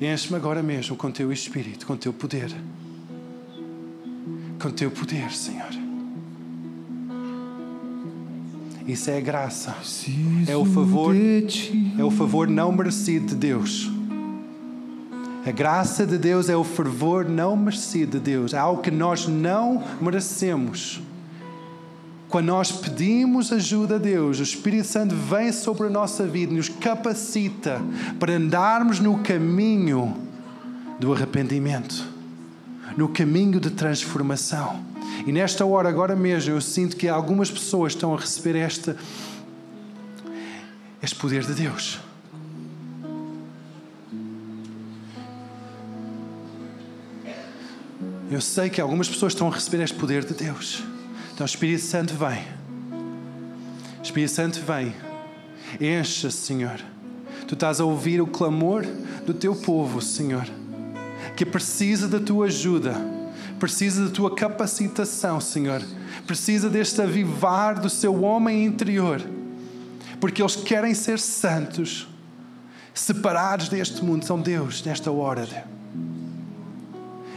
Enche-me 0.00 0.36
agora 0.36 0.62
mesmo 0.62 0.96
com 0.96 1.10
Teu 1.10 1.32
Espírito, 1.32 1.86
com 1.86 1.96
Teu 1.96 2.12
poder 2.12 2.50
com 4.60 4.70
teu 4.70 4.90
poder, 4.90 5.32
Senhor. 5.32 5.70
Isso 8.86 9.10
é 9.10 9.16
a 9.16 9.20
graça. 9.20 9.74
É 10.46 10.54
o 10.54 10.64
favor, 10.64 11.14
é 11.16 12.04
o 12.04 12.10
favor 12.10 12.46
não 12.46 12.70
merecido 12.70 13.28
de 13.28 13.34
Deus. 13.36 13.90
A 15.46 15.50
graça 15.50 16.06
de 16.06 16.18
Deus 16.18 16.50
é 16.50 16.56
o 16.56 16.62
fervor 16.62 17.24
não 17.24 17.56
merecido 17.56 18.18
de 18.18 18.24
Deus, 18.24 18.52
é 18.52 18.58
algo 18.58 18.82
que 18.82 18.90
nós 18.90 19.26
não 19.26 19.82
merecemos. 20.00 21.00
Quando 22.30 22.46
nós 22.46 22.72
pedimos 22.72 23.52
ajuda 23.52 23.96
a 23.96 23.98
Deus, 23.98 24.38
o 24.38 24.42
Espírito 24.42 24.86
Santo 24.86 25.14
vem 25.14 25.52
sobre 25.52 25.88
a 25.88 25.90
nossa 25.90 26.24
vida 26.26 26.54
nos 26.54 26.68
capacita 26.68 27.82
para 28.18 28.34
andarmos 28.34 29.00
no 29.00 29.18
caminho 29.18 30.16
do 30.98 31.12
arrependimento 31.12 32.20
no 32.96 33.08
caminho 33.08 33.60
de 33.60 33.70
transformação. 33.70 34.84
E 35.26 35.32
nesta 35.32 35.64
hora, 35.64 35.88
agora 35.88 36.16
mesmo, 36.16 36.52
eu 36.52 36.60
sinto 36.60 36.96
que 36.96 37.08
algumas 37.08 37.50
pessoas 37.50 37.92
estão 37.92 38.14
a 38.14 38.18
receber 38.18 38.56
este, 38.56 38.94
este 41.02 41.16
poder 41.16 41.44
de 41.44 41.54
Deus. 41.54 41.98
Eu 48.30 48.40
sei 48.40 48.70
que 48.70 48.80
algumas 48.80 49.08
pessoas 49.08 49.32
estão 49.32 49.48
a 49.48 49.50
receber 49.50 49.82
este 49.82 49.96
poder 49.96 50.24
de 50.24 50.34
Deus. 50.34 50.82
Então, 51.40 51.46
o 51.46 51.48
Espírito 51.48 51.84
Santo 51.84 52.14
vem. 52.14 52.44
Espírito 54.02 54.30
Santo 54.30 54.60
vem. 54.60 54.94
Encha, 55.80 56.30
Senhor. 56.30 56.78
Tu 57.48 57.54
estás 57.54 57.80
a 57.80 57.84
ouvir 57.84 58.20
o 58.20 58.26
clamor 58.26 58.84
do 59.24 59.32
teu 59.32 59.56
povo, 59.56 60.02
Senhor 60.02 60.46
que 61.40 61.46
precisa 61.46 62.06
da 62.06 62.20
tua 62.20 62.46
ajuda, 62.46 62.94
precisa 63.58 64.04
da 64.04 64.10
tua 64.10 64.34
capacitação, 64.34 65.40
Senhor, 65.40 65.82
precisa 66.26 66.68
deste 66.68 67.00
avivar 67.00 67.80
do 67.80 67.88
seu 67.88 68.22
homem 68.22 68.64
interior, 68.64 69.22
porque 70.20 70.42
eles 70.42 70.56
querem 70.56 70.92
ser 70.92 71.18
santos, 71.18 72.06
separados 72.92 73.70
deste 73.70 74.04
mundo, 74.04 74.26
são 74.26 74.38
Deus 74.38 74.82
nesta 74.84 75.10
hora. 75.10 75.66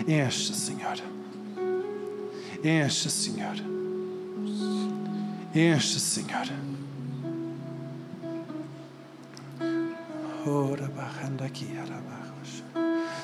Enche, 0.05 0.53
Senhor. 0.53 0.97
Enche, 2.61 3.09
Senhor. 3.09 3.72
Enche, 5.55 5.99
Senhor. 5.99 6.47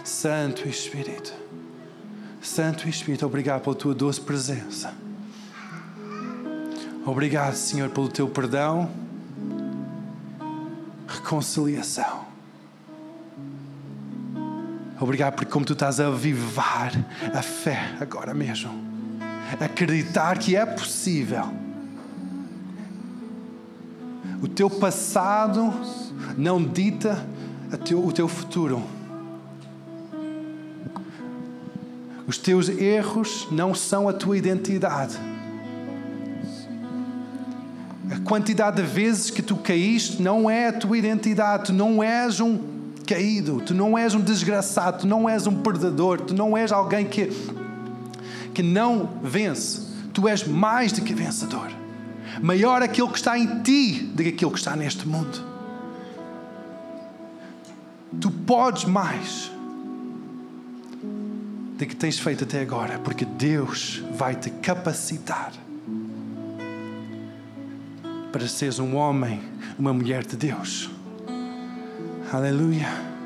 Santo 0.03 0.67
Espírito, 0.67 1.33
Santo 2.41 2.87
Espírito, 2.87 3.25
obrigado 3.25 3.63
pela 3.63 3.75
tua 3.75 3.95
doce 3.95 4.21
presença. 4.21 4.93
Obrigado, 7.05 7.55
Senhor, 7.55 7.89
pelo 7.89 8.09
teu 8.09 8.27
perdão, 8.27 8.89
reconciliação. 11.07 12.25
Obrigado 14.99 15.35
porque 15.35 15.51
como 15.51 15.65
tu 15.65 15.73
estás 15.73 15.99
a 15.99 16.07
avivar 16.07 16.91
a 17.33 17.41
fé 17.41 17.95
agora 17.99 18.33
mesmo. 18.33 18.71
Acreditar 19.59 20.37
que 20.37 20.55
é 20.55 20.65
possível. 20.65 21.68
O 24.41 24.47
teu 24.47 24.69
passado 24.69 25.73
não 26.37 26.63
dita 26.63 27.25
o 27.93 28.11
teu 28.11 28.27
futuro. 28.27 28.81
Os 32.25 32.37
teus 32.37 32.69
erros 32.69 33.47
não 33.51 33.73
são 33.73 34.07
a 34.07 34.13
tua 34.13 34.37
identidade. 34.37 35.17
A 38.11 38.19
quantidade 38.19 38.77
de 38.77 38.83
vezes 38.83 39.29
que 39.29 39.41
tu 39.41 39.55
caíste 39.57 40.21
não 40.21 40.49
é 40.49 40.67
a 40.67 40.73
tua 40.73 40.97
identidade. 40.97 41.65
Tu 41.65 41.73
não 41.73 42.01
és 42.01 42.39
um 42.39 42.59
caído, 43.05 43.61
tu 43.61 43.73
não 43.73 43.97
és 43.97 44.13
um 44.13 44.21
desgraçado, 44.21 44.99
tu 44.99 45.07
não 45.07 45.27
és 45.27 45.47
um 45.47 45.55
perdedor, 45.61 46.21
tu 46.21 46.33
não 46.33 46.55
és 46.55 46.71
alguém 46.71 47.05
que, 47.05 47.31
que 48.53 48.61
não 48.61 49.09
vence. 49.23 49.81
Tu 50.13 50.27
és 50.27 50.47
mais 50.47 50.91
do 50.91 51.01
que 51.01 51.13
vencedor. 51.13 51.78
Maior 52.41 52.81
aquilo 52.81 53.09
que 53.09 53.17
está 53.17 53.37
em 53.37 53.61
ti 53.61 54.11
do 54.13 54.23
que 54.23 54.29
aquilo 54.29 54.51
que 54.51 54.59
está 54.59 54.75
neste 54.75 55.07
mundo. 55.07 55.47
Tu 58.19 58.31
podes 58.31 58.85
mais 58.85 59.51
de 61.77 61.85
que 61.85 61.95
tens 61.95 62.19
feito 62.19 62.43
até 62.43 62.61
agora, 62.61 62.99
porque 62.99 63.23
Deus 63.23 64.03
vai 64.15 64.35
te 64.35 64.49
capacitar 64.49 65.53
para 68.31 68.47
seres 68.47 68.79
um 68.79 68.95
homem, 68.95 69.41
uma 69.77 69.93
mulher 69.93 70.25
de 70.25 70.35
Deus. 70.35 70.89
Aleluia. 72.31 73.18